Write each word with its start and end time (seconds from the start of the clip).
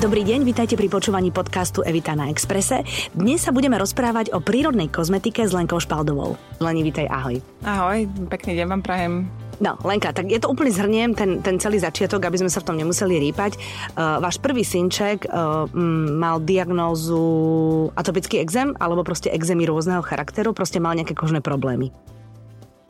Dobrý 0.00 0.24
deň, 0.24 0.48
vítajte 0.48 0.80
pri 0.80 0.88
počúvaní 0.88 1.28
podcastu 1.28 1.84
Evita 1.84 2.16
na 2.16 2.32
Exprese. 2.32 2.80
Dnes 3.12 3.44
sa 3.44 3.52
budeme 3.52 3.76
rozprávať 3.76 4.32
o 4.32 4.40
prírodnej 4.40 4.88
kozmetike 4.88 5.44
s 5.44 5.52
Lenkou 5.52 5.76
Špaldovou. 5.76 6.40
Leni, 6.56 6.80
vítaj, 6.80 7.04
ahoj. 7.04 7.36
Ahoj, 7.68 8.08
pekný 8.32 8.56
deň 8.56 8.66
vám 8.72 8.80
prajem. 8.80 9.28
No, 9.60 9.76
Lenka, 9.84 10.16
tak 10.16 10.32
je 10.32 10.40
to 10.40 10.48
úplne 10.48 10.72
zhrniem, 10.72 11.12
ten, 11.12 11.44
ten 11.44 11.60
celý 11.60 11.84
začiatok, 11.84 12.24
aby 12.24 12.40
sme 12.40 12.48
sa 12.48 12.64
v 12.64 12.72
tom 12.72 12.80
nemuseli 12.80 13.20
rýpať. 13.28 13.60
Uh, 13.92 14.24
váš 14.24 14.40
prvý 14.40 14.64
synček 14.64 15.28
uh, 15.28 15.68
mal 16.16 16.40
diagnózu 16.40 17.92
atopický 17.92 18.40
exém, 18.40 18.72
alebo 18.80 19.04
proste 19.04 19.28
exémy 19.28 19.68
rôzneho 19.68 20.00
charakteru, 20.00 20.56
proste 20.56 20.80
mal 20.80 20.96
nejaké 20.96 21.12
kožné 21.12 21.44
problémy. 21.44 21.92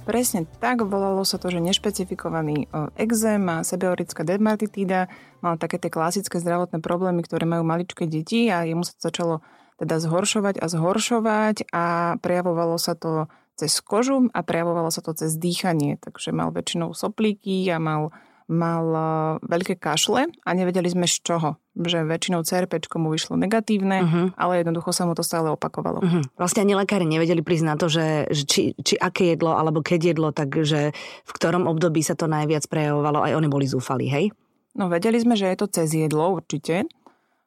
Presne 0.02 0.50
tak, 0.58 0.82
volalo 0.82 1.22
sa 1.22 1.38
to, 1.38 1.46
že 1.46 1.62
nešpecifikovaný 1.62 2.66
exém 2.98 3.38
a 3.46 3.62
sebeorická 3.62 4.26
dermatitída, 4.26 5.06
mal 5.38 5.54
také 5.62 5.78
tie 5.78 5.94
klasické 5.94 6.42
zdravotné 6.42 6.82
problémy, 6.82 7.22
ktoré 7.22 7.46
majú 7.46 7.62
maličké 7.62 8.10
deti 8.10 8.50
a 8.50 8.66
jemu 8.66 8.82
sa 8.82 8.98
to 8.98 9.02
začalo 9.06 9.34
teda 9.78 10.02
zhoršovať 10.02 10.58
a 10.58 10.66
zhoršovať 10.66 11.56
a 11.70 11.84
prejavovalo 12.18 12.82
sa 12.82 12.98
to 12.98 13.30
cez 13.54 13.78
kožu 13.78 14.26
a 14.34 14.42
prejavovalo 14.42 14.90
sa 14.90 15.06
to 15.06 15.14
cez 15.14 15.38
dýchanie, 15.38 16.02
takže 16.02 16.34
mal 16.34 16.50
väčšinou 16.50 16.98
soplíky 16.98 17.70
a 17.70 17.78
mal 17.78 18.10
mal 18.50 18.84
e, 18.90 19.02
veľké 19.46 19.78
kašle 19.78 20.28
a 20.28 20.50
nevedeli 20.52 20.90
sme 20.90 21.06
z 21.06 21.22
čoho. 21.22 21.61
Že 21.72 22.04
väčšinou 22.04 22.44
CRP 22.44 22.84
mu 23.00 23.08
vyšlo 23.08 23.40
negatívne, 23.40 24.04
uh-huh. 24.04 24.26
ale 24.36 24.60
jednoducho 24.60 24.92
sa 24.92 25.08
mu 25.08 25.16
to 25.16 25.24
stále 25.24 25.48
opakovalo. 25.56 26.04
Uh-huh. 26.04 26.20
Vlastne 26.36 26.68
ani 26.68 26.76
lekári 26.76 27.08
nevedeli 27.08 27.40
prísť 27.40 27.64
na 27.64 27.80
to, 27.80 27.88
že, 27.88 28.28
že 28.28 28.44
či, 28.44 28.62
či 28.76 29.00
aké 29.00 29.32
jedlo 29.32 29.56
alebo 29.56 29.80
keď 29.80 30.12
jedlo, 30.12 30.36
takže 30.36 30.92
v 31.24 31.30
ktorom 31.32 31.64
období 31.64 32.04
sa 32.04 32.12
to 32.12 32.28
najviac 32.28 32.68
prejavovalo, 32.68 33.24
aj 33.24 33.32
oni 33.40 33.48
boli 33.48 33.64
zúfali, 33.64 34.04
hej? 34.04 34.36
No 34.76 34.92
vedeli 34.92 35.16
sme, 35.16 35.32
že 35.32 35.48
je 35.48 35.56
to 35.56 35.66
cez 35.72 35.96
jedlo 35.96 36.36
určite, 36.36 36.84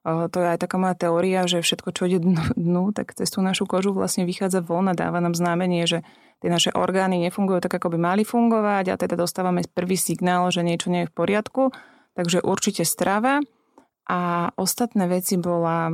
to 0.05 0.37
je 0.37 0.47
aj 0.53 0.61
taká 0.61 0.77
moja 0.77 0.93
teória, 0.93 1.49
že 1.49 1.65
všetko, 1.65 1.89
čo 1.89 2.05
ide 2.05 2.21
dnu, 2.53 2.93
tak 2.93 3.17
cez 3.17 3.25
tú 3.33 3.41
našu 3.41 3.65
kožu 3.65 3.89
vlastne 3.89 4.21
vychádza 4.21 4.61
von 4.61 4.85
a 4.85 4.93
dáva 4.93 5.17
nám 5.17 5.33
znamenie, 5.33 5.89
že 5.89 6.05
tie 6.45 6.49
naše 6.53 6.69
orgány 6.77 7.17
nefungujú 7.25 7.65
tak, 7.65 7.81
ako 7.81 7.97
by 7.97 7.97
mali 7.97 8.21
fungovať 8.21 8.93
a 8.93 8.99
teda 9.01 9.17
dostávame 9.17 9.65
prvý 9.65 9.97
signál, 9.97 10.45
že 10.53 10.61
niečo 10.61 10.93
nie 10.93 11.05
je 11.05 11.09
v 11.09 11.15
poriadku. 11.17 11.73
Takže 12.13 12.45
určite 12.45 12.85
strava 12.85 13.41
a 14.05 14.53
ostatné 14.55 15.09
veci 15.09 15.37
bola 15.41 15.93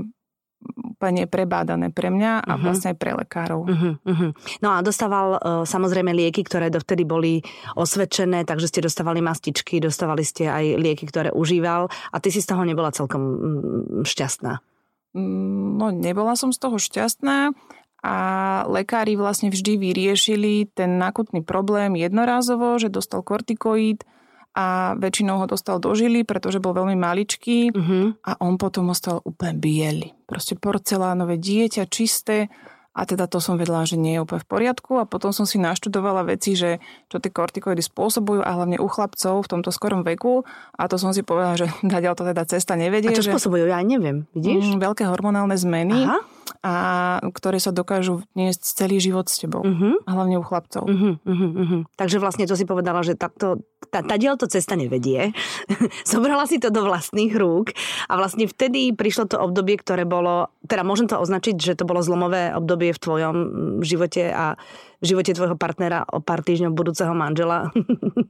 úplne 0.62 1.26
prebádané 1.26 1.90
pre 1.90 2.14
mňa 2.14 2.46
a 2.46 2.52
uh-huh. 2.54 2.62
vlastne 2.62 2.94
aj 2.94 2.98
pre 3.02 3.18
lekárov. 3.18 3.66
Uh-huh, 3.66 3.98
uh-huh. 3.98 4.32
No 4.62 4.78
a 4.78 4.86
dostával 4.86 5.28
uh, 5.34 5.66
samozrejme 5.66 6.14
lieky, 6.14 6.46
ktoré 6.46 6.70
dovtedy 6.70 7.02
boli 7.02 7.42
osvedčené, 7.74 8.46
takže 8.46 8.70
ste 8.70 8.86
dostávali 8.86 9.26
mastičky, 9.26 9.82
dostávali 9.82 10.22
ste 10.22 10.46
aj 10.46 10.78
lieky, 10.78 11.10
ktoré 11.10 11.34
užíval 11.34 11.90
a 11.90 12.18
ty 12.22 12.30
si 12.30 12.46
z 12.46 12.54
toho 12.54 12.62
nebola 12.62 12.94
celkom 12.94 13.22
mm, 13.22 14.06
šťastná. 14.06 14.62
Mm, 15.18 15.82
no 15.82 15.86
nebola 15.90 16.38
som 16.38 16.54
z 16.54 16.62
toho 16.62 16.78
šťastná 16.78 17.58
a 18.02 18.16
lekári 18.66 19.14
vlastne 19.18 19.50
vždy 19.50 19.78
vyriešili 19.78 20.70
ten 20.74 20.98
akutný 21.02 21.42
problém 21.42 21.98
jednorázovo, 21.98 22.78
že 22.78 22.94
dostal 22.94 23.22
kortikoid, 23.26 24.06
a 24.52 24.98
väčšinou 25.00 25.40
ho 25.40 25.48
dostal 25.48 25.80
do 25.80 25.96
žily, 25.96 26.28
pretože 26.28 26.60
bol 26.60 26.76
veľmi 26.76 27.00
maličký 27.00 27.72
uh-huh. 27.72 28.20
a 28.20 28.32
on 28.44 28.60
potom 28.60 28.92
ostal 28.92 29.24
úplne 29.24 29.56
biely. 29.56 30.08
Proste 30.28 30.60
porcelánové 30.60 31.40
dieťa, 31.40 31.88
čisté 31.88 32.52
a 32.92 33.08
teda 33.08 33.24
to 33.32 33.40
som 33.40 33.56
vedela, 33.56 33.88
že 33.88 33.96
nie 33.96 34.20
je 34.20 34.24
úplne 34.28 34.44
v 34.44 34.52
poriadku 34.52 35.00
a 35.00 35.08
potom 35.08 35.32
som 35.32 35.48
si 35.48 35.56
naštudovala 35.56 36.28
veci, 36.28 36.60
že 36.60 36.84
čo 37.08 37.24
tie 37.24 37.32
kortikoidy 37.32 37.80
spôsobujú 37.80 38.44
a 38.44 38.52
hlavne 38.52 38.84
u 38.84 38.88
chlapcov 38.92 39.48
v 39.48 39.48
tomto 39.48 39.72
skorom 39.72 40.04
veku 40.04 40.44
a 40.76 40.92
to 40.92 41.00
som 41.00 41.16
si 41.16 41.24
povedala, 41.24 41.56
že 41.56 41.72
ďalej 41.88 42.20
to 42.20 42.24
teda 42.28 42.44
cesta 42.44 42.76
nevedie. 42.76 43.16
A 43.16 43.16
čo 43.16 43.24
že... 43.24 43.32
spôsobujú? 43.32 43.72
Ja 43.72 43.80
neviem, 43.80 44.28
vidíš? 44.36 44.76
Mm, 44.76 44.84
veľké 44.84 45.08
hormonálne 45.08 45.56
zmeny. 45.56 46.04
Aha 46.04 46.20
a 46.62 46.74
ktoré 47.34 47.58
sa 47.58 47.74
dokážu 47.74 48.22
niesť 48.38 48.86
celý 48.86 49.02
život 49.02 49.26
s 49.26 49.42
tebou. 49.42 49.66
Uh-huh. 49.66 49.98
A 50.06 50.10
hlavne 50.14 50.38
u 50.38 50.46
chlapcov. 50.46 50.86
Uh-huh, 50.86 51.18
uh-huh, 51.18 51.52
uh-huh. 51.58 51.82
Takže 51.98 52.22
vlastne 52.22 52.46
to 52.46 52.54
si 52.54 52.70
povedala, 52.70 53.02
že 53.02 53.18
takto, 53.18 53.66
tá, 53.90 54.06
tá 54.06 54.16
to 54.22 54.46
cesta 54.46 54.78
nevedie. 54.78 55.34
Zobrala 56.10 56.46
si 56.46 56.62
to 56.62 56.70
do 56.70 56.86
vlastných 56.86 57.34
rúk 57.34 57.74
a 58.06 58.14
vlastne 58.14 58.46
vtedy 58.46 58.94
prišlo 58.94 59.34
to 59.34 59.42
obdobie, 59.42 59.82
ktoré 59.82 60.06
bolo, 60.06 60.54
teda 60.70 60.86
môžem 60.86 61.10
to 61.10 61.18
označiť, 61.18 61.58
že 61.58 61.74
to 61.82 61.90
bolo 61.90 62.06
zlomové 62.06 62.54
obdobie 62.54 62.94
v 62.94 63.02
tvojom 63.02 63.36
živote 63.82 64.30
a 64.30 64.54
v 65.02 65.06
živote 65.10 65.34
tvojho 65.34 65.58
partnera 65.58 66.06
o 66.14 66.22
pár 66.22 66.46
týždňov 66.46 66.78
budúceho 66.78 67.18
manžela. 67.18 67.74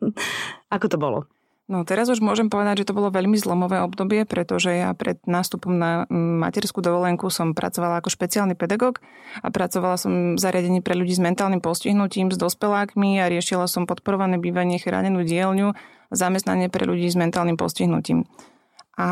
Ako 0.75 0.88
to 0.88 0.96
bolo? 0.96 1.28
No 1.72 1.88
teraz 1.88 2.12
už 2.12 2.20
môžem 2.20 2.52
povedať, 2.52 2.84
že 2.84 2.92
to 2.92 2.98
bolo 3.00 3.08
veľmi 3.16 3.40
zlomové 3.40 3.80
obdobie, 3.80 4.28
pretože 4.28 4.76
ja 4.76 4.92
pred 4.92 5.24
nástupom 5.24 5.72
na 5.72 6.04
materskú 6.12 6.84
dovolenku 6.84 7.32
som 7.32 7.56
pracovala 7.56 8.04
ako 8.04 8.12
špeciálny 8.12 8.59
pedagóg 8.59 9.00
a 9.40 9.48
pracovala 9.56 9.96
som 9.96 10.36
v 10.36 10.40
zariadení 10.44 10.84
pre 10.84 11.00
ľudí 11.00 11.16
s 11.16 11.24
mentálnym 11.24 11.64
postihnutím, 11.64 12.28
s 12.28 12.36
dospelákmi 12.36 13.24
a 13.24 13.32
riešila 13.32 13.72
som 13.72 13.88
podporované 13.88 14.36
bývanie, 14.36 14.84
chránenú 14.84 15.24
dielňu, 15.24 15.72
zamestnanie 16.12 16.68
pre 16.68 16.84
ľudí 16.84 17.08
s 17.08 17.16
mentálnym 17.16 17.56
postihnutím. 17.56 18.28
A 19.00 19.08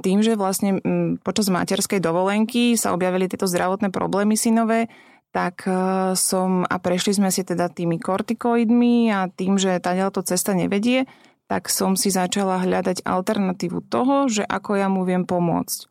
tým, 0.00 0.24
že 0.24 0.40
vlastne 0.40 0.80
počas 1.20 1.52
materskej 1.52 2.00
dovolenky 2.00 2.80
sa 2.80 2.96
objavili 2.96 3.28
tieto 3.28 3.44
zdravotné 3.44 3.92
problémy 3.92 4.40
synové, 4.40 4.88
tak 5.28 5.68
e, 5.68 5.72
som 6.16 6.64
a 6.64 6.80
prešli 6.80 7.12
sme 7.12 7.28
si 7.28 7.44
teda 7.44 7.68
tými 7.68 8.00
kortikoidmi 8.00 9.12
a 9.12 9.28
tým, 9.28 9.60
že 9.60 9.76
tá 9.84 9.92
to 10.08 10.24
cesta 10.24 10.56
nevedie, 10.56 11.04
tak 11.48 11.72
som 11.72 11.96
si 11.96 12.12
začala 12.12 12.60
hľadať 12.60 13.08
alternatívu 13.08 13.88
toho, 13.88 14.28
že 14.28 14.44
ako 14.44 14.76
ja 14.76 14.92
mu 14.92 15.08
viem 15.08 15.24
pomôcť. 15.24 15.88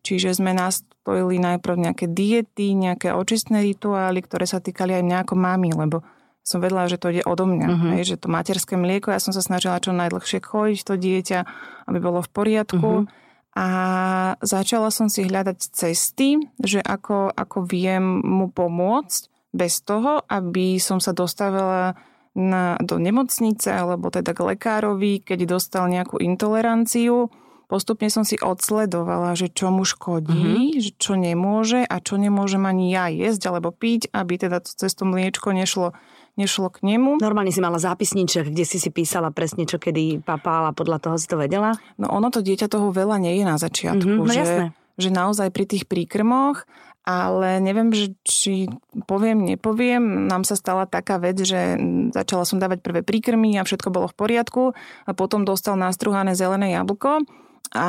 Čiže 0.00 0.40
sme 0.40 0.56
nastojili 0.56 1.36
najprv 1.36 1.76
nejaké 1.76 2.08
diety, 2.08 2.72
nejaké 2.72 3.12
očistné 3.12 3.60
rituály, 3.60 4.24
ktoré 4.24 4.48
sa 4.48 4.64
týkali 4.64 4.96
aj 4.96 5.04
mňa 5.04 5.18
ako 5.28 5.34
mami, 5.36 5.76
lebo 5.76 6.00
som 6.44 6.60
vedela, 6.60 6.88
že 6.88 7.00
to 7.00 7.12
ide 7.12 7.24
odo 7.24 7.44
mňa. 7.48 7.68
Uh-huh. 7.68 7.90
Hej, 7.96 8.16
že 8.16 8.20
to 8.20 8.32
materské 8.32 8.76
mlieko, 8.76 9.12
ja 9.12 9.20
som 9.20 9.32
sa 9.32 9.40
snažila 9.40 9.80
čo 9.80 9.96
najdlhšie 9.96 10.44
chojiť 10.44 10.80
to 10.84 10.94
dieťa, 10.96 11.40
aby 11.88 11.98
bolo 12.00 12.20
v 12.20 12.30
poriadku. 12.32 12.90
Uh-huh. 13.04 13.56
A 13.56 13.66
začala 14.44 14.92
som 14.92 15.08
si 15.08 15.24
hľadať 15.24 15.58
cesty, 15.72 16.42
že 16.60 16.84
ako, 16.84 17.32
ako 17.32 17.64
viem 17.64 18.20
mu 18.20 18.52
pomôcť 18.52 19.32
bez 19.54 19.80
toho, 19.80 20.20
aby 20.26 20.76
som 20.82 20.98
sa 20.98 21.14
dostavila 21.14 21.96
na, 22.34 22.74
do 22.82 22.98
nemocnice 22.98 23.70
alebo 23.70 24.10
teda 24.10 24.34
k 24.34 24.54
lekárovi, 24.54 25.22
keď 25.22 25.56
dostal 25.56 25.86
nejakú 25.86 26.18
intoleranciu. 26.18 27.30
Postupne 27.64 28.12
som 28.12 28.28
si 28.28 28.36
odsledovala, 28.36 29.32
že 29.32 29.48
čo 29.48 29.72
mu 29.72 29.88
škodí, 29.88 30.76
mm-hmm. 30.76 31.00
čo 31.00 31.16
nemôže 31.16 31.80
a 31.80 31.96
čo 31.96 32.20
nemôžem 32.20 32.60
ani 32.68 32.92
ja 32.92 33.08
jesť 33.08 33.48
alebo 33.50 33.72
piť, 33.72 34.12
aby 34.12 34.36
teda 34.36 34.60
to 34.60 34.68
cez 34.68 34.92
to 34.92 35.08
mliečko 35.08 35.48
nešlo, 35.56 35.96
nešlo 36.36 36.68
k 36.68 36.84
nemu. 36.84 37.24
Normálne 37.24 37.50
si 37.54 37.64
mala 37.64 37.80
zápisníček, 37.80 38.52
kde 38.52 38.68
si 38.68 38.76
si 38.76 38.92
písala 38.92 39.32
presne, 39.32 39.64
čo 39.64 39.80
kedy 39.80 40.20
papála, 40.20 40.76
podľa 40.76 40.98
toho 41.00 41.16
si 41.16 41.24
to 41.24 41.40
vedela? 41.40 41.72
No 41.96 42.12
ono 42.12 42.28
to 42.28 42.44
dieťa 42.44 42.68
toho 42.68 42.92
veľa 42.92 43.16
nie 43.16 43.40
je 43.40 43.44
na 43.48 43.56
začiatku. 43.56 44.12
Mm-hmm, 44.12 44.28
no 44.28 44.34
že, 44.34 44.42
jasné. 44.44 44.64
že 45.00 45.08
naozaj 45.08 45.48
pri 45.48 45.64
tých 45.64 45.88
príkrmoch 45.88 46.68
ale 47.04 47.60
neviem, 47.60 47.92
že 47.92 48.16
či 48.24 48.72
poviem, 49.04 49.44
nepoviem. 49.44 50.24
Nám 50.24 50.48
sa 50.48 50.56
stala 50.56 50.88
taká 50.88 51.20
vec, 51.20 51.36
že 51.36 51.76
začala 52.16 52.48
som 52.48 52.56
dávať 52.56 52.80
prvé 52.80 53.04
príkrmy 53.04 53.60
a 53.60 53.66
všetko 53.68 53.92
bolo 53.92 54.08
v 54.08 54.16
poriadku 54.16 54.62
a 55.04 55.10
potom 55.12 55.44
dostal 55.44 55.76
nastruhané 55.76 56.32
zelené 56.32 56.72
jablko 56.72 57.28
a 57.74 57.88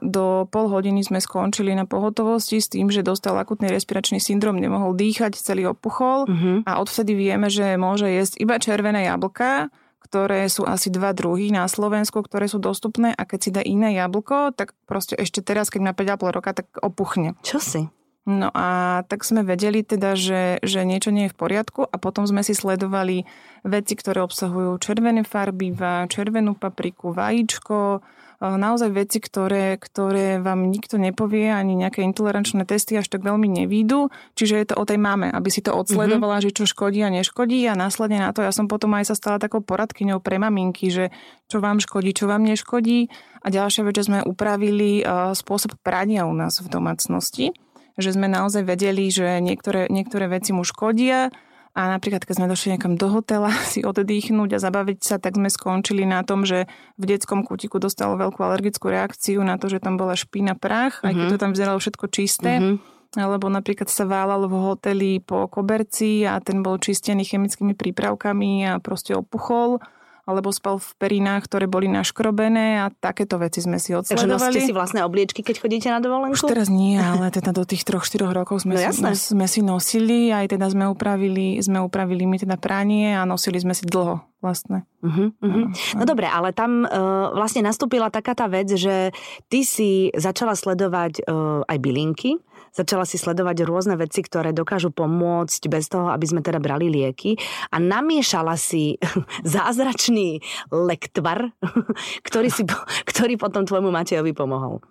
do 0.00 0.48
pol 0.48 0.72
hodiny 0.72 1.04
sme 1.04 1.20
skončili 1.20 1.76
na 1.76 1.84
pohotovosti 1.84 2.56
s 2.56 2.72
tým, 2.72 2.88
že 2.88 3.04
dostal 3.04 3.36
akutný 3.36 3.68
respiračný 3.68 4.16
syndrom, 4.16 4.56
nemohol 4.56 4.96
dýchať, 4.96 5.36
celý 5.36 5.68
opuchol 5.68 6.24
uh-huh. 6.24 6.64
a 6.64 6.80
odvtedy 6.80 7.12
vieme, 7.12 7.52
že 7.52 7.76
môže 7.76 8.08
jesť 8.08 8.40
iba 8.40 8.56
červené 8.56 9.04
jablka, 9.04 9.68
ktoré 10.08 10.48
sú 10.48 10.64
asi 10.64 10.88
dva 10.88 11.12
druhy 11.12 11.52
na 11.52 11.68
Slovensku, 11.68 12.24
ktoré 12.24 12.48
sú 12.48 12.62
dostupné 12.62 13.12
a 13.12 13.28
keď 13.28 13.38
si 13.42 13.50
dá 13.52 13.60
iné 13.60 13.98
jablko, 14.00 14.56
tak 14.56 14.72
proste 14.88 15.18
ešte 15.20 15.44
teraz, 15.44 15.68
keď 15.68 15.80
má 15.84 15.92
5,5 15.92 16.36
roka, 16.40 16.50
tak 16.56 16.66
opuchne. 16.80 17.36
Čo 17.44 17.60
si? 17.60 17.92
No 18.26 18.50
a 18.50 19.00
tak 19.06 19.22
sme 19.22 19.46
vedeli 19.46 19.86
teda, 19.86 20.18
že, 20.18 20.58
že 20.58 20.82
niečo 20.82 21.14
nie 21.14 21.30
je 21.30 21.32
v 21.32 21.38
poriadku 21.38 21.86
a 21.86 21.94
potom 21.94 22.26
sme 22.26 22.42
si 22.42 22.58
sledovali 22.58 23.22
veci, 23.62 23.94
ktoré 23.94 24.18
obsahujú 24.26 24.82
červené 24.82 25.22
farbiva, 25.22 26.10
červenú 26.10 26.58
papriku, 26.58 27.14
vajíčko, 27.14 28.02
naozaj 28.42 28.90
veci, 28.90 29.22
ktoré, 29.22 29.78
ktoré 29.78 30.42
vám 30.42 30.66
nikto 30.68 30.98
nepovie, 30.98 31.54
ani 31.54 31.78
nejaké 31.78 32.02
intolerančné 32.02 32.66
testy 32.66 32.98
až 32.98 33.06
tak 33.06 33.22
veľmi 33.22 33.46
nevídu. 33.46 34.10
Čiže 34.34 34.54
je 34.58 34.66
to 34.66 34.76
o 34.76 34.84
tej 34.84 34.98
mame, 34.98 35.30
aby 35.30 35.46
si 35.46 35.62
to 35.62 35.70
odsledovala, 35.70 36.42
mm-hmm. 36.42 36.50
že 36.50 36.56
čo 36.58 36.64
škodí 36.66 37.06
a 37.06 37.14
neškodí 37.14 37.62
a 37.70 37.78
následne 37.78 38.26
na 38.26 38.34
to 38.34 38.42
ja 38.42 38.50
som 38.50 38.66
potom 38.66 38.90
aj 38.98 39.06
sa 39.06 39.14
stala 39.14 39.38
takou 39.38 39.62
poradkyňou 39.62 40.18
pre 40.18 40.42
maminky, 40.42 40.90
že 40.90 41.14
čo 41.46 41.62
vám 41.62 41.78
škodí, 41.78 42.10
čo 42.10 42.26
vám 42.26 42.42
neškodí. 42.42 43.06
A 43.46 43.54
ďalšia 43.54 43.86
vec, 43.86 43.94
že 43.94 44.10
sme 44.10 44.26
upravili 44.26 45.06
spôsob 45.30 45.78
prania 45.78 46.26
u 46.26 46.34
nás 46.34 46.58
v 46.58 46.66
domácnosti 46.66 47.54
že 47.96 48.12
sme 48.12 48.28
naozaj 48.28 48.62
vedeli, 48.64 49.08
že 49.08 49.40
niektoré, 49.40 49.88
niektoré 49.88 50.28
veci 50.28 50.52
mu 50.52 50.62
škodia 50.62 51.32
A 51.76 51.92
napríklad, 51.92 52.24
keď 52.24 52.40
sme 52.40 52.48
došli 52.48 52.68
niekam 52.72 52.96
do 52.96 53.12
hotela 53.12 53.52
si 53.72 53.84
oddychnúť 53.84 54.56
a 54.56 54.62
zabaviť 54.62 54.98
sa, 55.04 55.16
tak 55.20 55.36
sme 55.36 55.52
skončili 55.52 56.08
na 56.08 56.24
tom, 56.24 56.48
že 56.48 56.64
v 56.96 57.04
detskom 57.04 57.44
kútiku 57.44 57.76
dostalo 57.76 58.16
veľkú 58.16 58.40
alergickú 58.40 58.88
reakciu 58.88 59.44
na 59.44 59.60
to, 59.60 59.68
že 59.68 59.84
tam 59.84 60.00
bola 60.00 60.16
špína 60.16 60.56
prach, 60.56 61.00
uh-huh. 61.00 61.08
aj 61.08 61.12
keď 61.12 61.26
mhm. 61.28 61.32
to 61.32 61.42
tam 61.42 61.50
vyzeralo 61.52 61.78
všetko 61.80 62.06
čisté. 62.08 62.52
Uh-huh. 62.60 62.76
Alebo 63.16 63.48
napríklad 63.48 63.88
sa 63.88 64.04
válal 64.04 64.44
v 64.44 64.54
hoteli 64.60 65.12
po 65.24 65.48
koberci 65.48 66.28
a 66.28 66.36
ten 66.44 66.60
bol 66.60 66.76
čistený 66.76 67.24
chemickými 67.24 67.72
prípravkami 67.72 68.68
a 68.68 68.72
proste 68.76 69.16
opuchol 69.16 69.80
alebo 70.26 70.50
spal 70.50 70.82
v 70.82 70.90
perinách, 70.98 71.46
ktoré 71.46 71.70
boli 71.70 71.86
naškrobené 71.86 72.82
a 72.82 72.90
takéto 72.90 73.38
veci 73.38 73.62
sme 73.62 73.78
si 73.78 73.94
odsledovali. 73.94 74.58
Takže 74.58 74.66
si 74.66 74.74
vlastné 74.74 75.06
obliečky, 75.06 75.46
keď 75.46 75.62
chodíte 75.62 75.86
na 75.86 76.02
dovolenku? 76.02 76.34
Už 76.34 76.50
teraz 76.50 76.66
nie, 76.66 76.98
ale 76.98 77.30
teda 77.30 77.54
do 77.54 77.62
tých 77.62 77.86
troch, 77.86 78.02
štyroch 78.02 78.34
rokov 78.34 78.66
sme, 78.66 78.74
no, 78.74 78.90
si, 79.14 79.14
sme 79.14 79.46
si 79.46 79.62
nosili, 79.62 80.34
aj 80.34 80.58
teda 80.58 80.66
sme 80.66 80.90
upravili, 80.90 81.62
sme 81.62 81.78
upravili 81.78 82.26
my 82.26 82.42
teda 82.42 82.58
pranie 82.58 83.14
a 83.14 83.22
nosili 83.22 83.62
sme 83.62 83.70
si 83.70 83.86
dlho 83.86 84.18
vlastne. 84.42 84.82
Uh-huh, 85.06 85.30
uh-huh. 85.30 85.66
No, 85.94 86.02
no 86.02 86.04
dobre, 86.04 86.26
ale 86.26 86.50
tam 86.50 86.82
uh, 86.82 87.30
vlastne 87.30 87.62
nastúpila 87.62 88.10
taká 88.10 88.34
tá 88.34 88.50
vec, 88.50 88.66
že 88.74 89.14
ty 89.46 89.62
si 89.62 90.10
začala 90.10 90.58
sledovať 90.58 91.22
uh, 91.22 91.62
aj 91.70 91.78
bylinky, 91.78 92.42
Začala 92.76 93.08
si 93.08 93.16
sledovať 93.16 93.64
rôzne 93.64 93.96
veci, 93.96 94.20
ktoré 94.20 94.52
dokážu 94.52 94.92
pomôcť 94.92 95.62
bez 95.72 95.88
toho, 95.88 96.12
aby 96.12 96.28
sme 96.28 96.44
teda 96.44 96.60
brali 96.60 96.92
lieky 96.92 97.40
a 97.72 97.80
namiešala 97.80 98.52
si 98.60 99.00
zázračný 99.56 100.44
lektvar, 100.68 101.56
ktorý, 102.28 102.52
si, 102.52 102.68
ktorý 103.10 103.40
potom 103.40 103.64
tvojmu 103.64 103.88
Matejovi 103.88 104.36
pomohol. 104.36 104.84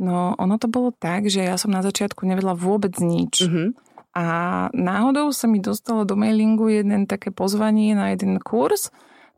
No, 0.00 0.38
ono 0.38 0.56
to 0.56 0.70
bolo 0.70 0.94
tak, 0.94 1.26
že 1.28 1.44
ja 1.44 1.58
som 1.58 1.74
na 1.74 1.84
začiatku 1.84 2.24
nevedela 2.24 2.56
vôbec 2.56 2.94
nič. 3.02 3.44
Uh-huh. 3.44 3.76
A 4.16 4.24
náhodou 4.72 5.28
sa 5.34 5.44
mi 5.44 5.60
dostalo 5.60 6.08
do 6.08 6.16
mailingu 6.16 6.72
jeden 6.72 7.04
také 7.04 7.28
pozvanie 7.34 7.92
na 7.92 8.14
jeden 8.14 8.40
kurz, 8.40 8.88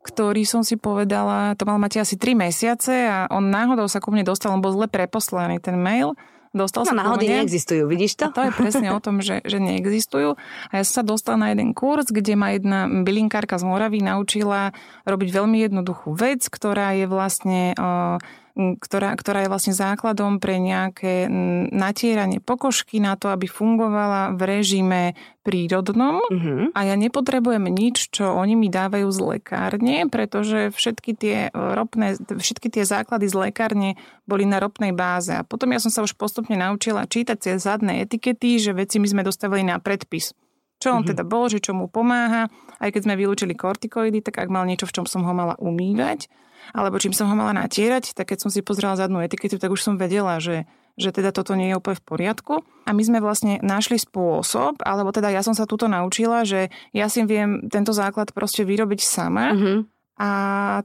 ktorý 0.07 0.47
som 0.47 0.61
si 0.63 0.79
povedala, 0.79 1.57
to 1.59 1.67
mal 1.67 1.81
mať 1.81 2.05
asi 2.05 2.15
3 2.15 2.37
mesiace 2.37 2.95
a 3.07 3.27
on 3.27 3.49
náhodou 3.51 3.91
sa 3.91 3.99
ku 3.99 4.11
mne 4.11 4.23
dostal, 4.23 4.55
on 4.55 4.63
bol 4.63 4.71
zle 4.71 4.87
preposlaný 4.87 5.59
ten 5.59 5.75
mail 5.75 6.15
Dostal 6.53 6.85
no, 6.85 7.01
náhody 7.01 7.25
neexistujú, 7.33 7.89
vidíš 7.89 8.13
to? 8.13 8.29
A 8.29 8.35
to 8.37 8.41
je 8.45 8.51
presne 8.53 8.93
o 8.93 9.01
tom, 9.01 9.25
že, 9.25 9.41
že 9.41 9.57
neexistujú. 9.57 10.37
A 10.69 10.71
ja 10.77 10.83
som 10.85 11.01
sa 11.01 11.03
dostala 11.03 11.37
na 11.41 11.47
jeden 11.49 11.73
kurz, 11.73 12.13
kde 12.13 12.37
ma 12.37 12.53
jedna 12.53 12.85
bylinkárka 12.85 13.57
z 13.57 13.65
Moravy 13.65 14.05
naučila 14.05 14.69
robiť 15.09 15.29
veľmi 15.33 15.65
jednoduchú 15.65 16.13
vec, 16.13 16.45
ktorá 16.45 16.93
je 16.93 17.09
vlastne 17.09 17.73
uh, 17.73 18.21
ktorá, 18.53 19.17
ktorá 19.17 19.45
je 19.45 19.49
vlastne 19.49 19.73
základom 19.73 20.37
pre 20.37 20.61
nejaké 20.61 21.25
natieranie 21.73 22.37
pokožky 22.37 23.01
na 23.01 23.17
to, 23.17 23.33
aby 23.33 23.49
fungovala 23.49 24.37
v 24.37 24.41
režime 24.45 25.01
prírodnom 25.41 26.21
mm-hmm. 26.21 26.77
a 26.77 26.79
ja 26.85 26.93
nepotrebujem 26.93 27.65
nič, 27.65 28.13
čo 28.13 28.29
oni 28.29 28.53
mi 28.53 28.69
dávajú 28.69 29.09
z 29.09 29.19
lekárne, 29.35 30.05
pretože 30.05 30.69
všetky 30.69 31.11
tie, 31.17 31.37
ropné, 31.49 32.13
všetky 32.21 32.69
tie 32.69 32.85
základy 32.85 33.25
z 33.25 33.49
lekárne 33.49 33.89
boli 34.29 34.45
na 34.45 34.61
ropnej 34.61 34.93
báze. 34.93 35.33
A 35.33 35.41
potom 35.41 35.73
ja 35.73 35.81
som 35.81 35.89
sa 35.89 36.05
už 36.05 36.13
postupne 36.13 36.53
naučila 36.53 37.09
čítať 37.09 37.37
tie 37.37 37.53
zadné 37.57 38.05
etikety, 38.05 38.61
že 38.61 38.77
veci 38.77 39.01
my 39.01 39.07
sme 39.09 39.25
dostavili 39.25 39.65
na 39.65 39.81
predpis. 39.81 40.37
Čo 40.77 40.93
on 40.93 41.01
mm-hmm. 41.01 41.09
teda 41.09 41.23
bol, 41.25 41.49
že 41.49 41.57
čo 41.57 41.73
mu 41.73 41.89
pomáha. 41.89 42.53
Aj 42.77 42.89
keď 42.93 43.01
sme 43.09 43.17
vylúčili 43.17 43.57
kortikoidy, 43.57 44.21
tak 44.21 44.45
ak 44.45 44.53
mal 44.53 44.69
niečo, 44.69 44.85
v 44.85 45.01
čom 45.01 45.05
som 45.09 45.25
ho 45.25 45.33
mala 45.33 45.57
umývať, 45.57 46.29
alebo 46.71 47.01
čím 47.01 47.11
som 47.11 47.27
ho 47.27 47.35
mala 47.35 47.51
natierať, 47.51 48.15
tak 48.15 48.31
keď 48.31 48.47
som 48.47 48.49
si 48.53 48.63
pozrela 48.63 48.95
zadnú 48.95 49.19
etiketu, 49.19 49.59
tak 49.59 49.73
už 49.75 49.83
som 49.83 49.99
vedela, 49.99 50.39
že, 50.39 50.63
že 50.95 51.11
teda 51.11 51.35
toto 51.35 51.57
nie 51.59 51.73
je 51.73 51.77
úplne 51.77 51.99
v 51.99 52.07
poriadku. 52.07 52.53
A 52.87 52.91
my 52.95 53.03
sme 53.03 53.19
vlastne 53.19 53.59
našli 53.59 53.99
spôsob, 53.99 54.79
alebo 54.85 55.11
teda 55.11 55.33
ja 55.33 55.43
som 55.43 55.51
sa 55.51 55.67
túto 55.67 55.91
naučila, 55.91 56.47
že 56.47 56.71
ja 56.95 57.11
si 57.11 57.25
viem 57.27 57.67
tento 57.67 57.91
základ 57.91 58.31
proste 58.31 58.63
vyrobiť 58.63 59.01
sama. 59.03 59.51
Mm-hmm. 59.51 59.77
A 60.21 60.29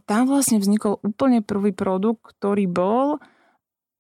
tam 0.09 0.25
vlastne 0.25 0.57
vznikol 0.57 0.99
úplne 1.05 1.45
prvý 1.45 1.77
produkt, 1.77 2.33
ktorý 2.35 2.65
bol 2.65 3.21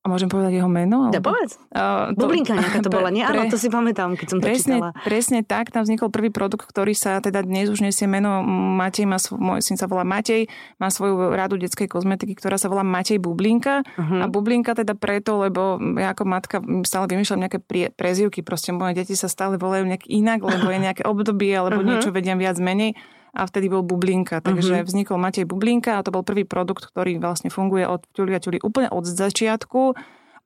a 0.09 0.17
môžem 0.17 0.33
povedať 0.33 0.57
jeho 0.57 0.71
meno? 0.73 1.13
Ja 1.13 1.21
povedz. 1.21 1.61
Uh, 1.69 2.17
to, 2.17 2.25
Bublinka 2.25 2.57
nejaká 2.57 2.81
to 2.81 2.89
bola, 2.89 3.13
nie? 3.13 3.21
Áno, 3.21 3.45
to 3.53 3.61
si 3.61 3.69
pamätám, 3.69 4.17
keď 4.17 4.27
som 4.33 4.39
presne, 4.41 4.57
to 4.57 4.65
čítala. 4.81 4.89
Presne 5.05 5.39
tak, 5.45 5.69
tam 5.69 5.85
vznikol 5.85 6.09
prvý 6.09 6.33
produkt, 6.33 6.65
ktorý 6.65 6.97
sa 6.97 7.21
teda 7.21 7.45
dnes 7.45 7.69
už 7.69 7.85
nesie 7.85 8.09
meno 8.09 8.41
Matej, 8.49 9.05
má 9.05 9.21
svoj, 9.21 9.37
môj 9.37 9.61
syn 9.61 9.77
sa 9.77 9.85
volá 9.85 10.09
Matej, 10.09 10.49
má 10.81 10.89
svoju 10.89 11.37
radu 11.37 11.61
detskej 11.61 11.93
kozmetiky, 11.93 12.33
ktorá 12.41 12.57
sa 12.57 12.73
volá 12.73 12.81
Matej 12.81 13.21
Bublinka. 13.21 13.85
Uh-huh. 13.85 14.25
A 14.25 14.33
Bublinka 14.33 14.73
teda 14.73 14.97
preto, 14.97 15.45
lebo 15.45 15.77
ja 16.01 16.17
ako 16.17 16.25
matka 16.25 16.57
stále 16.89 17.05
vymýšľam 17.13 17.45
nejaké 17.45 17.61
pre, 17.61 17.93
prezivky, 17.93 18.41
proste 18.41 18.73
moje 18.73 18.97
deti 18.97 19.13
sa 19.13 19.29
stále 19.29 19.61
volajú 19.61 19.85
nejak 19.85 20.09
inak, 20.09 20.41
lebo 20.41 20.73
je 20.73 20.81
nejaké 20.81 21.03
obdobie, 21.05 21.53
alebo 21.53 21.85
uh-huh. 21.85 22.01
niečo 22.01 22.09
vedia 22.09 22.33
viac 22.33 22.57
menej 22.57 22.97
a 23.38 23.46
vtedy 23.46 23.70
bol 23.70 23.87
Bublinka. 23.87 24.43
Takže 24.43 24.82
uh-huh. 24.82 24.87
vznikol 24.87 25.23
Matej 25.23 25.46
Bublinka 25.46 25.96
a 25.96 26.02
to 26.02 26.11
bol 26.11 26.26
prvý 26.26 26.43
produkt, 26.43 26.90
ktorý 26.90 27.23
vlastne 27.23 27.55
funguje 27.55 27.87
od 27.87 28.02
ťuli 28.19 28.35
a 28.35 28.43
ťuli 28.43 28.58
úplne 28.67 28.90
od 28.90 29.06
začiatku 29.06 29.94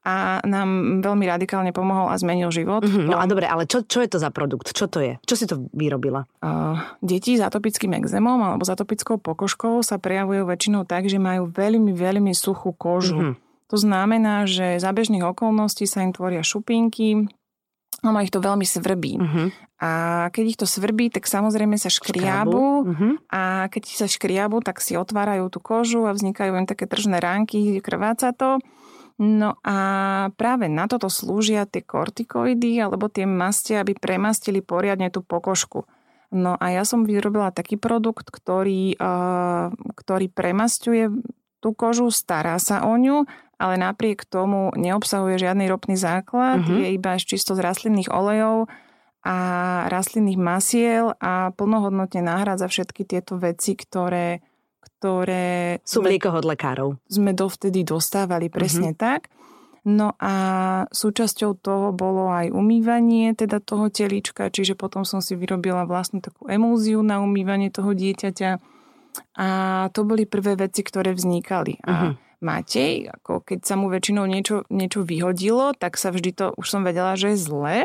a 0.03 0.43
nám 0.43 0.99
veľmi 0.99 1.31
radikálne 1.31 1.71
pomohol 1.71 2.11
a 2.11 2.19
zmenil 2.19 2.51
život. 2.51 2.83
Uh-huh. 2.83 3.07
No 3.07 3.23
a 3.23 3.25
dobre, 3.31 3.47
ale 3.47 3.71
čo, 3.71 3.87
čo 3.87 4.03
je 4.03 4.11
to 4.11 4.19
za 4.19 4.35
produkt? 4.35 4.75
Čo 4.75 4.91
to 4.91 4.99
je? 4.99 5.15
Čo 5.23 5.35
si 5.39 5.47
to 5.47 5.71
vyrobila? 5.71 6.27
Uh, 6.43 6.75
deti 6.99 7.39
s 7.39 7.43
atopickým 7.43 7.95
exémom 8.03 8.43
alebo 8.43 8.67
s 8.67 8.71
atopickou 8.75 9.23
pokožkou 9.23 9.81
sa 9.87 10.03
prejavujú 10.03 10.43
väčšinou 10.43 10.83
tak, 10.91 11.07
že 11.07 11.23
majú 11.23 11.47
veľmi, 11.47 11.95
veľmi 11.95 12.35
suchú 12.35 12.75
kožu. 12.75 13.19
Uh-huh. 13.19 13.35
To 13.71 13.77
znamená, 13.79 14.45
že 14.45 14.83
za 14.83 14.91
bežných 14.91 15.25
okolností 15.25 15.87
sa 15.89 16.05
im 16.05 16.13
tvoria 16.13 16.43
šupinky, 16.45 17.31
No 18.03 18.19
ich 18.19 18.35
to 18.35 18.43
veľmi 18.43 18.67
svrbí. 18.67 19.15
Uh-huh. 19.15 19.49
A 19.79 19.91
keď 20.35 20.45
ich 20.45 20.59
to 20.59 20.67
svrbí, 20.67 21.07
tak 21.15 21.31
samozrejme 21.31 21.79
sa 21.79 21.87
škriabu. 21.87 22.83
Uh-huh. 22.83 23.15
A 23.31 23.71
keď 23.71 23.83
sa 23.95 24.07
škriabu, 24.11 24.59
tak 24.59 24.83
si 24.83 24.99
otvárajú 24.99 25.47
tú 25.55 25.63
kožu 25.63 26.11
a 26.11 26.15
vznikajú 26.15 26.59
im 26.59 26.67
také 26.67 26.91
tržné 26.91 27.23
ránky, 27.23 27.79
krváca 27.79 28.35
to. 28.35 28.59
No 29.23 29.55
a 29.63 29.77
práve 30.35 30.67
na 30.67 30.91
toto 30.91 31.07
slúžia 31.07 31.63
tie 31.63 31.79
kortikoidy 31.79 32.83
alebo 32.83 33.07
tie 33.07 33.23
mastie, 33.23 33.79
aby 33.79 33.95
premastili 33.95 34.59
poriadne 34.59 35.15
tú 35.15 35.23
pokožku. 35.23 35.87
No 36.33 36.59
a 36.59 36.75
ja 36.75 36.83
som 36.83 37.07
vyrobila 37.07 37.55
taký 37.55 37.79
produkt, 37.79 38.35
ktorý, 38.35 38.99
uh, 38.99 39.71
ktorý 39.95 40.27
premastuje 40.33 41.13
tú 41.63 41.71
kožu, 41.71 42.11
stará 42.11 42.59
sa 42.59 42.83
o 42.89 42.99
ňu 42.99 43.29
ale 43.63 43.79
napriek 43.79 44.27
tomu 44.27 44.75
neobsahuje 44.75 45.39
žiadny 45.39 45.71
ropný 45.71 45.95
základ, 45.95 46.67
uh-huh. 46.67 46.83
je 46.83 46.99
iba 46.99 47.15
čisto 47.15 47.55
z 47.55 47.63
rastlinných 47.63 48.11
olejov 48.11 48.67
a 49.23 49.37
rastlinných 49.87 50.35
masiel 50.35 51.15
a 51.23 51.55
plnohodnotne 51.55 52.27
nahrádza 52.27 52.67
všetky 52.67 53.07
tieto 53.07 53.39
veci, 53.39 53.79
ktoré, 53.79 54.43
ktoré... 54.83 55.79
Sú 55.87 56.03
mliekoho 56.03 56.43
od 56.43 56.47
lekárov. 56.51 56.99
Sme 57.07 57.31
dovtedy 57.31 57.87
dostávali 57.87 58.51
presne 58.51 58.99
uh-huh. 58.99 59.07
tak. 59.07 59.31
No 59.83 60.15
a 60.23 60.35
súčasťou 60.95 61.59
toho 61.59 61.91
bolo 61.91 62.31
aj 62.31 62.55
umývanie 62.55 63.35
teda 63.35 63.59
toho 63.59 63.91
telička, 63.91 64.47
čiže 64.47 64.79
potom 64.79 65.03
som 65.03 65.19
si 65.19 65.35
vyrobila 65.35 65.87
vlastnú 65.91 66.23
takú 66.23 66.47
emúziu 66.47 67.03
na 67.03 67.19
umývanie 67.19 67.71
toho 67.71 67.91
dieťaťa. 67.91 68.63
A 69.39 69.49
to 69.91 70.07
boli 70.07 70.27
prvé 70.27 70.55
veci, 70.55 70.87
ktoré 70.87 71.15
vznikali. 71.15 71.83
A 71.83 71.91
uh-huh. 71.91 72.13
Matej, 72.43 73.09
ako 73.09 73.47
keď 73.47 73.59
sa 73.63 73.79
mu 73.79 73.87
väčšinou 73.87 74.27
niečo, 74.27 74.67
niečo 74.69 75.07
vyhodilo, 75.07 75.73
tak 75.79 75.95
sa 75.95 76.11
vždy 76.11 76.31
to, 76.35 76.47
už 76.59 76.67
som 76.67 76.83
vedela, 76.83 77.15
že 77.15 77.33
je 77.33 77.39
zle, 77.39 77.77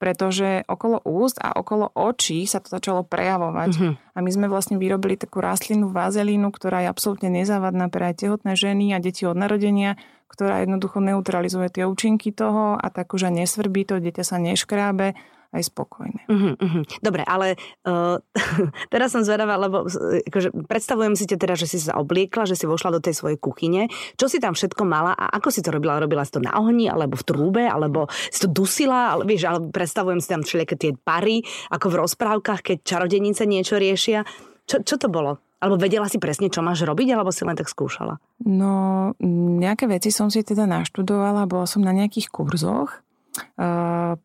pretože 0.00 0.64
okolo 0.64 1.04
úst 1.04 1.36
a 1.38 1.52
okolo 1.54 1.92
očí 1.92 2.48
sa 2.48 2.58
to 2.58 2.72
začalo 2.72 3.04
prejavovať. 3.04 3.70
Uh-huh. 3.76 3.94
A 4.16 4.18
my 4.24 4.30
sme 4.32 4.48
vlastne 4.48 4.80
vyrobili 4.80 5.20
takú 5.20 5.44
rastlinnú 5.44 5.92
vazelínu, 5.92 6.48
ktorá 6.50 6.82
je 6.82 6.90
absolútne 6.90 7.28
nezávadná 7.28 7.92
pre 7.92 8.10
aj 8.10 8.24
tehotné 8.24 8.56
ženy 8.56 8.96
a 8.96 8.98
deti 8.98 9.28
od 9.28 9.36
narodenia, 9.36 10.00
ktorá 10.32 10.64
jednoducho 10.64 11.04
neutralizuje 11.04 11.68
tie 11.68 11.84
účinky 11.84 12.32
toho 12.32 12.80
a 12.80 12.86
tak 12.88 13.12
už 13.12 13.28
nesvrbí 13.28 13.84
to, 13.84 14.00
dieťa 14.00 14.24
sa 14.24 14.40
neškrábe 14.40 15.12
aj 15.50 15.66
spokojné. 15.66 16.30
Uh-huh, 16.30 16.54
uh-huh. 16.54 16.82
Dobre, 17.02 17.26
ale 17.26 17.58
uh, 17.82 18.22
teraz 18.94 19.10
som 19.10 19.26
zvedavá, 19.26 19.58
lebo 19.58 19.82
akože, 20.30 20.54
predstavujem 20.70 21.18
si 21.18 21.26
te 21.26 21.34
teda, 21.34 21.58
že 21.58 21.66
si 21.66 21.82
sa 21.82 21.98
obliekla, 21.98 22.46
že 22.46 22.54
si 22.54 22.70
vošla 22.70 22.94
do 22.94 23.00
tej 23.02 23.18
svojej 23.18 23.38
kuchyne. 23.38 23.90
Čo 24.14 24.30
si 24.30 24.38
tam 24.38 24.54
všetko 24.54 24.86
mala 24.86 25.10
a 25.18 25.26
ako 25.34 25.50
si 25.50 25.60
to 25.66 25.74
robila? 25.74 25.98
Robila 25.98 26.22
si 26.22 26.38
to 26.38 26.40
na 26.42 26.54
ohni, 26.54 26.86
alebo 26.86 27.18
v 27.18 27.26
trúbe, 27.26 27.62
alebo 27.66 28.06
si 28.30 28.46
to 28.46 28.48
dusila? 28.48 29.18
Ale, 29.18 29.26
vieš, 29.26 29.50
ale 29.50 29.58
predstavujem 29.74 30.22
si 30.22 30.30
tam 30.30 30.46
všelijaké 30.46 30.76
tie 30.78 30.92
pary, 30.94 31.42
ako 31.74 31.86
v 31.90 31.98
rozprávkach, 32.06 32.62
keď 32.62 32.76
čarodenice 32.86 33.42
niečo 33.42 33.74
riešia. 33.74 34.22
Čo, 34.70 34.86
čo 34.86 34.94
to 35.02 35.10
bolo? 35.10 35.42
Alebo 35.60 35.76
vedela 35.76 36.08
si 36.08 36.16
presne, 36.16 36.48
čo 36.48 36.64
máš 36.64 36.86
robiť, 36.86 37.12
alebo 37.12 37.34
si 37.34 37.42
len 37.44 37.58
tak 37.58 37.68
skúšala? 37.68 38.22
No, 38.46 39.12
nejaké 39.60 39.90
veci 39.90 40.08
som 40.08 40.32
si 40.32 40.40
teda 40.40 40.64
naštudovala, 40.64 41.50
bola 41.50 41.66
som 41.68 41.84
na 41.84 41.92
nejakých 41.92 42.32
kurzoch 42.32 43.02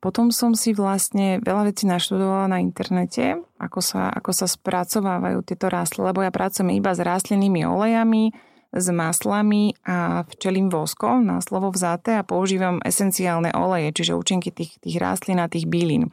potom 0.02 0.34
som 0.34 0.58
si 0.58 0.74
vlastne 0.74 1.38
veľa 1.44 1.70
vecí 1.70 1.86
naštudovala 1.86 2.50
na 2.50 2.58
internete, 2.58 3.38
ako 3.62 3.80
sa, 3.80 4.10
ako 4.10 4.32
sa 4.34 4.50
spracovávajú 4.50 5.46
tieto 5.46 5.70
rastliny, 5.70 6.10
lebo 6.10 6.26
ja 6.26 6.34
pracujem 6.34 6.74
iba 6.74 6.92
s 6.92 7.02
rastlinnými 7.02 7.62
olejami, 7.70 8.34
s 8.76 8.88
maslami 8.92 9.72
a 9.88 10.28
včelým 10.28 10.68
voskom 10.68 11.24
na 11.24 11.40
slovo 11.40 11.72
vzaté 11.72 12.20
a 12.20 12.28
používam 12.28 12.84
esenciálne 12.84 13.56
oleje, 13.56 13.96
čiže 13.96 14.20
účinky 14.20 14.52
tých, 14.52 14.76
tých 14.84 14.98
rastlín 15.00 15.40
a 15.40 15.48
tých 15.48 15.70
bylín. 15.70 16.12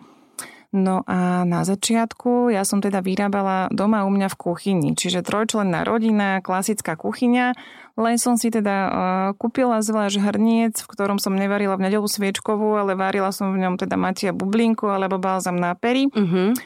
No 0.72 1.04
a 1.04 1.44
na 1.44 1.68
začiatku 1.68 2.48
ja 2.48 2.64
som 2.64 2.80
teda 2.80 3.04
vyrábala 3.04 3.68
doma 3.68 4.08
u 4.08 4.10
mňa 4.10 4.32
v 4.32 4.36
kuchyni, 4.40 4.88
čiže 4.96 5.20
trojčlenná 5.20 5.84
rodina, 5.84 6.40
klasická 6.40 6.96
kuchyňa, 6.96 7.52
len 8.00 8.16
som 8.16 8.40
si 8.40 8.48
teda 8.48 8.76
uh, 8.88 8.92
kúpila 9.36 9.84
zvlášť 9.84 10.16
hrniec, 10.16 10.80
v 10.80 10.88
ktorom 10.88 11.20
som 11.20 11.36
nevarila 11.36 11.76
v 11.76 11.92
nedelu 11.92 12.08
sviečkovú, 12.08 12.80
ale 12.80 12.96
varila 12.96 13.28
som 13.36 13.52
v 13.52 13.60
ňom 13.60 13.76
teda 13.76 14.00
matia 14.00 14.32
bublinku 14.32 14.88
alebo 14.88 15.20
balzam 15.20 15.60
na 15.60 15.76
pery. 15.76 16.08
Uh-huh. 16.08 16.56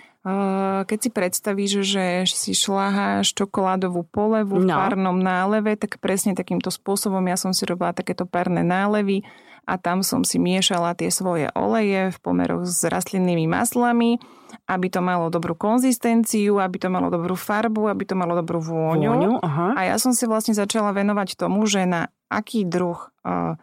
Keď 0.86 0.98
si 0.98 1.10
predstavíš, 1.10 1.72
že 1.86 2.04
si 2.26 2.50
šláháš 2.50 3.30
čokoládovú 3.30 4.02
polevu 4.10 4.58
v 4.58 4.66
no. 4.66 4.75
párnom 4.75 5.14
náleve, 5.14 5.78
tak 5.78 6.02
presne 6.02 6.34
takýmto 6.34 6.70
spôsobom 6.75 7.22
ja 7.30 7.38
som 7.38 7.54
si 7.54 7.62
robila 7.62 7.94
takéto 7.94 8.26
párne 8.26 8.66
nálevy 8.66 9.22
a 9.66 9.75
tam 9.76 10.06
som 10.06 10.23
si 10.23 10.38
miešala 10.38 10.94
tie 10.94 11.11
svoje 11.11 11.50
oleje 11.58 12.14
v 12.14 12.18
pomeroch 12.23 12.62
s 12.62 12.87
rastlinnými 12.87 13.50
maslami, 13.50 14.23
aby 14.70 14.87
to 14.87 15.02
malo 15.02 15.26
dobrú 15.26 15.58
konzistenciu, 15.58 16.62
aby 16.62 16.78
to 16.78 16.88
malo 16.88 17.11
dobrú 17.11 17.35
farbu, 17.35 17.90
aby 17.90 18.06
to 18.06 18.14
malo 18.14 18.38
dobrú 18.38 18.62
vôňu. 18.62 19.11
vôňu 19.11 19.32
aha. 19.42 19.75
A 19.75 19.80
ja 19.90 19.96
som 19.99 20.14
si 20.14 20.25
vlastne 20.30 20.54
začala 20.54 20.94
venovať 20.94 21.35
tomu, 21.35 21.66
že 21.66 21.82
na 21.82 22.14
aký 22.30 22.62
druh 22.62 23.11
uh, 23.26 23.58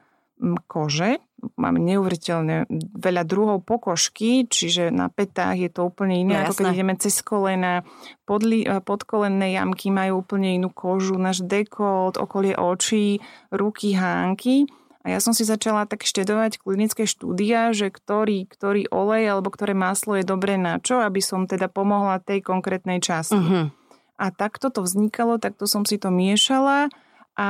kože 0.67 1.23
máme 1.59 1.79
neuveriteľne 1.83 2.67
veľa 2.95 3.23
druhov 3.27 3.67
pokožky, 3.67 4.47
čiže 4.47 4.91
na 4.95 5.11
petách 5.11 5.59
je 5.59 5.69
to 5.71 5.91
úplne 5.91 6.23
iné, 6.23 6.39
no, 6.39 6.41
ako 6.47 6.63
keď 6.63 6.67
ideme 6.71 6.95
cez 6.95 7.19
kolena. 7.19 7.83
Podli, 8.23 8.63
eh, 8.63 8.79
podkolenné 8.79 9.55
jamky 9.55 9.91
majú 9.91 10.23
úplne 10.23 10.55
inú 10.55 10.71
kožu, 10.71 11.19
náš 11.19 11.43
dekolt, 11.43 12.15
okolie 12.15 12.55
očí, 12.55 13.19
ruky, 13.51 13.95
hánky. 13.95 14.67
A 15.03 15.11
ja 15.11 15.19
som 15.19 15.35
si 15.35 15.43
začala 15.43 15.83
tak 15.83 16.07
štedovať 16.07 16.63
klinické 16.63 17.03
štúdia, 17.03 17.75
že 17.75 17.91
ktorý, 17.91 18.47
ktorý 18.47 18.87
olej 18.87 19.35
alebo 19.35 19.51
ktoré 19.51 19.75
maslo 19.75 20.15
je 20.15 20.23
dobré 20.23 20.55
na 20.55 20.79
čo, 20.79 21.03
aby 21.03 21.19
som 21.19 21.43
teda 21.43 21.67
pomohla 21.67 22.23
tej 22.23 22.39
konkrétnej 22.39 23.03
časti. 23.03 23.35
Uh-huh. 23.35 23.67
A 24.15 24.25
takto 24.31 24.71
to 24.71 24.79
vznikalo, 24.79 25.43
takto 25.43 25.67
som 25.67 25.83
si 25.83 25.99
to 25.99 26.07
miešala 26.07 26.87
a 27.33 27.49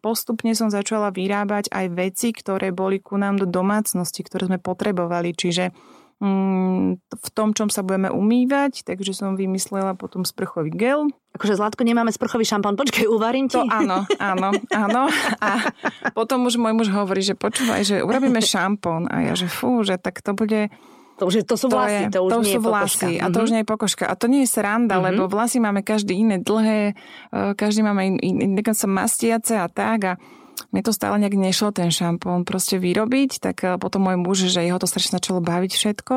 postupne 0.00 0.50
som 0.56 0.72
začala 0.72 1.12
vyrábať 1.12 1.70
aj 1.70 1.86
veci, 1.92 2.32
ktoré 2.32 2.72
boli 2.74 2.98
ku 2.98 3.20
nám 3.20 3.38
do 3.38 3.46
domácnosti, 3.46 4.24
ktoré 4.24 4.48
sme 4.48 4.58
potrebovali. 4.58 5.36
Čiže 5.36 5.70
v 7.00 7.28
tom, 7.32 7.56
čom 7.56 7.72
sa 7.72 7.80
budeme 7.80 8.12
umývať, 8.12 8.84
takže 8.84 9.16
som 9.16 9.40
vymyslela 9.40 9.96
potom 9.96 10.28
sprchový 10.28 10.68
gel. 10.68 11.08
Akože 11.32 11.56
Zlatko, 11.56 11.80
nemáme 11.80 12.12
sprchový 12.12 12.44
šampón, 12.44 12.76
počkaj, 12.76 13.08
uvarím 13.08 13.48
ti. 13.48 13.56
To 13.56 13.64
áno, 13.64 14.04
áno, 14.20 14.52
áno. 14.68 15.02
A 15.40 15.50
potom 16.12 16.44
už 16.44 16.60
môj 16.60 16.76
muž 16.76 16.88
hovorí, 16.92 17.24
že 17.24 17.32
počúvaj, 17.32 17.88
že 17.88 17.96
urobíme 18.04 18.44
šampón. 18.44 19.08
A 19.08 19.32
ja, 19.32 19.32
že 19.32 19.48
fú, 19.48 19.80
že 19.80 19.96
tak 19.96 20.20
to 20.20 20.36
bude 20.36 20.68
to, 21.20 21.28
už 21.28 21.34
je, 21.36 21.44
to 21.44 21.56
sú 21.60 21.68
vlasy, 21.68 22.08
to, 22.08 22.16
je, 22.16 22.16
to 22.16 22.20
už 22.24 22.32
to 22.32 22.40
nie 22.40 22.48
sú 22.48 22.56
je 22.56 22.64
vlasy 22.64 23.12
a 23.20 23.28
to 23.28 23.28
mm-hmm. 23.28 23.44
už 23.44 23.50
nie 23.52 23.60
je 23.60 23.68
pokožka. 23.68 24.04
A 24.08 24.14
to 24.16 24.24
nie 24.24 24.40
je 24.44 24.48
sranda, 24.48 24.96
mm-hmm. 24.96 25.08
lebo 25.12 25.28
vlasy 25.28 25.60
máme 25.60 25.84
každý 25.84 26.16
iné 26.16 26.40
dlhé, 26.40 26.96
e, 27.28 27.52
každý 27.52 27.84
máme 27.84 28.16
in, 28.24 28.40
in, 28.40 28.56
sa 28.72 28.88
mastiace 28.88 29.60
a 29.60 29.68
tak 29.68 30.00
a 30.08 30.12
mne 30.70 30.82
to 30.86 30.92
stále 30.94 31.18
nejak 31.18 31.34
nešlo 31.34 31.74
ten 31.74 31.90
šampón 31.90 32.46
proste 32.46 32.78
vyrobiť, 32.78 33.42
tak 33.42 33.56
e, 33.62 33.78
potom 33.78 34.06
môj 34.06 34.16
muž, 34.18 34.38
že 34.46 34.62
jeho 34.62 34.78
to 34.78 34.86
strašne 34.86 35.18
začalo 35.18 35.42
baviť 35.42 35.72
všetko, 35.74 36.16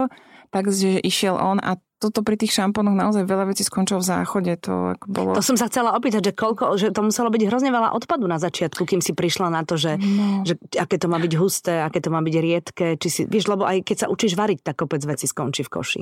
takže 0.54 1.02
išiel 1.02 1.36
on 1.38 1.58
a 1.58 1.82
toto 2.04 2.20
pri 2.20 2.36
tých 2.36 2.52
šampónoch 2.52 3.00
naozaj 3.00 3.24
veľa 3.24 3.56
vecí 3.56 3.64
skončilo 3.64 4.04
v 4.04 4.08
záchode. 4.12 4.52
To, 4.68 4.92
ako 5.00 5.06
bolo... 5.08 5.32
to 5.40 5.40
som 5.40 5.56
sa 5.56 5.72
chcela 5.72 5.96
opýtať, 5.96 6.20
že, 6.20 6.34
koľko, 6.36 6.76
že 6.76 6.92
to 6.92 7.00
muselo 7.00 7.32
byť 7.32 7.48
hrozne 7.48 7.72
veľa 7.72 7.96
odpadu 7.96 8.28
na 8.28 8.44
začiatku, 8.44 8.84
kým 8.84 9.00
si 9.00 9.16
prišla 9.16 9.48
na 9.48 9.64
to, 9.64 9.80
že, 9.80 9.96
no. 9.96 10.44
že 10.44 10.60
aké 10.76 11.00
to 11.00 11.08
má 11.08 11.16
byť 11.16 11.34
husté, 11.40 11.80
aké 11.80 12.04
to 12.04 12.12
má 12.12 12.20
byť 12.20 12.36
riedke. 12.44 12.86
Či 13.00 13.08
si, 13.08 13.22
vieš, 13.24 13.48
lebo 13.48 13.64
aj 13.64 13.88
keď 13.88 13.98
sa 14.04 14.08
učíš 14.12 14.36
variť, 14.36 14.68
tak 14.68 14.84
kopec 14.84 15.00
veci 15.08 15.32
skončí 15.32 15.64
v 15.64 15.72
koši. 15.72 16.02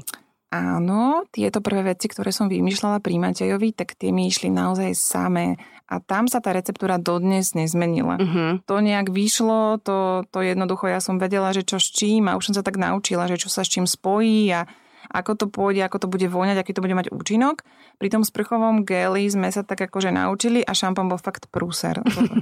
Áno, 0.51 1.24
tieto 1.31 1.63
prvé 1.63 1.96
veci, 1.96 2.12
ktoré 2.12 2.34
som 2.36 2.51
vymýšľala 2.51 3.00
pri 3.00 3.15
Matejovi, 3.22 3.72
tak 3.72 3.96
tie 3.96 4.12
mi 4.12 4.27
išli 4.27 4.51
naozaj 4.51 4.91
samé. 4.98 5.55
A 5.92 6.00
tam 6.00 6.32
sa 6.32 6.40
tá 6.40 6.56
receptúra 6.56 6.96
dodnes 6.96 7.52
nezmenila. 7.52 8.16
Uh-huh. 8.16 8.64
To 8.64 8.80
nejak 8.80 9.12
vyšlo, 9.12 9.84
to, 9.84 10.24
to 10.32 10.40
jednoducho 10.40 10.88
ja 10.88 11.04
som 11.04 11.20
vedela, 11.20 11.52
že 11.52 11.68
čo 11.68 11.84
s 11.84 11.92
čím 11.92 12.32
a 12.32 12.40
už 12.40 12.48
som 12.48 12.56
sa 12.56 12.64
tak 12.64 12.80
naučila, 12.80 13.28
že 13.28 13.36
čo 13.36 13.52
sa 13.52 13.68
s 13.68 13.70
čím 13.70 13.84
spojí 13.84 14.48
a 14.56 14.64
ako 15.12 15.32
to 15.36 15.46
pôjde, 15.52 15.84
ako 15.84 15.98
to 16.00 16.08
bude 16.08 16.24
voňať, 16.32 16.64
aký 16.64 16.72
to 16.72 16.80
bude 16.80 16.96
mať 16.96 17.12
účinok. 17.12 17.68
Pri 18.00 18.08
tom 18.08 18.24
sprchovom 18.24 18.88
geli 18.88 19.28
sme 19.28 19.52
sa 19.52 19.68
tak 19.68 19.84
akože 19.84 20.16
naučili 20.16 20.64
a 20.64 20.72
šampón 20.72 21.12
bol 21.12 21.20
fakt 21.20 21.52
prúser. 21.52 22.00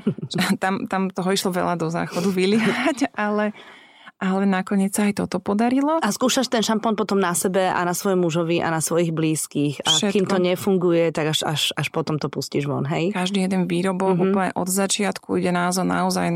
tam, 0.61 0.85
tam 0.85 1.09
toho 1.09 1.29
išlo 1.33 1.49
veľa 1.49 1.73
do 1.81 1.89
záchodu 1.89 2.29
vyliať, 2.29 3.09
ale 3.17 3.57
ale 4.19 4.43
nakoniec 4.43 4.91
sa 4.91 5.07
aj 5.07 5.23
toto 5.23 5.39
podarilo. 5.39 6.03
A 6.03 6.11
skúšaš 6.11 6.51
ten 6.51 6.59
šampón 6.59 6.99
potom 6.99 7.17
na 7.17 7.31
sebe 7.31 7.71
a 7.71 7.79
na 7.87 7.95
svojom 7.95 8.27
mužovi 8.27 8.59
a 8.59 8.67
na 8.67 8.83
svojich 8.83 9.15
blízkych. 9.15 9.87
A 9.87 9.95
Všetko. 9.95 10.11
kým 10.11 10.25
to 10.27 10.37
nefunguje, 10.43 11.15
tak 11.15 11.31
až, 11.31 11.47
až, 11.47 11.61
až 11.71 11.87
potom 11.95 12.19
to 12.19 12.27
pustíš 12.27 12.67
von, 12.67 12.83
hej? 12.83 13.15
Každý 13.15 13.47
jeden 13.47 13.71
výrobok 13.71 14.19
mm-hmm. 14.19 14.31
úplne 14.35 14.51
od 14.59 14.67
začiatku 14.67 15.39
ide 15.39 15.55
názor 15.55 15.87
naozaj 15.87 16.27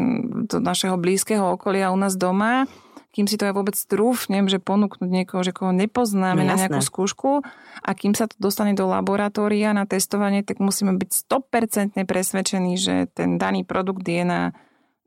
do 0.48 0.64
našeho 0.64 0.96
blízkeho 0.96 1.60
okolia 1.60 1.92
u 1.92 2.00
nás 2.00 2.16
doma 2.16 2.66
kým 3.14 3.30
si 3.30 3.38
to 3.38 3.46
aj 3.46 3.54
vôbec 3.54 3.78
trúfnem, 3.78 4.50
že 4.50 4.58
ponúknuť 4.58 5.06
niekoho, 5.06 5.46
že 5.46 5.54
koho 5.54 5.70
nepoznáme 5.70 6.42
no, 6.42 6.50
na 6.50 6.58
nejakú 6.58 6.82
skúšku 6.82 7.46
a 7.86 7.90
kým 7.94 8.18
sa 8.18 8.26
to 8.26 8.34
dostane 8.42 8.74
do 8.74 8.90
laboratória 8.90 9.70
na 9.70 9.86
testovanie, 9.86 10.42
tak 10.42 10.58
musíme 10.58 10.98
byť 10.98 11.30
100% 11.30 12.10
presvedčení, 12.10 12.74
že 12.74 13.06
ten 13.14 13.38
daný 13.38 13.70
produkt 13.70 14.02
je 14.02 14.26
na 14.26 14.58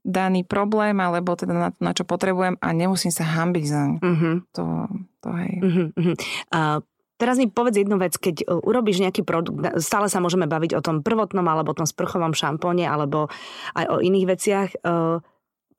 daný 0.06 0.46
problém, 0.46 0.94
alebo 1.02 1.34
teda 1.34 1.54
na 1.54 1.68
to, 1.74 1.78
na 1.82 1.92
čo 1.92 2.06
potrebujem 2.06 2.54
a 2.62 2.68
nemusím 2.70 3.10
sa 3.10 3.26
hambiť 3.26 3.64
za 3.66 3.80
ňu. 3.90 3.98
Uh-huh. 3.98 4.34
To, 4.54 4.64
to 5.18 5.28
hej. 5.42 5.54
Uh-huh. 5.60 6.14
Uh, 6.54 6.78
Teraz 7.16 7.40
mi 7.40 7.48
povedz 7.48 7.80
jednu 7.80 7.96
vec, 7.96 8.12
keď 8.20 8.44
e, 8.44 8.60
urobíš 8.60 9.00
nejaký 9.00 9.24
produkt, 9.24 9.64
stále 9.80 10.12
sa 10.12 10.20
môžeme 10.20 10.44
baviť 10.44 10.76
o 10.76 10.84
tom 10.84 11.00
prvotnom 11.00 11.48
alebo 11.48 11.72
tom 11.72 11.88
sprchovom 11.88 12.36
šampóne 12.36 12.84
alebo 12.84 13.32
aj 13.72 13.88
o 13.88 13.96
iných 14.04 14.26
veciach. 14.28 14.70
Uh, 14.84 15.24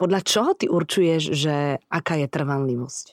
podľa 0.01 0.25
čoho 0.25 0.57
ty 0.57 0.65
určuješ, 0.65 1.37
že 1.37 1.77
aká 1.93 2.17
je 2.17 2.25
trvanlivosť? 2.25 3.05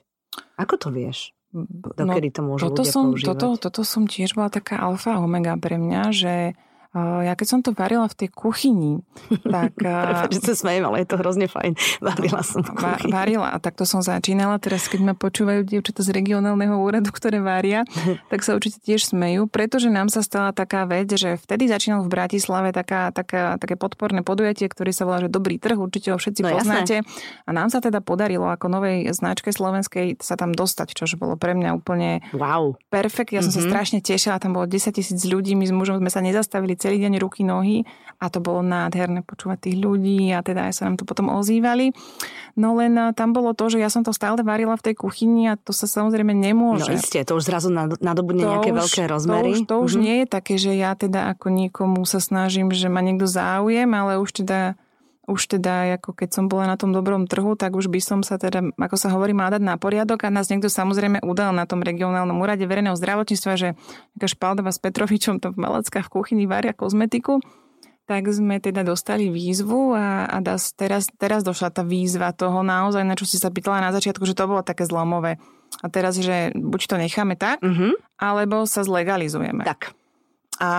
Ako 0.57 0.81
to 0.81 0.89
vieš? 0.89 1.37
Dokedy 1.53 2.33
no, 2.33 2.35
to 2.35 2.41
môžu 2.43 2.63
toto 2.73 2.83
ľudia 2.83 2.93
som, 2.97 3.05
používať? 3.13 3.29
Toto, 3.29 3.49
toto 3.61 3.83
som 3.85 4.09
tiež 4.09 4.35
bola 4.35 4.49
taká 4.49 4.81
alfa 4.81 5.21
omega 5.21 5.55
pre 5.61 5.77
mňa, 5.77 6.03
že 6.11 6.35
ja 6.95 7.35
keď 7.35 7.47
som 7.47 7.61
to 7.61 7.75
varila 7.75 8.07
v 8.07 8.15
tej 8.15 8.29
kuchyni, 8.31 9.03
tak... 9.43 9.75
Prepač, 9.83 10.39
že 10.39 10.55
sa 10.55 10.55
smejem, 10.55 10.87
ale 10.87 11.03
je 11.03 11.09
to 11.11 11.17
hrozne 11.19 11.51
fajn. 11.51 11.75
Varila 11.99 12.41
som 12.47 12.63
v 12.63 12.71
kuchyni. 12.71 13.11
Varila 13.11 13.49
a 13.51 13.59
takto 13.59 13.83
som 13.83 13.99
začínala. 13.99 14.63
Teraz, 14.63 14.87
keď 14.87 15.01
ma 15.11 15.15
počúvajú 15.19 15.67
dievčatá 15.67 16.07
z 16.07 16.15
regionálneho 16.15 16.79
úradu, 16.79 17.11
ktoré 17.11 17.43
varia, 17.43 17.83
tak 18.33 18.47
sa 18.47 18.55
určite 18.55 18.79
tiež 18.79 19.11
smejú, 19.11 19.51
pretože 19.51 19.91
nám 19.91 20.07
sa 20.07 20.23
stala 20.23 20.55
taká 20.55 20.87
vec, 20.87 21.11
že 21.11 21.35
vtedy 21.35 21.67
začínal 21.67 22.07
v 22.07 22.15
Bratislave 22.15 22.71
taká, 22.71 23.11
taká, 23.11 23.59
také 23.59 23.75
podporné 23.75 24.23
podujatie, 24.23 24.71
ktoré 24.71 24.95
sa 24.95 25.03
volá, 25.03 25.19
že 25.19 25.33
Dobrý 25.35 25.59
trh, 25.59 25.75
určite 25.75 26.15
ho 26.15 26.19
všetci 26.21 26.47
no, 26.47 26.55
poznáte. 26.55 27.03
Jasné. 27.03 27.43
A 27.43 27.51
nám 27.51 27.67
sa 27.75 27.83
teda 27.83 27.99
podarilo 27.99 28.47
ako 28.47 28.71
novej 28.71 29.11
značke 29.11 29.51
slovenskej 29.51 30.23
sa 30.23 30.39
tam 30.39 30.55
dostať, 30.55 30.95
čo 30.95 31.11
bolo 31.19 31.35
pre 31.35 31.59
mňa 31.59 31.75
úplne 31.75 32.23
wow. 32.31 32.79
perfekt. 32.87 33.35
Ja 33.35 33.43
som 33.43 33.51
mm-hmm. 33.51 33.59
sa 33.59 33.67
mhm. 33.67 33.71
strašne 33.75 33.99
tešila, 33.99 34.39
tam 34.39 34.55
bolo 34.55 34.71
10 34.71 34.95
tisíc 34.95 35.21
ľudí, 35.27 35.59
my 35.59 35.67
s 35.67 35.73
mužom 35.75 35.99
sme 35.99 36.11
sa 36.13 36.23
nezastavili 36.23 36.79
celý 36.85 37.01
deň 37.01 37.17
ruky, 37.17 37.41
nohy 37.43 37.89
a 38.21 38.31
to 38.31 38.39
bolo 38.39 38.65
nádherné 38.65 39.21
počúvať 39.27 39.69
tých 39.69 39.77
ľudí 39.81 40.33
a 40.33 40.41
teda 40.41 40.71
aj 40.71 40.73
sa 40.81 40.83
nám 40.89 40.97
to 40.97 41.05
potom 41.05 41.29
ozývali. 41.29 41.93
No 42.57 42.79
len 42.79 42.95
eh, 42.97 43.13
tam 43.13 43.37
bolo 43.37 43.53
to, 43.53 43.69
že 43.69 43.83
ja 43.83 43.91
som 43.91 44.07
to 44.07 44.15
stále 44.15 44.39
varila 44.41 44.79
v 44.79 44.91
tej 44.91 44.95
kuchyni 44.97 45.51
a 45.51 45.59
to 45.59 45.75
sa 45.75 45.85
samozrejme 45.85 46.33
nemôže. 46.33 46.89
No 46.89 46.97
isté, 46.97 47.27
to 47.27 47.37
už 47.37 47.45
zrazu 47.45 47.69
nadobudne 48.01 48.47
nejaké 48.47 48.71
už, 48.73 48.79
veľké 48.81 49.03
rozmery. 49.11 49.53
To 49.53 49.53
už, 49.53 49.59
to 49.69 49.75
už 49.77 49.93
mm-hmm. 49.93 50.05
nie 50.05 50.17
je 50.23 50.27
také, 50.27 50.55
že 50.57 50.73
ja 50.73 50.97
teda 50.97 51.35
ako 51.35 51.53
niekomu 51.53 52.01
sa 52.09 52.23
snažím, 52.23 52.71
že 52.73 52.89
ma 52.89 53.03
niekto 53.05 53.27
záujem, 53.27 53.91
ale 53.91 54.17
už 54.23 54.45
teda 54.45 54.79
už 55.25 55.57
teda, 55.57 55.97
ako 55.97 56.13
keď 56.13 56.29
som 56.37 56.45
bola 56.47 56.69
na 56.69 56.77
tom 56.77 56.93
dobrom 56.93 57.25
trhu, 57.25 57.57
tak 57.57 57.73
už 57.73 57.89
by 57.89 58.01
som 58.01 58.21
sa 58.21 58.37
teda, 58.37 58.61
ako 58.77 58.97
sa 59.01 59.09
hovorí, 59.13 59.33
mala 59.33 59.57
dať 59.57 59.63
na 59.65 59.81
poriadok 59.81 60.29
a 60.29 60.33
nás 60.33 60.53
niekto 60.53 60.69
samozrejme 60.69 61.25
udal 61.25 61.57
na 61.57 61.65
tom 61.65 61.81
regionálnom 61.81 62.37
úrade 62.37 62.65
verejného 62.65 62.97
zdravotníctva, 62.97 63.53
že 63.57 63.69
nejaká 64.17 64.29
Špaldova 64.29 64.71
s 64.73 64.81
Petrovičom 64.81 65.41
to 65.41 65.53
v 65.53 65.61
Malackách 65.61 66.13
v 66.13 66.15
kuchyni 66.15 66.45
varia 66.45 66.77
kozmetiku. 66.77 67.41
Tak 68.05 68.29
sme 68.29 68.61
teda 68.61 68.85
dostali 68.85 69.33
výzvu 69.33 69.97
a, 69.97 70.29
a 70.29 70.37
das, 70.45 70.77
teraz, 70.77 71.09
teraz 71.17 71.41
došla 71.41 71.73
tá 71.73 71.81
výzva 71.81 72.37
toho 72.37 72.61
naozaj, 72.61 73.01
na 73.01 73.17
čo 73.17 73.25
si 73.25 73.41
sa 73.41 73.49
pýtala 73.49 73.81
na 73.81 73.97
začiatku, 73.97 74.29
že 74.29 74.37
to 74.37 74.45
bolo 74.45 74.61
také 74.61 74.85
zlomové. 74.85 75.41
A 75.81 75.89
teraz, 75.89 76.21
že 76.21 76.53
buď 76.53 76.81
to 76.85 76.97
necháme 77.01 77.33
tak, 77.41 77.65
mm-hmm. 77.65 78.21
alebo 78.21 78.69
sa 78.69 78.85
zlegalizujeme. 78.85 79.65
Tak. 79.65 79.97
A 80.63 80.71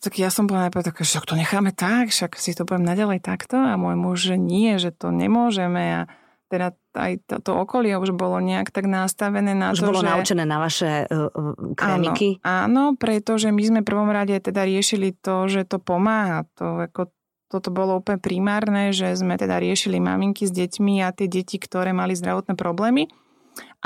tak 0.00 0.16
ja 0.16 0.32
som 0.32 0.48
bola 0.48 0.68
najprv 0.68 0.92
taká, 0.92 1.04
že 1.04 1.20
to 1.20 1.36
necháme 1.36 1.76
tak, 1.76 2.08
však 2.08 2.40
si 2.40 2.56
to 2.56 2.64
budem 2.64 2.88
naďalej 2.88 3.20
takto 3.20 3.60
a 3.60 3.76
môj 3.76 3.96
muž, 4.00 4.18
že 4.32 4.36
nie, 4.40 4.80
že 4.80 4.96
to 4.96 5.12
nemôžeme 5.12 6.04
a 6.04 6.10
teda 6.50 6.74
aj 6.98 7.12
to, 7.30 7.36
to 7.38 7.52
okolie 7.54 7.94
už 7.94 8.10
bolo 8.10 8.42
nejak 8.42 8.74
tak 8.74 8.90
nastavené 8.90 9.54
na 9.54 9.70
už 9.70 9.86
to, 9.86 9.86
bolo 9.86 10.02
že... 10.02 10.08
naučené 10.10 10.42
na 10.42 10.58
vaše 10.58 11.06
uh, 11.06 11.30
krémiky? 11.78 12.42
Áno, 12.42 12.90
áno, 12.90 12.98
pretože 12.98 13.54
my 13.54 13.62
sme 13.62 13.80
prvom 13.86 14.10
rade 14.10 14.34
teda 14.42 14.66
riešili 14.66 15.14
to, 15.14 15.46
že 15.46 15.62
to 15.68 15.78
pomáha. 15.78 16.48
To, 16.58 16.90
ako, 16.90 17.14
toto 17.46 17.70
bolo 17.70 18.02
úplne 18.02 18.18
primárne, 18.18 18.90
že 18.90 19.14
sme 19.14 19.38
teda 19.38 19.62
riešili 19.62 20.02
maminky 20.02 20.42
s 20.42 20.50
deťmi 20.50 21.06
a 21.06 21.14
tie 21.14 21.30
deti, 21.30 21.62
ktoré 21.62 21.94
mali 21.94 22.18
zdravotné 22.18 22.58
problémy. 22.58 23.06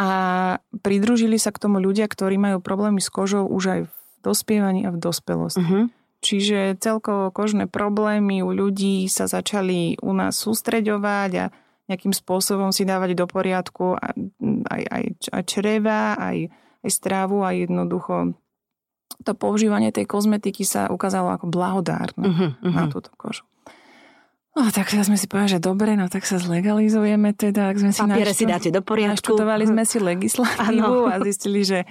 A 0.01 0.09
pridružili 0.81 1.37
sa 1.37 1.53
k 1.53 1.61
tomu 1.69 1.85
ľudia, 1.85 2.09
ktorí 2.09 2.41
majú 2.41 2.65
problémy 2.65 3.05
s 3.05 3.13
kožou 3.13 3.45
už 3.45 3.65
aj 3.69 3.81
v 3.85 4.04
dospievaní 4.25 4.89
a 4.89 4.91
v 4.91 4.99
dospelosti. 4.99 5.61
Uh-huh. 5.61 5.85
Čiže 6.25 6.81
celkovo 6.81 7.29
kožné 7.29 7.69
problémy 7.69 8.41
u 8.41 8.57
ľudí 8.57 9.05
sa 9.13 9.29
začali 9.29 10.01
u 10.01 10.17
nás 10.17 10.41
sústreďovať 10.41 11.31
a 11.37 11.45
nejakým 11.85 12.17
spôsobom 12.17 12.73
si 12.73 12.89
dávať 12.89 13.13
do 13.13 13.29
poriadku 13.29 14.01
aj, 14.01 14.83
aj, 14.89 15.05
aj 15.37 15.43
čreva, 15.45 16.17
aj, 16.17 16.49
aj 16.81 16.91
strávu 16.91 17.45
a 17.45 17.53
jednoducho 17.53 18.33
to 19.21 19.37
používanie 19.37 19.93
tej 19.93 20.09
kozmetiky 20.09 20.65
sa 20.65 20.89
ukázalo 20.89 21.37
ako 21.37 21.47
blahodárne 21.53 22.25
uh-huh, 22.25 22.51
uh-huh. 22.57 22.73
na 22.73 22.89
túto 22.89 23.13
kožu. 23.21 23.45
No 24.55 24.71
tak 24.71 24.87
teraz 24.87 25.11
sme 25.11 25.19
si 25.19 25.27
povedali, 25.27 25.59
že 25.59 25.61
dobre, 25.61 25.99
no 25.99 26.07
tak 26.07 26.23
sa 26.23 26.39
zlegalizujeme 26.39 27.35
teda. 27.35 27.75
Ak 27.75 27.83
sme 27.83 27.91
Papiere 27.91 28.31
si, 28.31 28.47
našto- 28.47 28.47
si 28.47 28.53
dáte 28.55 28.69
do 28.71 28.87
poriadku. 28.87 29.19
Naštudovali 29.19 29.67
sme 29.67 29.83
si 29.83 29.99
legislatívu 29.99 30.99
a 31.11 31.19
zistili, 31.27 31.67
že, 31.67 31.83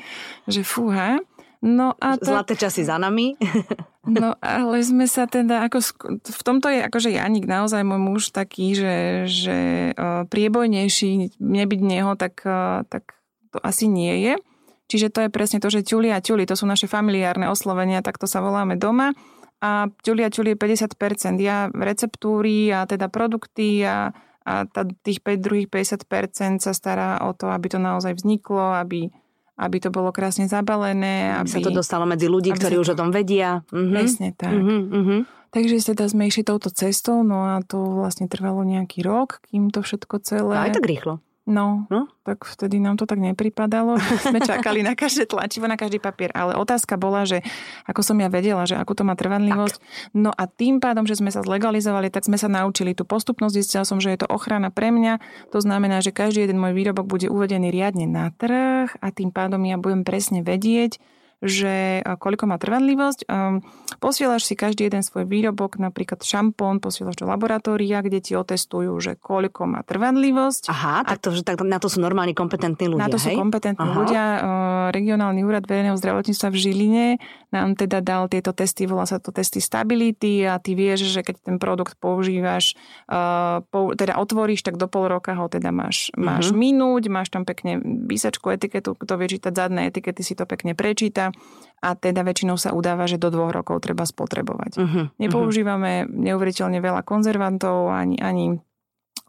že 0.48 0.63
fúha. 0.63 1.20
No 1.63 1.96
a 1.96 2.20
to... 2.20 2.27
Zlaté 2.27 2.60
časy 2.60 2.84
za 2.84 3.00
nami. 3.00 3.39
No 4.03 4.36
ale 4.43 4.84
sme 4.84 5.08
sa 5.08 5.32
teda, 5.32 5.63
ako 5.63 5.79
v 6.27 6.41
tomto 6.43 6.67
je 6.67 6.84
akože 6.84 7.15
Janik 7.15 7.48
naozaj 7.48 7.88
môj 7.88 8.03
muž 8.03 8.24
taký, 8.36 8.75
že, 8.75 9.24
že 9.32 9.58
priebojnejší, 10.27 11.39
nebyť 11.39 11.79
neho, 11.79 12.12
tak, 12.20 12.43
tak 12.91 13.15
to 13.55 13.63
asi 13.63 13.88
nie 13.88 14.27
je. 14.27 14.36
Čiže 14.91 15.08
to 15.08 15.20
je 15.24 15.29
presne 15.32 15.63
to, 15.63 15.72
že 15.72 15.88
ťuli 15.88 16.12
a 16.12 16.20
ťuli, 16.20 16.43
to 16.43 16.60
sú 16.60 16.67
naše 16.67 16.91
familiárne 16.91 17.48
oslovenia, 17.48 18.03
tak 18.03 18.20
to 18.20 18.27
sa 18.27 18.43
voláme 18.43 18.75
doma. 18.75 19.15
A 19.63 19.88
ťuli 20.03 20.27
a 20.27 20.29
ťuli 20.29 20.51
je 20.51 20.58
50%. 20.60 21.39
Ja 21.39 21.72
receptúry 21.72 22.75
a 22.75 22.84
teda 22.84 23.08
produkty 23.08 23.88
a, 23.88 24.12
a 24.43 24.67
tá, 24.67 24.84
tých 24.84 25.24
5 25.24 25.39
druhých 25.39 25.72
50% 25.72 26.60
sa 26.60 26.75
stará 26.75 27.24
o 27.24 27.32
to, 27.32 27.48
aby 27.48 27.72
to 27.72 27.79
naozaj 27.79 28.20
vzniklo, 28.20 28.75
aby 28.75 29.08
aby 29.58 29.78
to 29.78 29.90
bolo 29.94 30.10
krásne 30.10 30.50
zabalené. 30.50 31.38
Aby, 31.38 31.50
sa 31.50 31.62
to 31.62 31.74
dostalo 31.74 32.10
medzi 32.10 32.26
ľudí, 32.26 32.54
ktorí 32.54 32.82
už 32.82 32.98
o 32.98 33.00
tom 33.00 33.14
vedia. 33.14 33.62
Mhm. 33.70 33.92
Presne 33.94 34.28
tak. 34.34 34.54
Mhm, 34.54 35.44
Takže 35.54 35.94
teda 35.94 36.10
sme 36.10 36.34
išli 36.34 36.42
touto 36.42 36.74
cestou, 36.74 37.22
no 37.22 37.46
a 37.46 37.62
to 37.62 37.78
vlastne 37.78 38.26
trvalo 38.26 38.66
nejaký 38.66 39.06
rok, 39.06 39.38
kým 39.54 39.70
to 39.70 39.86
všetko 39.86 40.18
celé... 40.26 40.58
Aj 40.58 40.74
tak 40.74 40.82
rýchlo. 40.82 41.22
No, 41.44 41.92
no, 41.92 42.08
tak 42.24 42.48
vtedy 42.48 42.80
nám 42.80 42.96
to 42.96 43.04
tak 43.04 43.20
nepripadalo. 43.20 44.00
Sme 44.24 44.40
čakali 44.40 44.80
na 44.80 44.96
každé 44.96 45.28
tlačivo, 45.28 45.68
na 45.68 45.76
každý 45.76 46.00
papier. 46.00 46.32
Ale 46.32 46.56
otázka 46.56 46.96
bola, 46.96 47.28
že 47.28 47.44
ako 47.84 48.00
som 48.00 48.16
ja 48.24 48.32
vedela, 48.32 48.64
že 48.64 48.80
ako 48.80 48.96
to 48.96 49.04
má 49.04 49.12
trvanlivosť. 49.20 49.76
Tak. 49.76 49.84
No 50.16 50.32
a 50.32 50.48
tým 50.48 50.80
pádom, 50.80 51.04
že 51.04 51.20
sme 51.20 51.36
sa 51.36 51.44
zlegalizovali, 51.44 52.08
tak 52.08 52.24
sme 52.24 52.40
sa 52.40 52.48
naučili 52.48 52.96
tú 52.96 53.04
postupnosť. 53.04 53.60
Zistila 53.60 53.84
som, 53.84 54.00
že 54.00 54.16
je 54.16 54.24
to 54.24 54.32
ochrana 54.32 54.72
pre 54.72 54.96
mňa. 54.96 55.20
To 55.52 55.60
znamená, 55.60 56.00
že 56.00 56.16
každý 56.16 56.48
jeden 56.48 56.64
môj 56.64 56.72
výrobok 56.80 57.12
bude 57.12 57.28
uvedený 57.28 57.76
riadne 57.76 58.08
na 58.08 58.32
trh 58.32 58.96
a 59.04 59.08
tým 59.12 59.36
pádom 59.36 59.60
ja 59.68 59.76
budem 59.76 60.08
presne 60.08 60.48
vedieť, 60.48 60.96
že 61.44 62.00
koľko 62.24 62.48
má 62.48 62.56
trvanlivosť. 62.56 63.28
Posielaš 64.00 64.48
si 64.48 64.56
každý 64.56 64.88
jeden 64.88 65.04
svoj 65.04 65.28
výrobok, 65.28 65.76
napríklad 65.76 66.24
šampón, 66.24 66.80
posielaš 66.80 67.20
do 67.20 67.28
laboratória, 67.28 68.00
kde 68.00 68.24
ti 68.24 68.34
otestujú, 68.40 68.96
že 69.04 69.20
koľko 69.20 69.68
má 69.68 69.84
trvanlivosť. 69.84 70.72
Aha, 70.72 71.04
tak, 71.04 71.20
to, 71.20 71.36
že 71.36 71.44
tak 71.44 71.60
na 71.68 71.84
to 71.84 71.92
sú 71.92 72.00
normálne 72.00 72.32
kompetentní 72.32 72.88
ľudia, 72.88 73.06
Na 73.06 73.12
to 73.12 73.20
hej? 73.20 73.36
sú 73.36 73.44
kompetentní 73.44 73.84
Aha. 73.84 73.98
ľudia. 74.00 74.24
Regionálny 74.96 75.44
úrad 75.44 75.68
verejného 75.68 76.00
zdravotníctva 76.00 76.48
v 76.48 76.58
Žiline 76.58 77.06
nám 77.52 77.76
teda 77.76 78.00
dal 78.00 78.32
tieto 78.32 78.56
testy, 78.56 78.88
volá 78.88 79.04
sa 79.04 79.20
to 79.20 79.36
testy 79.36 79.60
stability 79.60 80.48
a 80.48 80.58
ty 80.58 80.74
vieš, 80.74 81.12
že 81.12 81.22
keď 81.22 81.36
ten 81.44 81.58
produkt 81.60 82.00
používaš, 82.00 82.74
teda 84.00 84.14
otvoríš, 84.16 84.64
tak 84.64 84.80
do 84.80 84.88
pol 84.88 85.12
roka 85.12 85.36
ho 85.36 85.52
teda 85.52 85.76
máš, 85.76 86.10
máš 86.16 86.50
uh-huh. 86.50 86.58
minúť, 86.58 87.04
máš 87.12 87.30
tam 87.30 87.44
pekne 87.44 87.84
výsačku 87.84 88.48
etiketu, 88.48 88.96
kto 88.96 89.14
vie 89.20 89.28
čítať 89.38 89.54
zadné 89.54 89.92
etikety, 89.92 90.24
si 90.24 90.34
to 90.34 90.48
pekne 90.48 90.74
prečíta 90.74 91.33
a 91.84 92.00
teda 92.00 92.24
väčšinou 92.24 92.56
sa 92.56 92.72
udáva, 92.72 93.04
že 93.12 93.20
do 93.20 93.28
dvoch 93.28 93.52
rokov 93.52 93.84
treba 93.84 94.08
spotrebovať. 94.08 94.72
Uh-huh, 94.80 95.12
Nepoužívame 95.20 96.08
neuveriteľne 96.08 96.80
veľa 96.80 97.04
konzervantov 97.04 97.92
ani, 97.92 98.16
ani 98.24 98.63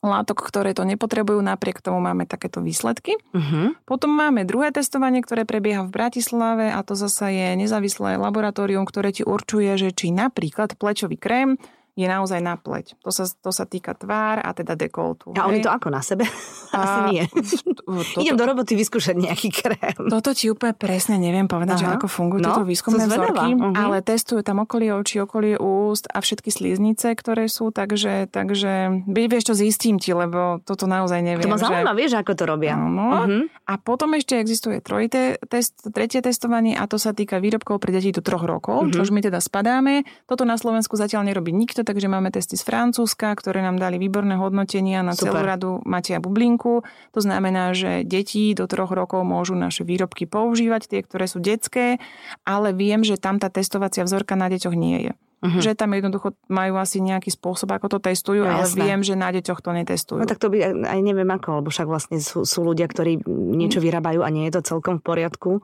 látok, 0.04 0.46
ktoré 0.46 0.70
to 0.70 0.87
nepotrebujú, 0.87 1.42
napriek 1.42 1.82
tomu 1.82 1.99
máme 1.99 2.30
takéto 2.30 2.62
výsledky. 2.62 3.19
Uh-huh. 3.34 3.75
Potom 3.82 4.14
máme 4.14 4.47
druhé 4.47 4.71
testovanie, 4.71 5.19
ktoré 5.25 5.43
prebieha 5.43 5.82
v 5.82 5.90
Bratislave 5.90 6.71
a 6.71 6.78
to 6.86 6.95
zasa 6.95 7.32
je 7.34 7.58
nezávislé 7.58 8.21
laboratórium, 8.23 8.86
ktoré 8.86 9.10
ti 9.10 9.26
určuje, 9.26 9.75
že 9.75 9.90
či 9.90 10.14
napríklad 10.14 10.78
plečový 10.78 11.19
krém 11.19 11.58
je 11.95 12.07
naozaj 12.11 12.43
na 12.43 12.59
pleť. 12.59 12.99
To 13.07 13.15
sa, 13.15 13.30
to 13.30 13.54
sa 13.54 13.71
týka 13.71 13.95
tvár 13.95 14.43
a 14.43 14.50
teda 14.50 14.75
dekoltu. 14.75 15.30
A 15.39 15.47
oni 15.47 15.63
to 15.63 15.71
ako 15.71 15.95
na 15.95 16.02
sebe? 16.02 16.26
A, 16.75 16.83
Asi 16.83 17.00
nie. 17.15 17.25
Toto, 17.87 18.19
Idem 18.19 18.35
do 18.35 18.47
roboty 18.50 18.75
vyskúšať 18.75 19.15
nejaký 19.15 19.49
krém. 19.54 19.95
Toto 20.11 20.35
ti 20.35 20.50
úplne 20.50 20.75
presne 20.75 21.23
neviem 21.23 21.47
povedať, 21.47 21.78
Aha. 21.78 21.83
že 21.87 21.87
ako 21.95 22.07
fungujú 22.11 22.43
no, 22.43 22.50
tieto 22.50 22.67
výskumné 22.67 23.07
vzorky, 23.07 23.54
uh-huh. 23.54 23.78
ale 23.78 24.02
testujú 24.02 24.43
tam 24.43 24.59
okolie 24.67 24.91
očí, 24.91 25.23
okolie 25.23 25.54
úst 25.54 26.11
a 26.11 26.19
všetky 26.19 26.50
sliznice, 26.50 27.15
ktoré 27.15 27.47
sú, 27.47 27.71
takže, 27.71 28.26
takže 28.26 29.07
vieš 29.07 29.52
čo, 29.52 29.54
zistím 29.54 30.02
ti, 30.02 30.11
lebo 30.11 30.59
toto 30.67 30.91
naozaj 30.91 31.23
neviem. 31.23 31.47
To 31.47 31.54
ma 31.54 31.63
zaujíma, 31.63 31.95
že... 31.95 31.99
vieš, 32.02 32.13
ako 32.19 32.33
to 32.35 32.43
robia. 32.43 32.75
No, 32.75 33.23
uh-huh. 33.23 33.47
A 33.71 33.78
potom 33.78 34.19
ešte 34.19 34.35
existuje 34.35 34.83
trojité 34.83 35.39
test, 35.47 35.78
tretie 35.95 36.19
testovanie 36.19 36.75
a 36.75 36.91
to 36.91 36.99
sa 36.99 37.15
týka 37.15 37.39
výrobkov 37.39 37.78
pre 37.78 37.95
deti 37.95 38.11
do 38.11 38.19
troch 38.19 38.43
rokov, 38.43 38.91
uh-huh. 38.91 38.93
čo 38.99 39.07
už 39.07 39.15
my 39.15 39.23
teda 39.23 39.39
spadáme. 39.39 40.02
Toto 40.26 40.43
na 40.43 40.59
Slovensku 40.59 40.99
zatiaľ 40.99 41.30
nerobí 41.30 41.54
nikto, 41.54 41.83
takže 41.84 42.08
máme 42.08 42.32
testy 42.32 42.56
z 42.56 42.64
Francúzska, 42.64 43.30
ktoré 43.36 43.60
nám 43.60 43.76
dali 43.76 44.00
výborné 44.00 44.34
hodnotenia 44.34 45.04
na 45.04 45.12
Super. 45.12 45.30
celú 45.30 45.40
radu 45.44 45.70
Matia 45.84 46.18
Bublinku. 46.18 46.82
To 47.12 47.20
znamená, 47.20 47.76
že 47.76 48.02
deti 48.02 48.56
do 48.56 48.64
troch 48.64 48.90
rokov 48.90 49.23
môžu 49.23 49.54
naše 49.54 49.84
výrobky 49.84 50.25
používať, 50.25 50.88
tie, 50.88 51.00
ktoré 51.04 51.28
sú 51.28 51.38
detské, 51.38 52.02
ale 52.42 52.73
viem, 52.73 53.04
že 53.04 53.20
tam 53.20 53.36
tá 53.36 53.52
testovacia 53.52 54.02
vzorka 54.02 54.34
na 54.34 54.49
deťoch 54.49 54.75
nie 54.75 55.10
je. 55.10 55.12
Uh-huh. 55.44 55.60
Že 55.60 55.76
tam 55.76 55.92
jednoducho 55.92 56.32
majú 56.49 56.80
asi 56.80 57.04
nejaký 57.04 57.28
spôsob, 57.28 57.76
ako 57.76 57.92
to 57.92 57.99
testujú, 58.00 58.49
no, 58.49 58.49
ale 58.49 58.64
jasné. 58.64 58.80
viem, 58.80 59.00
že 59.04 59.12
na 59.12 59.28
deťoch 59.28 59.60
to 59.60 59.76
netestujú. 59.76 60.16
No 60.16 60.25
tak 60.25 60.40
to 60.40 60.49
by 60.49 60.73
aj 60.88 61.00
neviem 61.04 61.28
ako, 61.28 61.60
lebo 61.60 61.68
však 61.68 61.84
vlastne 61.84 62.16
sú, 62.16 62.49
sú 62.49 62.64
ľudia, 62.64 62.88
ktorí 62.88 63.20
niečo 63.28 63.84
vyrábajú 63.84 64.25
a 64.25 64.32
nie 64.32 64.49
je 64.49 64.56
to 64.56 64.64
celkom 64.64 65.04
v 65.04 65.04
poriadku. 65.04 65.60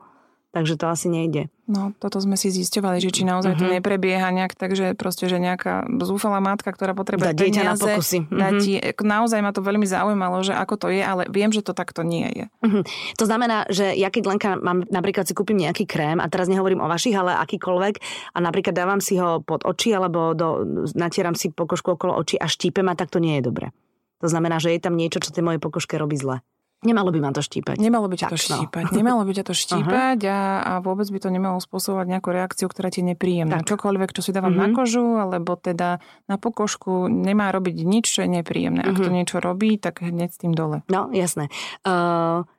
Takže 0.51 0.75
to 0.75 0.91
asi 0.91 1.07
nejde. 1.07 1.47
No, 1.71 1.95
toto 1.95 2.19
sme 2.19 2.35
si 2.35 2.51
zisťovali, 2.51 2.99
že 2.99 3.15
či 3.15 3.23
naozaj 3.23 3.55
uh-huh. 3.55 3.61
to 3.63 3.65
mhm. 3.71 3.75
neprebieha 3.79 4.27
nejak 4.35 4.59
tak, 4.59 4.75
že 4.75 4.91
proste, 4.99 5.31
že 5.31 5.39
nejaká 5.39 5.87
zúfalá 6.03 6.43
matka, 6.43 6.67
ktorá 6.75 6.91
potrebuje 6.91 7.31
dá 7.31 7.39
dieťa 7.39 7.63
na 7.63 7.75
pokusy. 7.79 8.27
Uh-huh. 8.27 8.35
Dá 8.35 8.49
ti, 8.59 8.75
naozaj 8.99 9.39
ma 9.39 9.55
to 9.55 9.63
veľmi 9.63 9.87
zaujímalo, 9.87 10.43
že 10.43 10.51
ako 10.51 10.75
to 10.75 10.87
je, 10.91 10.99
ale 10.99 11.31
viem, 11.31 11.55
že 11.55 11.63
to 11.63 11.71
takto 11.71 12.03
nie 12.03 12.27
je. 12.27 12.45
Uh-huh. 12.67 12.83
To 13.15 13.23
znamená, 13.23 13.63
že 13.71 13.95
ja 13.95 14.11
keď 14.11 14.23
Lenka 14.27 14.49
mám, 14.59 14.83
napríklad 14.91 15.23
si 15.23 15.31
kúpim 15.31 15.55
nejaký 15.55 15.87
krém, 15.87 16.19
a 16.19 16.27
teraz 16.27 16.51
nehovorím 16.51 16.83
o 16.83 16.91
vašich, 16.91 17.15
ale 17.15 17.31
akýkoľvek, 17.39 17.95
a 18.35 18.37
napríklad 18.43 18.75
dávam 18.75 18.99
si 18.99 19.15
ho 19.15 19.39
pod 19.39 19.63
oči, 19.63 19.95
alebo 19.95 20.35
do, 20.35 20.67
natieram 20.99 21.39
si 21.39 21.55
pokožku 21.55 21.95
okolo 21.95 22.19
očí 22.19 22.35
a 22.35 22.51
štípem 22.51 22.91
a 22.91 22.99
tak 22.99 23.07
to 23.07 23.23
nie 23.23 23.39
je 23.39 23.47
dobre. 23.47 23.71
To 24.19 24.27
znamená, 24.27 24.59
že 24.59 24.75
je 24.75 24.83
tam 24.83 24.99
niečo, 24.99 25.23
čo 25.23 25.33
tej 25.33 25.41
mojej 25.41 25.63
pokožke 25.63 25.95
robí 25.95 26.19
zle. 26.19 26.43
Nemalo 26.81 27.13
by 27.13 27.19
ma 27.21 27.29
to 27.29 27.45
štípať. 27.45 27.77
Nemalo 27.77 28.09
by 28.09 28.17
ťa 28.17 28.33
to 28.33 28.37
no. 28.37 28.45
štípať. 28.45 28.83
No. 28.89 28.95
Nemalo 28.97 29.21
by 29.21 29.31
ťa 29.37 29.45
to 29.45 29.53
štípať 29.63 30.19
a, 30.25 30.39
a 30.65 30.73
vôbec 30.81 31.05
by 31.13 31.19
to 31.21 31.29
nemalo 31.29 31.61
spôsobovať 31.61 32.05
nejakú 32.09 32.29
reakciu, 32.33 32.65
ktorá 32.65 32.89
ti 32.89 33.05
je 33.05 33.13
nepríjemná. 33.13 33.61
Tak. 33.61 33.77
Čokoľvek, 33.77 34.09
čo 34.17 34.25
si 34.25 34.33
dávam 34.33 34.49
mm-hmm. 34.49 34.65
na 34.65 34.73
mhm. 34.73 34.75
kožu, 34.75 35.07
alebo 35.21 35.53
teda 35.53 36.01
na 36.25 36.35
pokožku, 36.41 37.05
nemá 37.05 37.53
robiť 37.53 37.85
nič, 37.85 38.09
čo 38.09 38.25
je 38.25 38.29
nepríjemné. 38.41 38.81
Mm-hmm. 38.81 38.97
Ak 38.97 39.05
to 39.05 39.09
mhm. 39.13 39.17
niečo 39.21 39.37
robí, 39.37 39.77
tak 39.77 40.01
hneď 40.01 40.29
s 40.33 40.41
tým 40.41 40.57
dole. 40.57 40.81
No, 40.89 41.13
jasné. 41.13 41.53
Uh, 41.85 42.49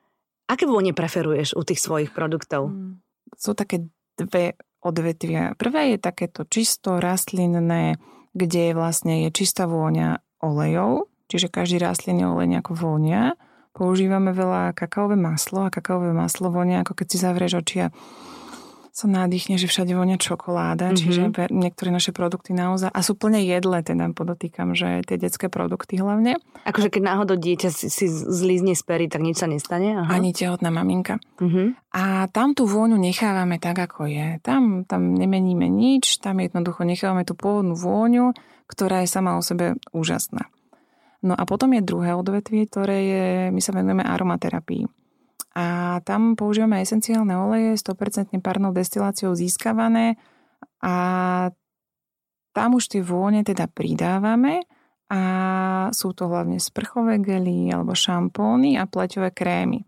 aké 0.47 0.63
vône 0.63 0.95
preferuješ 0.95 1.59
u 1.59 1.67
tých 1.67 1.83
svojich 1.83 2.15
produktov? 2.15 2.71
Mm, 2.71 3.03
sú 3.35 3.51
také 3.51 3.91
dve 4.15 4.55
odvetvia. 4.79 5.55
Prvé 5.59 5.95
je 5.95 5.97
takéto 5.99 6.47
čisto 6.47 6.99
rastlinné, 6.99 7.99
kde 8.31 8.71
vlastne 8.71 9.27
je 9.27 9.29
čistá 9.35 9.67
vôňa 9.67 10.23
olejov, 10.43 11.11
čiže 11.31 11.51
každý 11.51 11.79
rastlinný 11.79 12.27
olej 12.27 12.51
nejako 12.55 12.75
vôňa 12.75 13.35
používame 13.73 14.31
veľa 14.31 14.77
kakaové 14.77 15.17
maslo 15.17 15.67
a 15.67 15.73
kakaové 15.73 16.13
maslo 16.13 16.53
vonia, 16.53 16.85
ako 16.85 16.93
keď 16.93 17.07
si 17.09 17.17
zavrieš 17.17 17.53
oči 17.59 17.77
a 17.85 17.87
sa 18.93 19.09
nádýchne, 19.09 19.57
že 19.57 19.65
všade 19.65 19.97
vonia 19.97 20.21
čokoláda, 20.21 20.93
mm-hmm. 20.93 21.01
čiže 21.01 21.21
niektoré 21.49 21.89
naše 21.89 22.13
produkty 22.13 22.53
naozaj, 22.53 22.93
a 22.93 22.99
sú 23.01 23.17
plne 23.17 23.41
jedle, 23.41 23.81
teda 23.81 24.13
podotýkam, 24.13 24.77
že 24.77 25.01
tie 25.01 25.17
detské 25.17 25.49
produkty 25.49 25.97
hlavne. 25.97 26.37
Akože 26.69 26.93
keď 26.93 27.01
náhodou 27.01 27.33
dieťa 27.33 27.73
si, 27.73 27.89
si 27.89 28.05
zlízne 28.05 28.77
z 28.77 28.85
pery, 28.85 29.09
tak 29.09 29.25
nič 29.25 29.41
sa 29.41 29.49
nestane? 29.49 29.97
Aha. 29.97 30.13
Ani 30.13 30.29
tehotná 30.29 30.69
maminka. 30.69 31.17
Mm-hmm. 31.41 31.97
A 31.97 32.29
tam 32.29 32.53
tú 32.53 32.69
vôňu 32.69 33.01
nechávame 33.01 33.57
tak, 33.57 33.81
ako 33.81 34.05
je. 34.05 34.37
Tam, 34.45 34.85
tam 34.85 35.17
nemeníme 35.17 35.65
nič, 35.65 36.21
tam 36.21 36.37
jednoducho 36.37 36.85
nechávame 36.85 37.25
tú 37.25 37.33
pôvodnú 37.33 37.73
vôňu, 37.73 38.37
ktorá 38.69 39.01
je 39.01 39.09
sama 39.09 39.41
o 39.41 39.41
sebe 39.41 39.73
úžasná. 39.89 40.53
No 41.23 41.33
a 41.33 41.43
potom 41.47 41.71
je 41.71 41.81
druhé 41.87 42.11
odvetvie, 42.11 42.67
ktoré 42.67 42.97
je, 43.07 43.25
my 43.55 43.61
sa 43.63 43.71
venujeme 43.71 44.03
aromaterapii. 44.03 44.83
A 45.55 45.97
tam 46.03 46.35
používame 46.35 46.81
esenciálne 46.83 47.31
oleje, 47.37 47.79
100% 47.79 48.35
parnou 48.43 48.75
destiláciou 48.75 49.37
získavané 49.37 50.17
a 50.83 50.95
tam 52.53 52.69
už 52.77 52.89
tie 52.89 53.01
vône 53.01 53.45
teda 53.45 53.69
pridávame 53.69 54.65
a 55.09 55.21
sú 55.93 56.11
to 56.17 56.25
hlavne 56.25 56.57
sprchové 56.57 57.21
gely 57.21 57.69
alebo 57.69 57.93
šampóny 57.93 58.81
a 58.81 58.89
pleťové 58.89 59.29
krémy. 59.29 59.85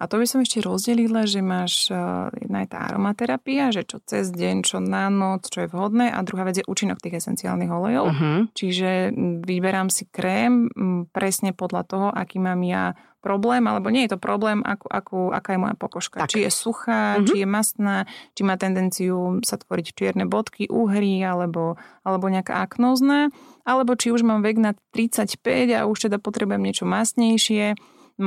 A 0.00 0.08
to 0.08 0.16
by 0.16 0.24
som 0.24 0.40
ešte 0.40 0.64
rozdelila, 0.64 1.28
že 1.28 1.44
máš 1.44 1.92
uh, 1.92 2.32
jedna 2.32 2.64
je 2.64 2.72
tá 2.72 2.88
aromaterapia, 2.88 3.68
že 3.68 3.84
čo 3.84 4.00
cez 4.00 4.32
deň, 4.32 4.64
čo 4.64 4.80
na 4.80 5.12
noc, 5.12 5.52
čo 5.52 5.68
je 5.68 5.68
vhodné 5.68 6.08
a 6.08 6.24
druhá 6.24 6.48
vec 6.48 6.64
je 6.64 6.64
účinok 6.64 7.04
tých 7.04 7.20
esenciálnych 7.20 7.68
olejov. 7.68 8.06
Uh-huh. 8.08 8.48
Čiže 8.56 9.12
vyberám 9.44 9.92
si 9.92 10.08
krém 10.08 10.72
presne 11.12 11.52
podľa 11.52 11.82
toho, 11.84 12.08
aký 12.08 12.40
mám 12.40 12.64
ja 12.64 12.96
problém, 13.20 13.68
alebo 13.68 13.92
nie 13.92 14.08
je 14.08 14.16
to 14.16 14.18
problém, 14.18 14.64
akú, 14.64 14.88
akú, 14.88 15.20
aká 15.28 15.52
je 15.52 15.60
moja 15.60 15.76
pokožka. 15.76 16.24
Tak. 16.24 16.32
Či 16.32 16.48
je 16.48 16.50
suchá, 16.50 17.20
uh-huh. 17.20 17.28
či 17.28 17.44
je 17.44 17.46
mastná, 17.46 18.08
či 18.32 18.40
má 18.40 18.56
tendenciu 18.56 19.44
sa 19.44 19.60
tvoriť 19.60 19.92
čierne 19.92 20.24
bodky, 20.24 20.64
uhry, 20.72 21.20
alebo, 21.20 21.76
alebo 22.00 22.32
nejaká 22.32 22.64
aknózna, 22.64 23.28
alebo 23.68 23.92
či 24.00 24.16
už 24.16 24.24
mám 24.24 24.40
vek 24.40 24.56
na 24.56 24.72
35 24.96 25.36
a 25.76 25.84
už 25.84 26.08
teda 26.08 26.16
potrebujem 26.16 26.64
niečo 26.64 26.88
mastnejšie 26.88 27.76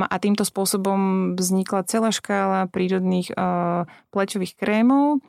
a 0.02 0.16
týmto 0.18 0.42
spôsobom 0.42 1.32
vznikla 1.38 1.86
celá 1.86 2.10
škála 2.10 2.66
prírodných 2.66 3.30
uh, 3.34 3.86
plečových 4.10 4.58
krémov 4.58 5.22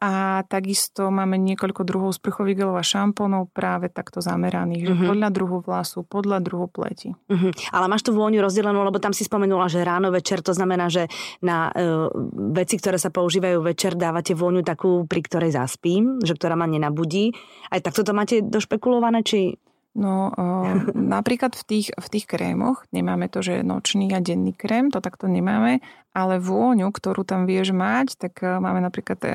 a 0.00 0.42
takisto 0.48 1.12
máme 1.12 1.36
niekoľko 1.36 1.84
druhov 1.84 2.16
sprchových 2.16 2.64
gelov 2.64 2.76
a 2.80 2.84
šampónov 2.84 3.52
práve 3.52 3.92
takto 3.92 4.24
zameraných, 4.24 4.82
uh-huh. 4.84 4.90
že 4.90 4.94
mhm. 4.96 5.08
podľa 5.12 5.28
druhu 5.30 5.58
vlasu, 5.60 5.98
podľa 6.04 6.38
druhu 6.40 6.66
pleti. 6.68 7.12
Uh-huh. 7.12 7.52
Ale 7.72 7.86
máš 7.88 8.04
tú 8.04 8.16
vôňu 8.16 8.40
rozdelenú, 8.40 8.80
lebo 8.80 8.96
tam 9.00 9.12
si 9.12 9.24
spomenula, 9.24 9.68
že 9.68 9.84
ráno, 9.84 10.08
večer, 10.08 10.40
to 10.40 10.56
znamená, 10.56 10.88
že 10.88 11.08
na 11.44 11.68
uh, 11.68 12.08
veci, 12.52 12.80
ktoré 12.80 12.96
sa 12.96 13.12
používajú 13.12 13.60
večer, 13.60 13.94
dávate 13.94 14.32
vôňu 14.32 14.64
takú, 14.64 15.04
pri 15.04 15.20
ktorej 15.24 15.56
zaspím, 15.56 16.20
že 16.24 16.32
ktorá 16.36 16.56
ma 16.56 16.64
nenabudí. 16.64 17.32
Aj 17.68 17.80
takto 17.80 18.04
to 18.04 18.16
máte 18.16 18.40
došpekulované, 18.40 19.20
či 19.24 19.60
No 19.94 20.34
uh, 20.34 20.90
napríklad 21.16 21.54
v 21.54 21.62
tých, 21.64 21.88
v 21.94 22.06
tých 22.10 22.26
krémoch 22.26 22.82
nemáme 22.90 23.30
to, 23.30 23.42
že 23.42 23.62
nočný 23.62 24.10
a 24.14 24.20
denný 24.20 24.52
krém, 24.52 24.90
to 24.90 24.98
takto 25.00 25.30
nemáme, 25.30 25.78
ale 26.14 26.38
vôňu, 26.38 26.94
ktorú 26.94 27.26
tam 27.26 27.42
vieš 27.42 27.74
mať, 27.74 28.14
tak 28.14 28.38
uh, 28.46 28.62
máme 28.62 28.78
napríklad 28.78 29.18
uh, 29.26 29.30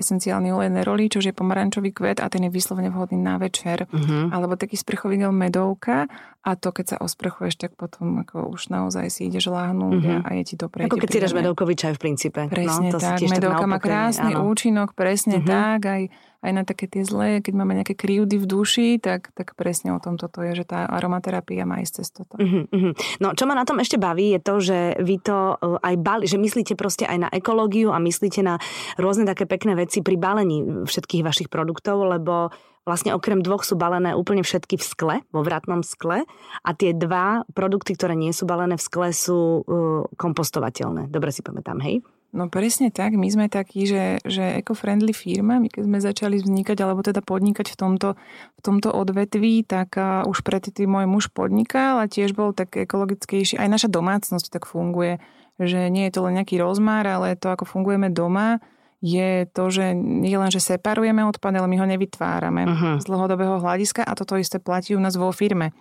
esenciálny 0.00 0.48
olej 0.48 0.72
neroli, 0.72 1.12
čo 1.12 1.20
je 1.20 1.36
pomarančový 1.36 1.92
kvet 1.92 2.24
a 2.24 2.26
ten 2.32 2.48
je 2.48 2.50
vyslovene 2.50 2.88
vhodný 2.88 3.20
na 3.20 3.36
večer. 3.36 3.84
Uh-huh. 3.92 4.32
Alebo 4.32 4.56
taký 4.56 4.80
sprchový 4.80 5.20
gel 5.20 5.30
medovka 5.30 6.08
a 6.42 6.50
to 6.56 6.72
keď 6.72 6.96
sa 6.96 6.96
osprchuješ, 7.04 7.54
tak 7.60 7.76
potom 7.76 8.24
ako 8.24 8.50
už 8.50 8.72
naozaj 8.72 9.12
si 9.12 9.28
ideš 9.28 9.52
láhnuť 9.52 10.02
uh-huh. 10.02 10.26
a 10.26 10.28
je 10.40 10.42
ti 10.42 10.54
dobre. 10.56 10.88
Ako 10.88 10.96
keď 10.96 11.08
si 11.12 11.22
dáš 11.22 11.36
medovkový 11.36 11.76
čaj 11.76 11.94
v 11.94 12.00
princípe. 12.00 12.40
Presne 12.48 12.90
no, 12.90 12.96
to 12.96 12.98
tak, 12.98 13.20
medovka 13.22 13.68
má 13.68 13.78
krásny 13.78 14.32
áno. 14.32 14.48
účinok, 14.48 14.96
presne 14.96 15.38
uh-huh. 15.38 15.46
tak, 15.46 15.80
aj 15.86 16.02
aj 16.42 16.50
na 16.50 16.62
také 16.66 16.90
tie 16.90 17.06
zlé, 17.06 17.38
keď 17.38 17.54
máme 17.54 17.78
nejaké 17.78 17.94
krivdy 17.94 18.34
v 18.34 18.46
duši, 18.50 18.88
tak, 18.98 19.30
tak 19.30 19.54
presne 19.54 19.94
o 19.94 20.02
tom 20.02 20.18
toto 20.18 20.42
je, 20.42 20.58
že 20.58 20.66
tá 20.66 20.90
aromaterapia 20.90 21.62
má 21.62 21.78
ísť 21.78 22.02
cez 22.02 22.08
toto. 22.10 22.34
Uh-huh, 22.34 22.92
No 23.22 23.38
čo 23.38 23.46
ma 23.46 23.54
na 23.54 23.62
tom 23.62 23.78
ešte 23.78 23.94
baví 23.94 24.34
je 24.34 24.40
to, 24.42 24.54
že 24.58 24.78
vy 24.98 25.22
to 25.22 25.54
e, 25.54 25.78
aj 25.78 25.94
bali, 26.02 26.21
že 26.24 26.40
myslíte 26.40 26.78
proste 26.78 27.04
aj 27.04 27.18
na 27.18 27.28
ekológiu 27.28 27.90
a 27.90 27.98
myslíte 27.98 28.40
na 28.40 28.58
rôzne 28.96 29.26
také 29.28 29.44
pekné 29.44 29.74
veci 29.76 30.00
pri 30.00 30.16
balení 30.16 30.86
všetkých 30.86 31.22
vašich 31.22 31.48
produktov, 31.50 32.02
lebo 32.06 32.54
vlastne 32.82 33.14
okrem 33.14 33.42
dvoch 33.42 33.62
sú 33.62 33.78
balené 33.78 34.14
úplne 34.14 34.42
všetky 34.42 34.74
v 34.78 34.84
skle, 34.84 35.16
vo 35.30 35.40
vratnom 35.46 35.86
skle 35.86 36.26
a 36.66 36.70
tie 36.74 36.90
dva 36.90 37.46
produkty, 37.54 37.94
ktoré 37.94 38.18
nie 38.18 38.34
sú 38.34 38.42
balené 38.46 38.74
v 38.74 38.82
skle 38.82 39.08
sú 39.14 39.62
uh, 39.62 40.02
kompostovateľné. 40.18 41.06
Dobre 41.06 41.30
si 41.30 41.46
pamätám, 41.46 41.78
hej? 41.78 42.02
No 42.32 42.48
presne 42.48 42.88
tak, 42.88 43.12
my 43.12 43.28
sme 43.28 43.46
takí, 43.52 43.84
že, 43.84 44.16
že 44.24 44.64
eco-friendly 44.64 45.12
firma, 45.12 45.60
my 45.60 45.68
keď 45.68 45.82
sme 45.84 45.98
začali 46.00 46.40
vznikať, 46.40 46.80
alebo 46.80 47.04
teda 47.04 47.20
podnikať 47.20 47.76
v 47.76 47.76
tomto, 47.76 48.08
v 48.56 48.60
tomto 48.64 48.88
odvetví, 48.88 49.68
tak 49.68 50.00
uh, 50.00 50.24
už 50.24 50.40
predtým 50.40 50.88
môj 50.88 51.06
muž 51.06 51.24
podnikal 51.28 52.00
a 52.00 52.08
tiež 52.08 52.32
bol 52.32 52.56
tak 52.56 52.72
ekologickejší. 52.74 53.60
Aj 53.60 53.68
naša 53.68 53.92
domácnosť 53.92 54.48
tak 54.48 54.64
funguje, 54.64 55.20
že 55.66 55.90
nie 55.92 56.08
je 56.08 56.14
to 56.14 56.20
len 56.26 56.40
nejaký 56.40 56.60
rozmar, 56.60 57.04
ale 57.06 57.38
to, 57.38 57.50
ako 57.50 57.64
fungujeme 57.66 58.10
doma, 58.12 58.62
je 59.02 59.50
to, 59.50 59.66
že 59.66 59.98
nie 59.98 60.38
len, 60.38 60.50
že 60.54 60.62
separujeme 60.62 61.26
odpad, 61.26 61.58
ale 61.58 61.66
my 61.66 61.76
ho 61.82 61.86
nevytvárame 61.90 62.62
uh-huh. 62.70 62.94
z 63.02 63.04
dlhodobého 63.10 63.58
hľadiska 63.58 64.06
a 64.06 64.14
toto 64.14 64.38
isté 64.38 64.62
platí 64.62 64.94
u 64.94 65.02
nás 65.02 65.18
vo 65.18 65.34
firme. 65.34 65.74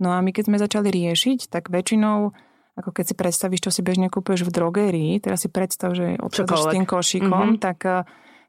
No 0.00 0.16
a 0.16 0.24
my 0.24 0.32
keď 0.32 0.48
sme 0.48 0.56
začali 0.56 0.88
riešiť, 0.88 1.52
tak 1.52 1.68
väčšinou 1.68 2.32
ako 2.72 2.90
keď 2.90 3.04
si 3.04 3.14
predstavíš, 3.14 3.60
čo 3.68 3.70
si 3.70 3.84
bežne 3.84 4.08
kúpeš 4.08 4.48
v 4.48 4.54
drogerii, 4.54 5.12
teraz 5.20 5.44
si 5.44 5.52
predstav, 5.52 5.92
že 5.92 6.16
s 6.16 6.66
tým 6.72 6.88
košíkom, 6.88 7.60
mm-hmm. 7.60 7.60
tak, 7.60 7.78
eh, 7.84 8.04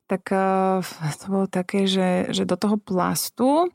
tak 0.07 0.23
eh, 0.31 0.79
to 1.19 1.25
bolo 1.27 1.47
také, 1.51 1.83
že, 1.83 2.31
že 2.31 2.47
do 2.47 2.55
toho 2.55 2.79
plastu 2.79 3.67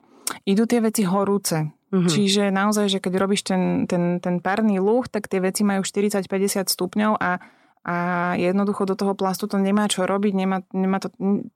idú 0.49 0.65
tie 0.65 0.81
veci 0.81 1.05
horúce. 1.05 1.69
Mm-hmm. 1.89 2.11
Čiže 2.13 2.53
naozaj, 2.53 2.87
že 2.93 2.99
keď 3.01 3.13
robíš 3.17 3.49
ten, 3.49 3.89
ten, 3.89 4.21
ten 4.21 4.45
párny 4.45 4.77
luch, 4.77 5.09
tak 5.09 5.25
tie 5.25 5.41
veci 5.41 5.65
majú 5.65 5.81
40-50 5.81 6.69
stupňov 6.69 7.17
a, 7.17 7.41
a 7.89 7.95
jednoducho 8.37 8.85
do 8.85 8.93
toho 8.93 9.17
plastu 9.17 9.49
to 9.49 9.57
nemá 9.57 9.89
čo 9.89 10.05
robiť, 10.05 10.33
nemá, 10.37 10.61
nemá 10.77 11.01
to, 11.01 11.09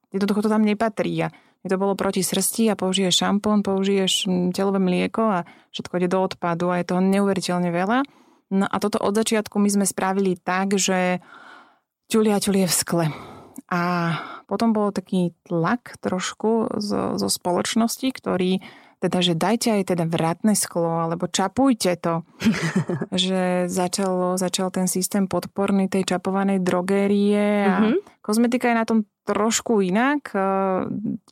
jednoducho 0.08 0.40
to 0.40 0.48
tam 0.48 0.64
nepatrí. 0.64 1.28
A 1.28 1.28
to 1.62 1.76
bolo 1.78 1.94
proti 1.94 2.24
srsti 2.24 2.72
a 2.72 2.78
použiješ 2.80 3.22
šampón, 3.22 3.62
použiješ 3.62 4.26
telové 4.50 4.82
mlieko 4.82 5.22
a 5.22 5.38
všetko 5.70 5.92
ide 6.00 6.08
do 6.10 6.18
odpadu 6.24 6.72
a 6.72 6.80
je 6.80 6.88
toho 6.90 7.04
neuveriteľne 7.04 7.70
veľa. 7.70 8.02
No 8.52 8.66
a 8.66 8.76
toto 8.82 8.98
od 8.98 9.14
začiatku 9.14 9.60
my 9.60 9.68
sme 9.68 9.86
spravili 9.86 10.36
tak, 10.40 10.74
že 10.74 11.22
ťulia 12.10 12.40
ťulie 12.42 12.66
v 12.66 12.74
skle. 12.74 13.06
A 13.72 13.80
potom 14.44 14.76
bol 14.76 14.92
taký 14.92 15.32
tlak 15.48 15.96
trošku 16.04 16.76
zo, 16.76 17.16
zo 17.16 17.28
spoločnosti, 17.32 18.04
ktorý 18.12 18.60
teda, 19.02 19.18
že 19.18 19.34
dajte 19.34 19.82
aj 19.82 19.82
teda 19.90 20.04
vratné 20.06 20.54
sklo, 20.54 21.02
alebo 21.02 21.26
čapujte 21.26 21.98
to. 21.98 22.22
že 23.26 23.66
začal, 23.66 24.38
začal 24.38 24.70
ten 24.70 24.86
systém 24.86 25.26
podporný 25.26 25.90
tej 25.90 26.06
čapovanej 26.06 26.62
drogérie 26.62 27.66
a 27.66 27.76
mm-hmm. 27.82 28.22
kozmetika 28.22 28.70
je 28.70 28.78
na 28.78 28.86
tom 28.86 28.98
trošku 29.26 29.82
inak. 29.82 30.30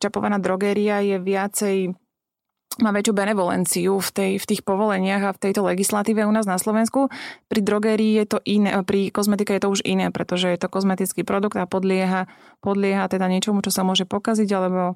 Čapovaná 0.02 0.42
drogéria 0.42 0.98
je 1.02 1.16
viacej 1.22 1.94
má 2.78 2.94
väčšiu 2.94 3.12
benevolenciu 3.12 3.98
v, 3.98 4.11
tej, 4.14 4.33
v 4.38 4.44
tých 4.46 4.62
povoleniach 4.62 5.22
a 5.26 5.35
v 5.35 5.42
tejto 5.42 5.66
legislatíve 5.66 6.22
u 6.22 6.33
nás 6.33 6.46
na 6.46 6.56
Slovensku. 6.56 7.11
Pri 7.50 7.61
drogerii 7.61 8.22
je 8.22 8.26
to 8.30 8.38
iné, 8.46 8.72
pri 8.87 9.11
kozmetike 9.11 9.59
je 9.59 9.62
to 9.66 9.74
už 9.74 9.83
iné, 9.83 10.14
pretože 10.14 10.48
je 10.48 10.59
to 10.59 10.70
kozmetický 10.70 11.26
produkt 11.26 11.59
a 11.59 11.66
podlieha, 11.66 12.30
podlieha 12.62 13.11
teda 13.11 13.26
niečomu, 13.26 13.61
čo 13.61 13.74
sa 13.74 13.83
môže 13.83 14.06
pokaziť, 14.06 14.48
alebo 14.54 14.94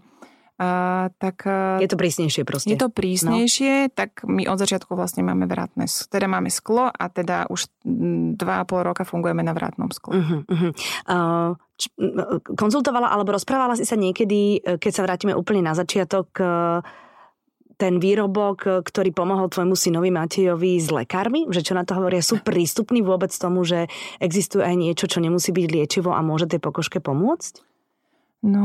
a, 0.55 1.11
tak, 1.19 1.51
je 1.83 1.91
to 1.91 1.99
prísnejšie 1.99 2.47
proste. 2.47 2.71
Je 2.71 2.79
to 2.79 2.87
prísnejšie, 2.87 3.91
no. 3.91 3.93
tak 3.93 4.23
my 4.23 4.47
od 4.47 4.59
začiatku 4.63 4.95
vlastne 4.95 5.27
máme 5.27 5.51
vrátne, 5.51 5.87
teda 5.87 6.31
máme 6.31 6.47
sklo 6.47 6.87
a 6.95 7.05
teda 7.11 7.51
už 7.51 7.67
dva 8.39 8.63
a 8.63 8.65
pol 8.65 8.87
roka 8.87 9.03
fungujeme 9.03 9.43
na 9.43 9.51
vrátnom 9.51 9.91
skle. 9.91 10.15
Uh-huh, 10.15 10.41
uh-huh. 10.47 10.73
Uh, 11.11 11.51
č- 11.75 11.91
konzultovala 12.55 13.11
alebo 13.11 13.35
rozprávala 13.35 13.75
si 13.75 13.83
sa 13.83 13.99
niekedy, 13.99 14.63
e, 14.63 14.79
keď 14.79 14.93
sa 14.95 15.03
vrátime 15.03 15.35
úplne 15.35 15.67
na 15.67 15.75
začiatok, 15.75 16.29
uh, 16.39 16.81
ten 17.77 17.99
výrobok, 17.99 18.59
e, 18.65 18.71
ktorý 18.87 19.11
pomohol 19.11 19.51
tvojmu 19.51 19.75
synovi 19.75 20.11
Matejovi 20.15 20.79
s 20.79 20.89
lekármi? 20.95 21.51
Že 21.51 21.61
čo 21.61 21.73
na 21.75 21.83
to 21.83 21.99
hovoria? 21.99 22.23
Sú 22.23 22.39
prístupní 22.41 23.03
vôbec 23.03 23.35
tomu, 23.35 23.67
že 23.67 23.91
existuje 24.23 24.63
aj 24.63 24.77
niečo, 24.79 25.11
čo 25.11 25.19
nemusí 25.19 25.51
byť 25.51 25.67
liečivo 25.67 26.15
a 26.15 26.23
môže 26.23 26.47
tej 26.47 26.63
pokožke 26.63 27.03
pomôcť? 27.03 27.61
No, 28.45 28.65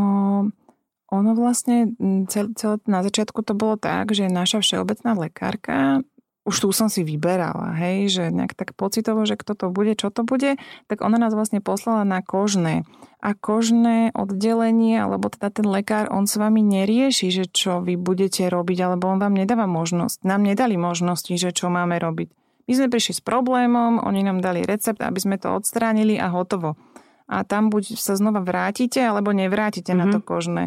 ono 1.10 1.34
vlastne 1.34 1.94
celé, 2.30 2.50
celé 2.54 2.78
na 2.86 3.02
začiatku 3.02 3.42
to 3.42 3.58
bolo 3.58 3.76
tak, 3.76 4.14
že 4.14 4.30
naša 4.30 4.62
všeobecná 4.62 5.18
lekárka 5.18 6.06
už 6.50 6.66
tu 6.66 6.68
som 6.74 6.90
si 6.90 7.06
vyberala, 7.06 7.78
hej, 7.78 8.10
že 8.10 8.24
nejak 8.34 8.58
tak 8.58 8.74
pocitovo, 8.74 9.22
že 9.30 9.38
kto 9.38 9.54
to 9.54 9.68
bude, 9.70 9.94
čo 9.94 10.10
to 10.10 10.26
bude, 10.26 10.58
tak 10.90 11.06
ona 11.06 11.22
nás 11.22 11.38
vlastne 11.38 11.62
poslala 11.62 12.02
na 12.02 12.26
kožné. 12.26 12.90
A 13.22 13.38
kožné 13.38 14.16
oddelenie, 14.18 14.98
alebo 14.98 15.30
teda 15.30 15.54
ten 15.54 15.68
lekár, 15.70 16.10
on 16.10 16.26
s 16.26 16.40
vami 16.42 16.66
nerieši, 16.66 17.30
že 17.30 17.46
čo 17.46 17.86
vy 17.86 18.00
budete 18.00 18.50
robiť, 18.50 18.78
alebo 18.82 19.12
on 19.12 19.22
vám 19.22 19.38
nedáva 19.38 19.70
možnosť. 19.70 20.26
Nám 20.26 20.42
nedali 20.42 20.80
možnosti, 20.80 21.30
že 21.38 21.54
čo 21.54 21.70
máme 21.70 22.02
robiť. 22.02 22.34
My 22.66 22.74
sme 22.74 22.88
prišli 22.88 23.14
s 23.20 23.22
problémom, 23.22 24.02
oni 24.02 24.26
nám 24.26 24.42
dali 24.42 24.66
recept, 24.66 25.04
aby 25.04 25.20
sme 25.22 25.36
to 25.38 25.54
odstránili 25.54 26.18
a 26.18 26.32
hotovo. 26.34 26.80
A 27.30 27.46
tam 27.46 27.70
buď 27.70 27.94
sa 28.00 28.18
znova 28.18 28.42
vrátite, 28.42 29.04
alebo 29.06 29.36
nevrátite 29.36 29.94
mm-hmm. 29.94 30.10
na 30.10 30.14
to 30.16 30.20
mhm. 30.24 30.26
kožné. 30.26 30.64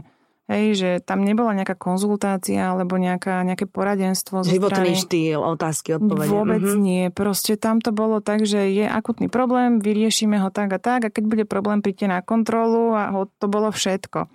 Hej, 0.50 0.66
že 0.74 0.90
tam 1.00 1.22
nebola 1.22 1.54
nejaká 1.54 1.78
konzultácia 1.78 2.74
alebo 2.74 2.98
nejaká, 2.98 3.46
nejaké 3.46 3.70
poradenstvo. 3.70 4.42
Životný 4.42 4.98
strany. 4.98 5.02
štýl, 5.06 5.38
otázky, 5.38 5.96
odpovede. 5.96 6.28
Vôbec 6.34 6.62
mm-hmm. 6.66 6.82
nie. 6.82 7.04
Proste 7.14 7.54
tam 7.54 7.78
to 7.78 7.94
bolo 7.94 8.18
tak, 8.18 8.42
že 8.42 8.68
je 8.74 8.84
akutný 8.84 9.30
problém, 9.30 9.78
vyriešime 9.78 10.42
ho 10.42 10.50
tak 10.50 10.74
a 10.74 10.78
tak 10.82 11.00
a 11.06 11.12
keď 11.14 11.24
bude 11.30 11.44
problém, 11.46 11.78
príďte 11.78 12.10
na 12.10 12.20
kontrolu 12.26 12.90
a 12.90 13.14
ho, 13.14 13.30
to 13.38 13.46
bolo 13.46 13.70
všetko. 13.70 14.26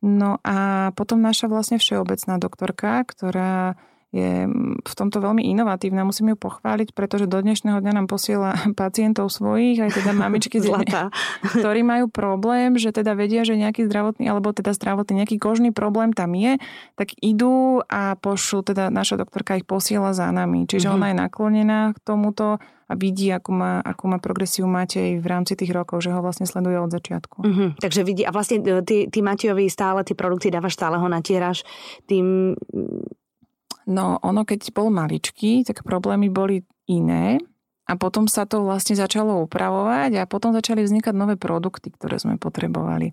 No 0.00 0.40
a 0.44 0.90
potom 0.96 1.20
naša 1.20 1.48
vlastne 1.48 1.76
všeobecná 1.76 2.40
doktorka, 2.40 3.04
ktorá 3.04 3.80
je 4.10 4.50
v 4.82 4.94
tomto 4.98 5.22
veľmi 5.22 5.46
inovatívna. 5.54 6.02
Musím 6.02 6.34
ju 6.34 6.36
pochváliť, 6.36 6.98
pretože 6.98 7.30
do 7.30 7.38
dnešného 7.38 7.78
dňa 7.78 7.92
nám 7.94 8.06
posiela 8.10 8.58
pacientov 8.80 9.30
svojich, 9.30 9.78
aj 9.78 10.02
teda 10.02 10.10
mamičky, 10.10 10.58
Zlatá. 10.66 11.14
ktorí 11.62 11.86
majú 11.86 12.10
problém, 12.10 12.74
že 12.74 12.90
teda 12.90 13.14
vedia, 13.14 13.46
že 13.46 13.54
nejaký 13.54 13.86
zdravotný, 13.86 14.26
alebo 14.26 14.50
teda 14.50 14.74
zdravotný, 14.74 15.22
nejaký 15.22 15.38
kožný 15.38 15.70
problém 15.70 16.10
tam 16.10 16.34
je, 16.34 16.58
tak 16.98 17.14
idú 17.22 17.86
a 17.86 18.18
pošlu, 18.18 18.66
teda 18.66 18.90
naša 18.90 19.22
doktorka 19.22 19.54
ich 19.54 19.66
posiela 19.66 20.10
za 20.10 20.26
nami. 20.34 20.66
Čiže 20.66 20.90
mm-hmm. 20.90 20.98
ona 20.98 21.06
je 21.06 21.16
naklonená 21.16 21.80
k 21.94 21.98
tomuto 22.02 22.58
a 22.90 22.98
vidí, 22.98 23.30
akú 23.30 23.54
má, 23.54 23.78
akú 23.78 24.10
má 24.10 24.18
progresiu 24.18 24.66
Matej 24.66 25.22
v 25.22 25.26
rámci 25.30 25.54
tých 25.54 25.70
rokov, 25.70 26.02
že 26.02 26.10
ho 26.10 26.18
vlastne 26.18 26.42
sleduje 26.42 26.74
od 26.74 26.90
začiatku. 26.90 27.38
Uh-huh. 27.38 27.70
Takže 27.78 28.02
vidí, 28.02 28.26
a 28.26 28.34
vlastne 28.34 28.58
e, 28.58 28.82
ty, 28.82 29.06
ty 29.06 29.22
Matejovi 29.22 29.70
stále 29.70 30.02
tie 30.02 30.18
produkty 30.18 30.50
dávaš, 30.50 30.74
stále 30.74 30.98
ho 30.98 31.06
natieraš 31.06 31.62
tým 32.10 32.58
No 33.90 34.22
ono, 34.22 34.46
keď 34.46 34.70
bol 34.70 34.94
maličký, 34.94 35.66
tak 35.66 35.82
problémy 35.82 36.30
boli 36.30 36.62
iné 36.86 37.42
a 37.90 37.98
potom 37.98 38.30
sa 38.30 38.46
to 38.46 38.62
vlastne 38.62 38.94
začalo 38.94 39.42
upravovať 39.42 40.22
a 40.22 40.30
potom 40.30 40.54
začali 40.54 40.86
vznikať 40.86 41.10
nové 41.10 41.34
produkty, 41.34 41.90
ktoré 41.90 42.22
sme 42.22 42.38
potrebovali. 42.38 43.10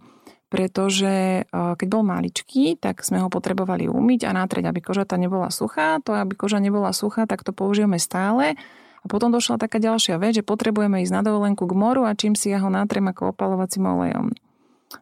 Pretože 0.47 1.43
keď 1.51 1.87
bol 1.89 2.07
maličký, 2.07 2.79
tak 2.79 3.01
sme 3.03 3.19
ho 3.19 3.27
potrebovali 3.27 3.89
umyť 3.89 4.29
a 4.29 4.37
natrieť, 4.37 4.69
aby 4.69 4.79
koža 4.79 5.03
tá 5.03 5.19
nebola 5.19 5.51
suchá. 5.51 5.99
To, 6.07 6.15
aby 6.15 6.39
koža 6.39 6.61
nebola 6.61 6.95
suchá, 6.95 7.27
tak 7.27 7.43
to 7.43 7.51
použijeme 7.51 7.99
stále. 7.99 8.55
A 9.01 9.05
potom 9.09 9.33
došla 9.33 9.59
taká 9.59 9.81
ďalšia 9.81 10.15
vec, 10.21 10.39
že 10.39 10.47
potrebujeme 10.47 11.03
ísť 11.03 11.13
na 11.19 11.21
dovolenku 11.25 11.67
k 11.67 11.73
moru 11.75 12.07
a 12.07 12.15
čím 12.15 12.37
si 12.37 12.53
ja 12.53 12.63
ho 12.63 12.69
natriem 12.71 13.11
ako 13.11 13.35
opalovacím 13.35 13.91
olejom. 13.91 14.31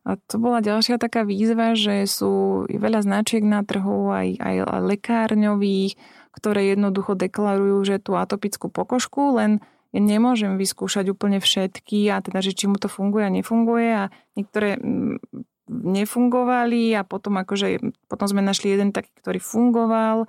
A 0.02 0.18
to 0.18 0.42
bola 0.42 0.66
ďalšia 0.66 0.98
taká 0.98 1.22
výzva, 1.22 1.78
že 1.78 2.10
sú 2.10 2.66
veľa 2.70 3.06
značiek 3.06 3.46
na 3.46 3.62
trhu, 3.62 4.10
aj, 4.10 4.42
aj 4.42 4.56
lekárňových, 4.82 5.94
ktoré 6.36 6.74
jednoducho 6.74 7.14
deklarujú, 7.16 7.78
že 7.86 7.96
tú 8.02 8.18
atopickú 8.18 8.68
pokožku, 8.68 9.38
len 9.38 9.64
ja 9.96 10.02
nemôžem 10.04 10.60
vyskúšať 10.60 11.08
úplne 11.08 11.40
všetky 11.40 12.12
a 12.12 12.20
teda, 12.20 12.44
že 12.44 12.52
či 12.52 12.68
mu 12.68 12.76
to 12.76 12.92
funguje 12.92 13.24
a 13.24 13.32
nefunguje 13.32 13.90
a 13.96 14.04
niektoré 14.36 14.76
mm, 14.76 15.24
nefungovali 15.72 16.92
a 17.00 17.08
potom 17.08 17.40
akože, 17.40 17.80
potom 18.12 18.28
sme 18.28 18.44
našli 18.44 18.76
jeden 18.76 18.92
taký, 18.92 19.10
ktorý 19.24 19.40
fungoval 19.40 20.28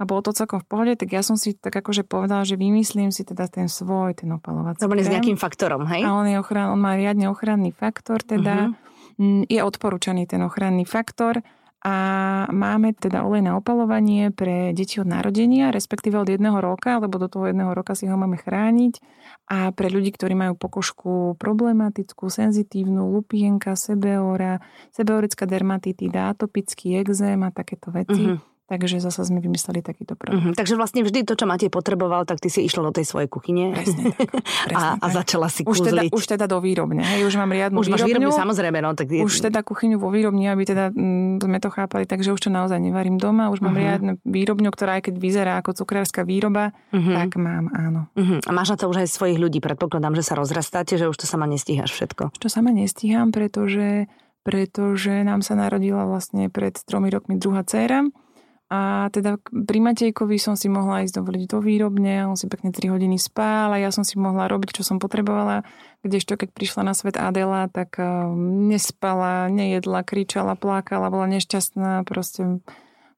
a 0.00 0.02
bolo 0.08 0.24
to 0.24 0.32
celkom 0.32 0.64
v 0.64 0.66
pohode, 0.70 0.92
tak 0.96 1.12
ja 1.12 1.20
som 1.20 1.36
si 1.36 1.52
tak 1.52 1.76
akože 1.76 2.08
povedala, 2.08 2.46
že 2.46 2.56
vymyslím 2.56 3.12
si 3.12 3.20
teda 3.26 3.50
ten 3.52 3.68
svoj, 3.68 4.16
ten 4.16 4.32
opalovací 4.32 4.80
Normálne 4.80 5.04
s 5.04 5.12
nejakým 5.12 5.36
faktorom, 5.36 5.84
hej? 5.90 6.06
A 6.06 6.16
on, 6.16 6.24
je 6.24 6.40
ochran, 6.40 6.72
on 6.72 6.80
má 6.80 6.96
riadne 6.96 7.28
ochranný 7.28 7.74
faktor, 7.74 8.24
teda 8.24 8.72
uh-huh. 8.72 8.89
Je 9.46 9.60
odporúčaný 9.60 10.24
ten 10.24 10.40
ochranný 10.40 10.88
faktor 10.88 11.44
a 11.80 11.96
máme 12.52 12.92
teda 12.92 13.24
olej 13.24 13.40
na 13.40 13.56
opalovanie 13.56 14.28
pre 14.28 14.76
deti 14.76 15.00
od 15.00 15.08
narodenia, 15.08 15.72
respektíve 15.72 16.20
od 16.20 16.28
jedného 16.28 16.60
roka, 16.60 17.00
lebo 17.00 17.16
do 17.16 17.24
toho 17.24 17.48
jedného 17.48 17.72
roka 17.72 17.96
si 17.96 18.04
ho 18.04 18.20
máme 18.20 18.36
chrániť 18.36 19.00
a 19.48 19.72
pre 19.72 19.88
ľudí, 19.88 20.12
ktorí 20.12 20.36
majú 20.36 20.60
pokožku 20.60 21.40
problematickú, 21.40 22.28
senzitívnu, 22.28 23.08
lupienka, 23.16 23.80
sebeora, 23.80 24.60
sebeorická 24.92 25.48
dermatitida, 25.48 26.36
atopický 26.36 27.00
exém 27.00 27.40
a 27.40 27.48
takéto 27.48 27.88
veci. 27.88 28.36
Uh-huh 28.36 28.49
Takže 28.70 29.02
zase 29.02 29.26
sme 29.26 29.42
vymysleli 29.42 29.82
takýto 29.82 30.14
produkt. 30.14 30.54
Mm-hmm. 30.54 30.54
Takže 30.54 30.78
vlastne 30.78 31.02
vždy 31.02 31.26
to, 31.26 31.34
čo 31.34 31.42
máte 31.42 31.66
potreboval, 31.66 32.22
tak 32.22 32.38
ty 32.38 32.46
si 32.46 32.62
išla 32.62 32.86
do 32.86 32.92
tej 32.94 33.02
svojej 33.02 33.26
kuchyne 33.26 33.74
presne 33.74 34.14
tak, 34.14 34.30
presne 34.70 34.94
a, 34.94 35.02
a 35.02 35.06
začala 35.10 35.50
si 35.50 35.66
už 35.66 35.90
teda, 35.90 36.06
už 36.14 36.24
teda 36.30 36.46
do 36.46 36.62
výrobne. 36.62 37.02
Hej, 37.02 37.26
už 37.26 37.34
mám 37.34 37.50
riadnu 37.50 37.82
už 37.82 37.90
výrobňu. 37.90 37.98
Už 37.98 38.06
výrobňu, 38.06 38.30
samozrejme. 38.30 38.78
No, 38.78 38.94
tak 38.94 39.10
je... 39.10 39.26
Už 39.26 39.42
teda 39.42 39.66
kuchyňu 39.66 39.98
vo 39.98 40.14
výrobni, 40.14 40.46
aby 40.46 40.62
teda 40.62 40.94
mm, 40.94 41.42
sme 41.42 41.58
to 41.58 41.66
chápali, 41.74 42.06
takže 42.06 42.30
už 42.30 42.46
to 42.46 42.50
naozaj 42.54 42.78
nevarím 42.78 43.18
doma. 43.18 43.50
Už 43.50 43.58
mám 43.58 43.74
uh-huh. 43.74 43.90
riadnu 43.90 44.12
výrobňu, 44.22 44.70
ktorá 44.70 45.02
aj 45.02 45.10
keď 45.10 45.14
vyzerá 45.18 45.52
ako 45.58 45.74
cukrárska 45.82 46.22
výroba, 46.22 46.70
uh-huh. 46.94 47.14
tak 47.18 47.42
mám, 47.42 47.74
áno. 47.74 48.06
Uh-huh. 48.14 48.38
A 48.46 48.50
máš 48.54 48.70
na 48.70 48.78
to 48.78 48.86
už 48.86 49.02
aj 49.02 49.10
svojich 49.10 49.42
ľudí. 49.42 49.58
Predpokladám, 49.58 50.14
že 50.14 50.22
sa 50.22 50.38
rozrastáte, 50.38 50.94
že 50.94 51.10
už 51.10 51.18
to 51.18 51.26
sama 51.26 51.50
nestíhaš 51.50 51.90
všetko. 51.90 52.38
Už 52.38 52.38
to 52.38 52.46
sama 52.46 52.70
nestíham, 52.70 53.34
pretože 53.34 54.06
pretože 54.40 55.20
nám 55.20 55.44
sa 55.44 55.52
narodila 55.52 56.08
vlastne 56.08 56.48
pred 56.48 56.72
tromi 56.88 57.12
rokmi 57.12 57.36
druhá 57.36 57.60
dcéra 57.60 58.08
a 58.70 59.10
teda 59.10 59.42
pri 59.42 59.78
Matejkovi 59.82 60.38
som 60.38 60.54
si 60.54 60.70
mohla 60.70 61.02
ísť 61.02 61.18
dovoliť 61.18 61.42
do 61.50 61.58
výrobne, 61.58 62.22
on 62.30 62.38
si 62.38 62.46
pekne 62.46 62.70
3 62.70 62.94
hodiny 62.94 63.18
spál 63.18 63.74
a 63.74 63.82
ja 63.82 63.90
som 63.90 64.06
si 64.06 64.14
mohla 64.14 64.46
robiť, 64.46 64.78
čo 64.78 64.86
som 64.86 65.02
potrebovala. 65.02 65.66
Kdežto, 66.06 66.38
keď 66.38 66.54
prišla 66.54 66.86
na 66.86 66.94
svet 66.94 67.18
Adela, 67.18 67.66
tak 67.66 67.98
uh, 67.98 68.30
nespala, 68.70 69.50
nejedla, 69.50 70.06
kričala, 70.06 70.54
plakala, 70.54 71.10
bola 71.10 71.26
nešťastná, 71.34 72.06
proste 72.06 72.62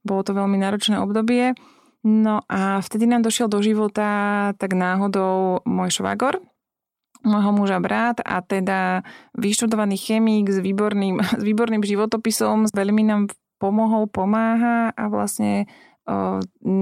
bolo 0.00 0.24
to 0.24 0.32
veľmi 0.32 0.56
náročné 0.56 0.96
obdobie. 0.96 1.52
No 2.00 2.48
a 2.48 2.80
vtedy 2.80 3.04
nám 3.04 3.20
došiel 3.20 3.52
do 3.52 3.60
života 3.60 4.50
tak 4.56 4.72
náhodou 4.72 5.60
môj 5.68 6.00
švagor, 6.00 6.40
môjho 7.22 7.52
muža 7.54 7.78
brat 7.78 8.18
a 8.24 8.42
teda 8.42 9.06
vyštudovaný 9.38 10.00
chemík 10.00 10.50
s 10.50 10.58
výborným, 10.58 11.20
s 11.40 11.42
výborným 11.44 11.84
životopisom. 11.84 12.72
Veľmi 12.72 13.02
nám 13.04 13.28
pomohol, 13.62 14.10
pomáha 14.10 14.90
a 14.90 15.06
vlastne 15.06 15.70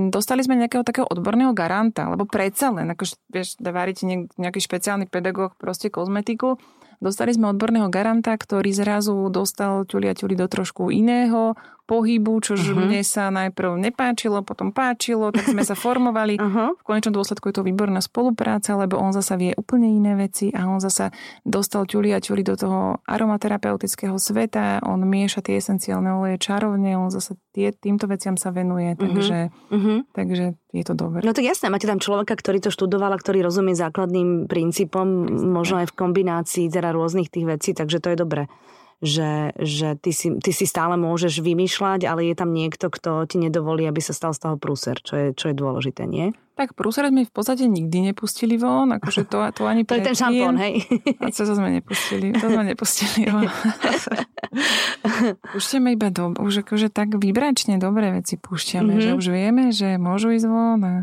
dostali 0.08 0.40
sme 0.40 0.56
nejakého 0.56 0.80
takého 0.80 1.04
odborného 1.04 1.52
garanta, 1.52 2.08
lebo 2.08 2.24
predsa 2.24 2.72
len, 2.72 2.88
ako 2.88 3.04
vieš, 3.28 3.60
varíte 3.60 4.08
nejaký 4.40 4.60
špeciálny 4.64 5.12
pedagóg, 5.12 5.60
proste 5.60 5.92
kozmetiku, 5.92 6.56
dostali 7.00 7.32
sme 7.34 7.50
odborného 7.50 7.88
garanta, 7.88 8.36
ktorý 8.36 8.70
zrazu 8.70 9.28
dostal 9.32 9.88
ťuli 9.88 10.06
a 10.12 10.14
ťuli 10.14 10.36
do 10.36 10.46
trošku 10.46 10.92
iného 10.92 11.56
pohybu, 11.90 12.38
čo 12.38 12.54
uh-huh. 12.54 12.86
mne 12.86 13.02
sa 13.02 13.34
najprv 13.34 13.74
nepáčilo, 13.90 14.46
potom 14.46 14.70
páčilo, 14.70 15.34
tak 15.34 15.50
sme 15.50 15.66
sa 15.66 15.74
formovali. 15.82 16.38
Uh-huh. 16.38 16.78
V 16.78 16.82
konečnom 16.86 17.18
dôsledku 17.18 17.50
je 17.50 17.58
to 17.58 17.66
výborná 17.66 17.98
spolupráca, 17.98 18.78
lebo 18.78 18.94
on 18.94 19.10
zasa 19.10 19.34
vie 19.34 19.50
úplne 19.58 19.90
iné 19.90 20.14
veci 20.14 20.54
a 20.54 20.70
on 20.70 20.78
zasa 20.78 21.10
dostal 21.42 21.90
ťuli 21.90 22.14
a 22.14 22.22
ťuli 22.22 22.46
do 22.46 22.54
toho 22.54 23.02
aromaterapeutického 23.10 24.14
sveta, 24.22 24.86
on 24.86 25.02
mieša 25.02 25.42
tie 25.42 25.58
esenciálne 25.58 26.14
oleje 26.14 26.38
čarovne, 26.38 26.94
on 26.94 27.10
zasa 27.10 27.34
tie, 27.50 27.74
týmto 27.74 28.06
veciam 28.06 28.38
sa 28.38 28.54
venuje, 28.54 28.94
uh-huh. 28.94 29.02
takže, 29.02 29.38
uh-huh. 29.50 29.98
takže 30.14 30.46
je 30.70 30.84
to 30.86 30.94
dobré. 30.94 31.26
No 31.26 31.34
tak 31.34 31.46
jasné, 31.46 31.66
máte 31.68 31.90
tam 31.90 31.98
človeka, 31.98 32.38
ktorý 32.38 32.62
to 32.62 32.70
študoval 32.70 33.10
a 33.10 33.18
ktorý 33.18 33.42
rozumie 33.42 33.74
základným 33.74 34.46
princípom, 34.46 35.06
možno 35.50 35.82
aj 35.82 35.90
v 35.90 35.98
kombinácii 35.98 36.66
teda 36.70 36.94
rôznych 36.94 37.26
tých 37.30 37.46
vecí, 37.46 37.70
takže 37.74 37.98
to 37.98 38.14
je 38.14 38.18
dobré 38.18 38.46
že, 39.00 39.56
že 39.56 39.96
ty, 39.96 40.12
si, 40.12 40.28
ty 40.44 40.52
si 40.52 40.68
stále 40.68 41.00
môžeš 41.00 41.40
vymýšľať, 41.40 42.04
ale 42.04 42.28
je 42.28 42.34
tam 42.36 42.52
niekto, 42.52 42.92
kto 42.92 43.24
ti 43.24 43.40
nedovolí, 43.40 43.88
aby 43.88 44.00
sa 44.04 44.12
stal 44.12 44.36
z 44.36 44.44
toho 44.44 44.60
prúser, 44.60 45.00
čo 45.00 45.16
je, 45.16 45.26
čo 45.32 45.50
je 45.50 45.54
dôležité, 45.56 46.04
nie? 46.04 46.36
Tak 46.60 46.76
prúser 46.76 47.08
sme 47.08 47.24
v 47.24 47.32
podstate 47.32 47.64
nikdy 47.64 48.12
nepustili 48.12 48.60
von, 48.60 48.92
akože 48.92 49.24
to, 49.24 49.40
to 49.56 49.64
ani 49.64 49.82
To 49.88 49.96
je 49.96 50.04
ten 50.04 50.16
šampón, 50.16 50.60
hej? 50.60 50.84
A 51.16 51.32
co 51.32 51.48
sme 51.48 51.80
nepustili, 51.80 52.36
to 52.36 52.52
sme 52.52 52.64
nepustili 52.68 53.32
von. 53.32 53.48
púšťame 55.56 55.96
iba 55.96 56.12
do, 56.12 56.36
už 56.36 56.66
akože 56.66 56.92
tak 56.92 57.16
vybračne 57.16 57.80
dobré 57.80 58.12
veci 58.12 58.36
púšťame, 58.36 58.92
mm-hmm. 58.92 59.04
že 59.04 59.10
už 59.16 59.26
vieme, 59.32 59.72
že 59.72 59.96
môžu 59.96 60.36
ísť 60.36 60.44
von 60.44 60.80
a, 60.84 60.94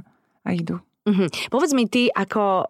a 0.46 0.50
idú. 0.54 0.78
Uh-huh. 1.08 1.32
Povedz 1.48 1.72
mi 1.72 1.88
ty, 1.88 2.12
ako 2.12 2.44
uh, 2.44 2.66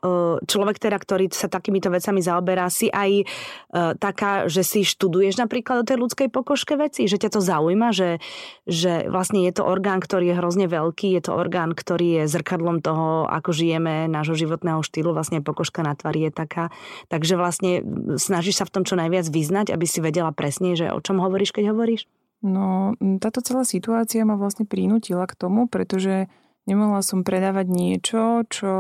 človek 0.45 0.78
teda, 0.78 1.02
ktorý 1.02 1.26
sa 1.34 1.50
takýmito 1.50 1.89
vecami 1.89 2.21
zaoberá, 2.21 2.69
si 2.69 2.86
aj 2.86 3.26
uh, 3.26 3.97
taká, 3.97 4.45
že 4.45 4.62
si 4.62 4.86
študuješ 4.86 5.41
napríklad 5.41 5.82
o 5.82 5.88
tej 5.88 5.97
ľudskej 5.97 6.30
pokožke 6.30 6.78
veci, 6.78 7.10
že 7.10 7.17
ťa 7.17 7.34
to 7.34 7.41
zaujíma, 7.41 7.89
že, 7.97 8.21
že 8.69 9.10
vlastne 9.10 9.41
je 9.41 9.58
to 9.58 9.65
orgán, 9.65 9.97
ktorý 9.97 10.30
je 10.30 10.38
hrozne 10.38 10.69
veľký, 10.69 11.17
je 11.17 11.21
to 11.26 11.34
orgán, 11.34 11.73
ktorý 11.73 12.21
je 12.21 12.23
zrkadlom 12.30 12.86
toho, 12.86 13.26
ako 13.26 13.50
žijeme, 13.58 14.06
nášho 14.06 14.38
životného 14.38 14.86
štýlu, 14.86 15.17
vlastne 15.17 15.41
pokožka 15.41 15.82
na 15.82 15.97
tvári 15.97 16.30
je 16.30 16.32
taká. 16.38 16.69
Takže 17.10 17.41
vlastne 17.41 17.82
snažíš 18.21 18.62
sa 18.62 18.69
v 18.69 18.73
tom 18.78 18.84
čo 18.86 18.93
najviac 18.93 19.26
vyznať, 19.26 19.73
aby 19.73 19.89
si 19.89 19.97
vedela 19.97 20.30
presne, 20.30 20.78
že 20.78 20.93
o 20.93 21.02
čom 21.02 21.17
hovoríš, 21.17 21.58
keď 21.58 21.73
hovoríš? 21.73 22.06
No, 22.45 22.93
táto 23.17 23.41
celá 23.41 23.65
situácia 23.65 24.21
ma 24.21 24.38
vlastne 24.38 24.69
prinútila 24.69 25.26
k 25.26 25.34
tomu, 25.34 25.65
pretože 25.65 26.30
Nemohla 26.67 26.99
som 26.99 27.23
predávať 27.23 27.67
niečo, 27.71 28.43
čo, 28.51 28.73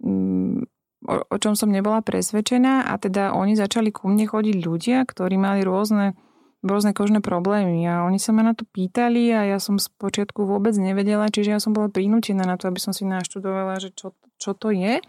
mm, 0.00 0.58
o, 1.10 1.14
o 1.26 1.36
čom 1.42 1.58
som 1.58 1.74
nebola 1.74 1.98
presvedčená 1.98 2.86
a 2.86 2.94
teda 2.94 3.34
oni 3.34 3.58
začali 3.58 3.90
ku 3.90 4.06
mne 4.06 4.30
chodiť 4.30 4.56
ľudia, 4.62 5.02
ktorí 5.02 5.34
mali 5.34 5.66
rôzne, 5.66 6.14
rôzne 6.62 6.94
kožné 6.94 7.18
problémy 7.18 7.82
a 7.90 8.06
oni 8.06 8.22
sa 8.22 8.30
ma 8.30 8.46
na 8.46 8.54
to 8.54 8.62
pýtali 8.70 9.34
a 9.34 9.50
ja 9.50 9.58
som 9.58 9.82
z 9.82 9.90
počiatku 9.98 10.46
vôbec 10.46 10.78
nevedela, 10.78 11.26
čiže 11.26 11.50
ja 11.50 11.58
som 11.58 11.74
bola 11.74 11.90
prinútená 11.90 12.46
na 12.46 12.54
to, 12.54 12.70
aby 12.70 12.78
som 12.78 12.94
si 12.94 13.02
naštudovala, 13.02 13.82
že 13.82 13.90
čo, 13.90 14.14
čo 14.38 14.54
to 14.54 14.70
je. 14.70 15.02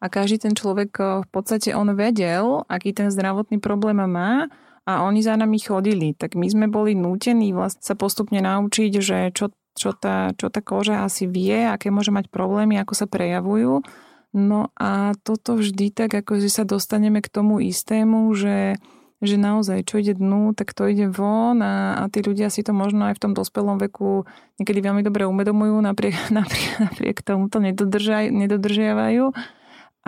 A 0.00 0.06
každý 0.08 0.46
ten 0.46 0.54
človek 0.54 0.90
eh, 1.02 1.06
v 1.26 1.28
podstate 1.34 1.74
on 1.74 1.92
vedel, 1.98 2.62
aký 2.70 2.94
ten 2.94 3.10
zdravotný 3.10 3.58
problém 3.58 3.98
má 3.98 4.46
a 4.88 5.04
oni 5.04 5.20
za 5.20 5.36
nami 5.36 5.58
chodili. 5.60 6.16
Tak 6.16 6.34
my 6.34 6.46
sme 6.46 6.66
boli 6.70 6.96
nútení 6.96 7.52
vlastne 7.52 7.84
sa 7.84 7.94
postupne 7.98 8.40
naučiť, 8.40 8.92
že 8.98 9.18
čo 9.34 9.52
čo 9.78 9.94
tá, 9.94 10.34
čo 10.36 10.50
tá 10.50 10.60
koža 10.60 11.06
asi 11.06 11.26
vie, 11.26 11.66
aké 11.66 11.90
môže 11.90 12.10
mať 12.10 12.28
problémy, 12.32 12.78
ako 12.78 12.94
sa 12.94 13.06
prejavujú. 13.06 13.82
No 14.30 14.70
a 14.78 15.18
toto 15.26 15.58
vždy 15.58 15.90
tak, 15.90 16.14
ako 16.14 16.38
že 16.38 16.50
sa 16.50 16.62
dostaneme 16.62 17.18
k 17.18 17.32
tomu 17.32 17.58
istému, 17.58 18.30
že 18.38 18.78
že 19.20 19.36
naozaj, 19.36 19.84
čo 19.84 20.00
ide 20.00 20.16
dnu, 20.16 20.56
tak 20.56 20.72
to 20.72 20.88
ide 20.88 21.12
von 21.12 21.60
a, 21.60 22.00
a 22.00 22.08
tí 22.08 22.24
ľudia 22.24 22.48
si 22.48 22.64
to 22.64 22.72
možno 22.72 23.04
aj 23.12 23.20
v 23.20 23.22
tom 23.28 23.32
dospelom 23.36 23.76
veku 23.76 24.24
niekedy 24.56 24.80
veľmi 24.80 25.04
dobre 25.04 25.28
uvedomujú, 25.28 25.76
napriek, 25.84 26.16
napriek, 26.40 26.72
napriek 26.80 27.16
tomu 27.20 27.52
to 27.52 27.60
nedodržiavajú. 27.60 29.24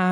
A 0.00 0.08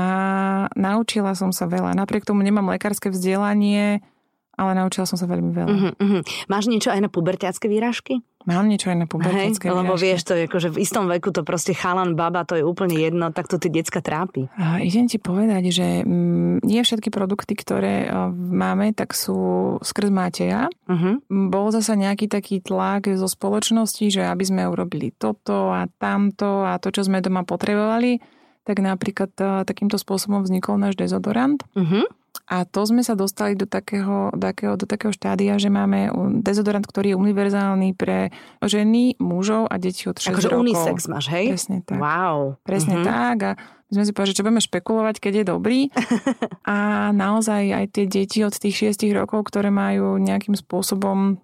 naučila 0.76 1.32
som 1.32 1.56
sa 1.56 1.64
veľa. 1.64 1.96
Napriek 1.96 2.28
tomu 2.28 2.44
nemám 2.44 2.68
lekárske 2.68 3.08
vzdelanie, 3.08 4.04
ale 4.52 4.70
naučila 4.76 5.08
som 5.08 5.16
sa 5.16 5.24
veľmi 5.24 5.56
veľa. 5.56 5.72
Uh-huh, 5.72 5.92
uh-huh. 5.96 6.22
Máš 6.52 6.68
niečo 6.68 6.92
aj 6.92 7.00
na 7.00 7.08
pubertiacké 7.08 7.64
výražky? 7.64 8.20
Mám 8.48 8.72
niečo 8.72 8.88
aj 8.88 9.04
na 9.04 9.04
pubertické 9.04 9.68
Hej, 9.68 9.76
Lebo 9.76 10.00
vieš, 10.00 10.24
to 10.24 10.32
je 10.32 10.48
že 10.48 10.72
v 10.72 10.80
istom 10.80 11.04
veku 11.12 11.28
to 11.28 11.44
proste 11.44 11.76
chalan, 11.76 12.16
baba, 12.16 12.48
to 12.48 12.56
je 12.56 12.64
úplne 12.64 12.96
jedno, 12.96 13.28
tak 13.36 13.52
to 13.52 13.60
tie 13.60 13.68
decka 13.68 14.00
trápi. 14.00 14.48
A 14.56 14.80
idem 14.80 15.04
ti 15.04 15.20
povedať, 15.20 15.68
že 15.68 15.86
mm, 16.08 16.64
nie 16.64 16.80
všetky 16.80 17.12
produkty, 17.12 17.52
ktoré 17.52 18.08
máme, 18.32 18.96
tak 18.96 19.12
sú 19.12 19.76
skrz 19.84 20.08
Mateja. 20.08 20.72
Uh-huh. 20.88 21.20
Bol 21.28 21.68
zasa 21.68 21.92
nejaký 22.00 22.32
taký 22.32 22.64
tlak 22.64 23.12
zo 23.12 23.28
spoločnosti, 23.28 24.08
že 24.08 24.24
aby 24.24 24.44
sme 24.48 24.64
urobili 24.64 25.12
toto 25.12 25.68
a 25.68 25.84
tamto 26.00 26.64
a 26.64 26.80
to, 26.80 26.88
čo 26.88 27.04
sme 27.04 27.20
doma 27.20 27.44
potrebovali, 27.44 28.24
tak 28.64 28.80
napríklad 28.80 29.36
takýmto 29.68 30.00
spôsobom 30.00 30.44
vznikol 30.44 30.80
náš 30.80 30.96
dezodorant. 30.96 31.60
Uh-huh 31.76 32.08
a 32.50 32.66
to 32.66 32.82
sme 32.82 33.06
sa 33.06 33.14
dostali 33.14 33.54
do 33.54 33.62
takého, 33.62 34.34
takého, 34.34 34.74
do 34.74 34.82
takého 34.82 35.14
štádia, 35.14 35.54
že 35.62 35.70
máme 35.70 36.10
dezodorant, 36.42 36.82
ktorý 36.82 37.14
je 37.14 37.20
univerzálny 37.22 37.94
pre 37.94 38.34
ženy, 38.58 39.14
mužov 39.22 39.70
a 39.70 39.78
deti 39.78 40.10
od 40.10 40.18
6 40.18 40.34
akože 40.34 40.48
rokov. 40.50 40.62
unisex 40.66 40.98
máš, 41.06 41.30
hej? 41.30 41.54
Presne 41.54 41.78
tak. 41.86 42.02
Wow. 42.02 42.58
Presne 42.66 42.98
mm-hmm. 42.98 43.06
tak. 43.06 43.36
A 43.38 43.50
my 43.86 43.92
sme 43.94 44.02
si 44.02 44.10
povedali, 44.10 44.30
že 44.34 44.38
čo 44.42 44.42
budeme 44.42 44.66
špekulovať, 44.66 45.16
keď 45.22 45.32
je 45.38 45.44
dobrý. 45.46 45.80
a 46.74 46.76
naozaj 47.14 47.70
aj 47.70 47.84
tie 47.94 48.04
deti 48.10 48.42
od 48.42 48.50
tých 48.58 48.98
6 48.98 49.06
rokov, 49.14 49.46
ktoré 49.46 49.70
majú 49.70 50.18
nejakým 50.18 50.58
spôsobom 50.58 51.38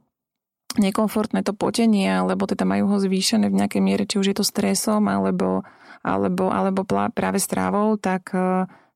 nekomfortné 0.74 1.46
to 1.46 1.54
potenie, 1.54 2.10
alebo 2.10 2.50
teda 2.50 2.66
majú 2.66 2.90
ho 2.90 2.98
zvýšené 2.98 3.46
v 3.46 3.58
nejakej 3.62 3.78
miere, 3.78 4.10
či 4.10 4.18
už 4.18 4.34
je 4.34 4.36
to 4.42 4.44
stresom, 4.44 5.06
alebo, 5.06 5.62
alebo, 6.02 6.50
alebo 6.50 6.82
práve 7.14 7.38
strávou, 7.38 7.94
tak 7.94 8.34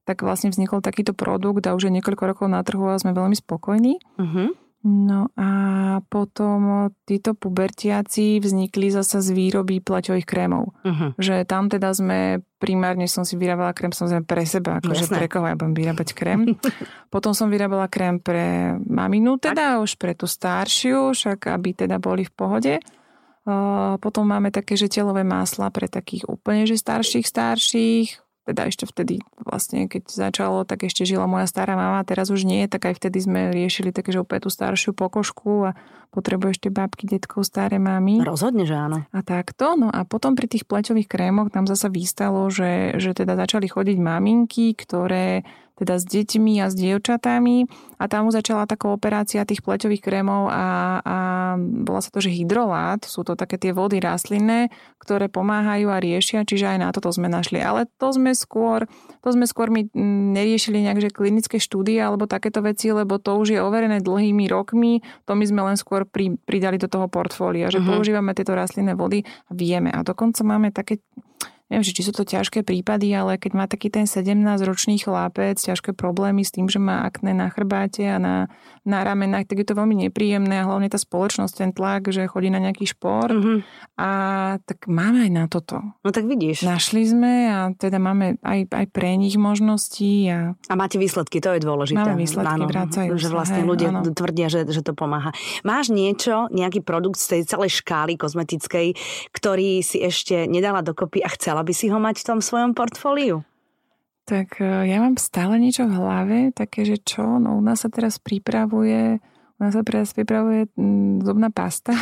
tak 0.05 0.25
vlastne 0.25 0.51
vznikol 0.51 0.81
takýto 0.81 1.13
produkt 1.13 1.65
a 1.69 1.77
už 1.77 1.89
je 1.89 1.97
niekoľko 2.01 2.25
rokov 2.25 2.47
na 2.49 2.65
trhu 2.65 2.89
a 2.89 3.01
sme 3.01 3.13
veľmi 3.13 3.37
spokojní. 3.37 4.01
Uh-huh. 4.19 4.51
No 4.81 5.29
a 5.37 5.49
potom 6.09 6.89
títo 7.05 7.37
pubertiaci 7.37 8.41
vznikli 8.41 8.89
zasa 8.89 9.21
z 9.21 9.37
výroby 9.37 9.85
plaťových 9.85 10.25
krémov. 10.25 10.73
Uh-huh. 10.81 11.13
Že 11.21 11.45
tam 11.45 11.69
teda 11.69 11.93
sme, 11.93 12.41
primárne 12.57 13.05
som 13.05 13.29
si 13.29 13.37
vyrábala 13.37 13.77
krém 13.77 13.93
samozrejme 13.93 14.25
pre 14.25 14.49
seba, 14.49 14.81
akože 14.81 15.13
pre 15.13 15.29
koho 15.29 15.45
ja 15.45 15.61
budem 15.61 15.77
vyrábať 15.77 16.17
krém. 16.17 16.57
potom 17.13 17.37
som 17.37 17.53
vyrábala 17.53 17.93
krém 17.93 18.17
pre 18.25 18.81
maminu, 18.81 19.37
teda 19.37 19.77
tak. 19.77 19.85
už 19.85 19.91
pre 20.01 20.17
tú 20.17 20.25
staršiu, 20.25 21.13
však 21.13 21.53
aby 21.53 21.77
teda 21.77 22.01
boli 22.01 22.25
v 22.25 22.33
pohode. 22.33 22.75
potom 24.01 24.25
máme 24.25 24.49
také, 24.49 24.81
že 24.81 24.89
telové 24.89 25.29
másla 25.29 25.69
pre 25.69 25.93
takých 25.93 26.25
úplne, 26.25 26.65
že 26.65 26.81
starších, 26.81 27.29
starších, 27.29 28.30
teda 28.51 28.67
ešte 28.67 28.85
vtedy 28.91 29.23
vlastne, 29.39 29.87
keď 29.87 30.11
začalo, 30.11 30.67
tak 30.67 30.83
ešte 30.83 31.07
žila 31.07 31.31
moja 31.31 31.47
stará 31.47 31.79
mama, 31.79 32.03
teraz 32.03 32.35
už 32.35 32.43
nie, 32.43 32.67
tak 32.67 32.91
aj 32.91 32.99
vtedy 32.99 33.23
sme 33.23 33.41
riešili 33.55 33.95
také, 33.95 34.11
že 34.11 34.27
opäť 34.27 34.47
tú 34.47 34.51
staršiu 34.51 34.91
pokožku 34.91 35.71
a 35.71 35.79
potrebuješ 36.11 36.67
tie 36.67 36.75
babky, 36.75 37.07
detkov, 37.07 37.47
staré 37.47 37.79
mamy. 37.79 38.19
Rozhodne, 38.19 38.67
že 38.67 38.75
áno. 38.75 39.07
A 39.15 39.21
takto, 39.23 39.79
no 39.79 39.89
a 39.95 40.03
potom 40.03 40.35
pri 40.35 40.51
tých 40.51 40.67
pleťových 40.67 41.07
krémoch 41.07 41.55
nám 41.55 41.71
zasa 41.71 41.87
vystalo, 41.87 42.51
že, 42.51 42.99
že 42.99 43.15
teda 43.15 43.39
začali 43.39 43.71
chodiť 43.71 43.97
maminky, 44.03 44.75
ktoré 44.75 45.47
teda 45.81 45.97
s 45.97 46.05
deťmi 46.05 46.61
a 46.61 46.69
s 46.69 46.77
dievčatami 46.77 47.65
a 47.97 48.05
tam 48.05 48.29
začala 48.29 48.69
taká 48.69 48.93
operácia 48.93 49.49
tých 49.49 49.65
pleťových 49.65 50.05
krémov 50.05 50.53
a, 50.53 51.01
a 51.01 51.17
bola 51.59 52.01
sa 52.05 52.13
to, 52.13 52.21
že 52.21 52.29
hydrolát, 52.29 53.01
sú 53.09 53.25
to 53.25 53.33
také 53.33 53.57
tie 53.57 53.73
vody 53.73 53.97
rastlinné, 53.97 54.69
ktoré 55.01 55.33
pomáhajú 55.33 55.89
a 55.89 55.97
riešia, 55.97 56.45
čiže 56.45 56.77
aj 56.77 56.79
na 56.85 56.89
toto 56.93 57.09
sme 57.09 57.33
našli. 57.33 57.65
Ale 57.65 57.89
to 57.97 58.13
sme 58.13 58.37
skôr, 58.37 58.85
to 59.25 59.29
sme 59.33 59.49
skôr 59.49 59.73
my 59.73 59.89
neriešili 60.37 60.85
nejak, 60.85 61.01
že 61.01 61.17
klinické 61.17 61.57
štúdie 61.57 61.97
alebo 61.97 62.29
takéto 62.29 62.61
veci, 62.61 62.93
lebo 62.93 63.17
to 63.17 63.41
už 63.41 63.57
je 63.57 63.61
overené 63.65 64.05
dlhými 64.05 64.45
rokmi, 64.53 65.01
to 65.25 65.33
my 65.33 65.45
sme 65.49 65.65
len 65.65 65.81
skôr 65.81 66.05
pri, 66.05 66.37
pridali 66.45 66.77
do 66.77 66.93
toho 66.93 67.09
portfólia, 67.09 67.73
že 67.73 67.81
uh-huh. 67.81 67.97
používame 67.97 68.37
tieto 68.37 68.53
rastlinné 68.53 68.93
vody 68.93 69.25
a 69.49 69.53
vieme. 69.57 69.89
A 69.89 70.05
dokonca 70.05 70.45
máme 70.45 70.69
také 70.69 71.01
neviem, 71.71 71.87
či 71.87 72.03
sú 72.03 72.11
to 72.11 72.27
ťažké 72.27 72.67
prípady, 72.67 73.15
ale 73.15 73.39
keď 73.39 73.53
má 73.55 73.65
taký 73.71 73.89
ten 73.95 74.05
17-ročný 74.05 74.99
chlapec 74.99 75.55
ťažké 75.55 75.95
problémy 75.95 76.43
s 76.43 76.51
tým, 76.51 76.67
že 76.67 76.83
má 76.83 77.07
akné 77.07 77.31
na 77.31 77.47
chrbáte 77.47 78.03
a 78.11 78.19
na, 78.19 78.51
na 78.83 79.07
ramenách, 79.07 79.47
tak 79.47 79.63
je 79.63 79.67
to 79.71 79.79
veľmi 79.79 80.11
nepríjemné 80.11 80.61
a 80.61 80.67
hlavne 80.67 80.91
tá 80.91 80.99
spoločnosť, 80.99 81.55
ten 81.55 81.71
tlak, 81.71 82.11
že 82.11 82.27
chodí 82.27 82.51
na 82.51 82.59
nejaký 82.59 82.91
šport. 82.91 83.31
Mm-hmm. 83.31 83.59
A 84.03 84.11
tak 84.67 84.91
máme 84.91 85.23
aj 85.25 85.31
na 85.31 85.45
toto. 85.47 85.79
No 86.03 86.11
tak 86.11 86.27
vidíš. 86.27 86.67
Našli 86.67 87.07
sme 87.07 87.33
a 87.47 87.59
teda 87.71 88.03
máme 88.03 88.43
aj, 88.43 88.67
aj 88.67 88.87
pre 88.91 89.15
nich 89.15 89.39
možnosti. 89.39 90.11
A... 90.27 90.59
a 90.59 90.75
máte 90.75 90.99
výsledky, 90.99 91.39
to 91.39 91.55
je 91.55 91.63
dôležité. 91.63 92.03
Máme 92.03 92.19
výsledky, 92.19 92.61
áno, 92.61 92.67
vracajú 92.67 93.15
Že 93.15 93.29
vlastne 93.31 93.63
hej, 93.63 93.71
ľudia 93.71 93.89
áno. 93.95 94.11
tvrdia, 94.11 94.51
že, 94.51 94.67
že 94.67 94.83
to 94.83 94.91
pomáha. 94.99 95.31
Máš 95.63 95.95
niečo, 95.95 96.51
nejaký 96.51 96.83
produkt 96.83 97.23
z 97.23 97.39
tej 97.39 97.43
celej 97.47 97.79
škály 97.79 98.19
kozmetickej, 98.19 98.99
ktorý 99.31 99.87
si 99.87 100.03
ešte 100.03 100.51
nedala 100.51 100.83
dokopy 100.83 101.23
a 101.23 101.31
chcela 101.31 101.60
by 101.63 101.73
si 101.73 101.87
ho 101.93 101.99
mať 102.01 102.23
v 102.23 102.27
tom 102.27 102.41
svojom 102.41 102.73
portfóliu? 102.73 103.45
Tak 104.29 104.63
e, 104.63 104.91
ja 104.91 105.03
mám 105.03 105.19
stále 105.19 105.59
niečo 105.59 105.89
v 105.91 105.97
hlave, 105.97 106.39
také, 106.55 106.87
že 106.87 107.01
čo, 107.01 107.41
no 107.43 107.59
u 107.59 107.63
nás 107.63 107.83
sa 107.83 107.91
teraz 107.91 108.21
pripravuje 108.23 109.19
u 109.61 109.69
nás 109.69 109.77
sa 109.77 109.85
teraz 109.85 110.17
pripravuje 110.17 110.73
mm, 110.73 111.21
zubná 111.21 111.53
pasta. 111.53 111.93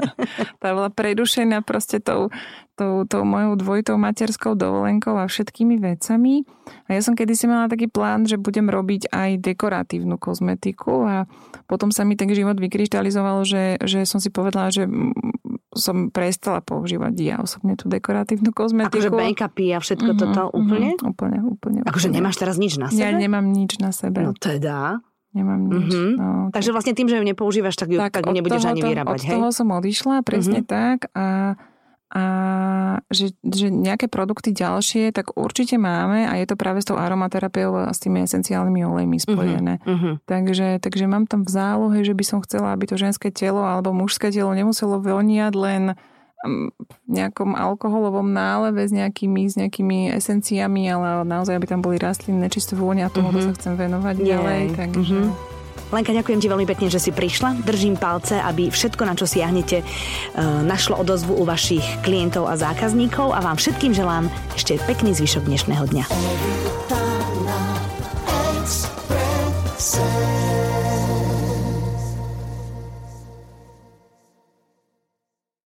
tá 0.60 0.72
bola 0.72 0.88
predušená 0.88 1.60
proste 1.60 2.00
tou, 2.00 2.32
tou, 2.80 3.04
tou 3.04 3.28
mojou 3.28 3.60
dvojitou 3.60 4.00
materskou 4.00 4.56
dovolenkou 4.56 5.12
a 5.20 5.28
všetkými 5.28 5.76
vecami. 5.84 6.48
A 6.88 6.96
ja 6.96 7.04
som 7.04 7.12
kedysi 7.12 7.44
mala 7.44 7.68
taký 7.68 7.92
plán, 7.92 8.24
že 8.24 8.40
budem 8.40 8.72
robiť 8.72 9.12
aj 9.12 9.36
dekoratívnu 9.36 10.16
kozmetiku 10.16 11.04
a 11.04 11.28
potom 11.68 11.92
sa 11.92 12.08
mi 12.08 12.16
ten 12.16 12.32
život 12.32 12.56
vykryštalizoval, 12.56 13.44
že, 13.44 13.76
že 13.84 14.08
som 14.08 14.16
si 14.16 14.32
povedala, 14.32 14.72
že 14.72 14.88
som 15.74 16.08
prestala 16.08 16.62
používať 16.62 17.14
ja 17.20 17.36
osobne 17.42 17.74
tú 17.74 17.90
dekoratívnu 17.90 18.50
kozmetiku. 18.54 18.94
Akože 18.94 19.10
make-upy 19.10 19.74
a 19.74 19.78
všetko 19.78 20.10
mm-hmm, 20.14 20.32
toto 20.34 20.42
úplne? 20.54 20.90
Mm-hmm, 20.94 21.10
úplne, 21.12 21.38
úplne. 21.42 21.78
Akože 21.84 22.08
úplne. 22.08 22.18
nemáš 22.22 22.36
teraz 22.38 22.56
nič 22.56 22.78
na 22.78 22.88
sebe? 22.90 23.02
Ja 23.02 23.10
nemám 23.12 23.46
nič 23.50 23.82
na 23.82 23.90
sebe. 23.90 24.22
No 24.22 24.32
teda. 24.34 25.02
Nemám 25.34 25.60
nič. 25.66 25.90
Mm-hmm. 25.90 26.10
No, 26.14 26.28
Takže 26.54 26.70
vlastne 26.70 26.94
tým, 26.94 27.10
že 27.10 27.18
ju 27.18 27.24
nepoužívaš, 27.26 27.74
tak 27.74 27.90
ju, 27.90 27.98
tak, 27.98 28.14
tak 28.14 28.30
nebudeš 28.30 28.62
toho, 28.62 28.70
ani 28.70 28.80
vyrábať, 28.86 29.18
od 29.18 29.26
hej? 29.26 29.34
Toho 29.34 29.48
som 29.50 29.68
odišla, 29.74 30.22
presne 30.22 30.62
mm-hmm. 30.62 30.70
tak. 30.70 30.98
A 31.18 31.58
a 32.12 32.24
že, 33.08 33.32
že 33.42 33.72
nejaké 33.72 34.06
produkty 34.06 34.52
ďalšie, 34.52 35.10
tak 35.10 35.34
určite 35.34 35.80
máme 35.80 36.28
a 36.28 36.36
je 36.38 36.46
to 36.46 36.54
práve 36.54 36.84
s 36.84 36.86
tou 36.86 37.00
aromaterapiou 37.00 37.88
a 37.88 37.92
s 37.94 37.98
tými 37.98 38.22
esenciálnymi 38.22 38.80
olejmi 38.84 39.18
spojené. 39.18 39.82
Uh-huh, 39.82 39.94
uh-huh. 39.94 40.14
Takže, 40.28 40.78
takže 40.84 41.08
mám 41.08 41.24
tam 41.24 41.42
v 41.42 41.50
zálohe, 41.50 41.98
že 42.04 42.14
by 42.14 42.24
som 42.24 42.38
chcela, 42.44 42.76
aby 42.76 42.86
to 42.86 43.00
ženské 43.00 43.32
telo 43.34 43.64
alebo 43.64 43.90
mužské 43.96 44.28
telo 44.30 44.52
nemuselo 44.54 45.00
voniať 45.02 45.52
len 45.58 45.82
mm, 46.44 46.68
v 46.76 46.94
nejakom 47.08 47.56
alkoholovom 47.56 48.30
náleve 48.30 48.84
s 48.84 48.92
nejakými, 48.92 49.50
s 49.50 49.58
nejakými 49.58 50.14
esenciami, 50.14 50.86
ale 50.92 51.26
naozaj, 51.26 51.56
aby 51.56 51.66
tam 51.66 51.80
boli 51.82 51.98
rastlinné 51.98 52.46
čisté 52.52 52.78
vône 52.78 53.02
a 53.02 53.10
tomu 53.10 53.32
uh-huh. 53.32 53.48
sa 53.48 53.56
chcem 53.56 53.74
venovať 53.74 54.16
yeah. 54.22 54.28
ďalej. 54.38 54.62
Takže... 54.76 55.18
Uh-huh. 55.18 55.53
Lenka, 55.94 56.10
ďakujem 56.10 56.42
ti 56.42 56.50
veľmi 56.50 56.66
pekne, 56.66 56.90
že 56.90 56.98
si 56.98 57.14
prišla. 57.14 57.62
Držím 57.62 57.94
palce, 57.94 58.42
aby 58.42 58.66
všetko, 58.66 59.02
na 59.06 59.14
čo 59.14 59.30
siahnete, 59.30 59.78
eh, 59.80 59.86
našlo 60.66 60.98
odozvu 60.98 61.38
u 61.38 61.46
vašich 61.46 62.02
klientov 62.02 62.50
a 62.50 62.58
zákazníkov 62.58 63.30
a 63.30 63.38
vám 63.38 63.54
všetkým 63.54 63.94
želám 63.94 64.26
ešte 64.58 64.74
pekný 64.90 65.14
zvyšok 65.14 65.46
dnešného 65.46 65.84
dňa. 65.86 66.04
Express. 69.84 70.43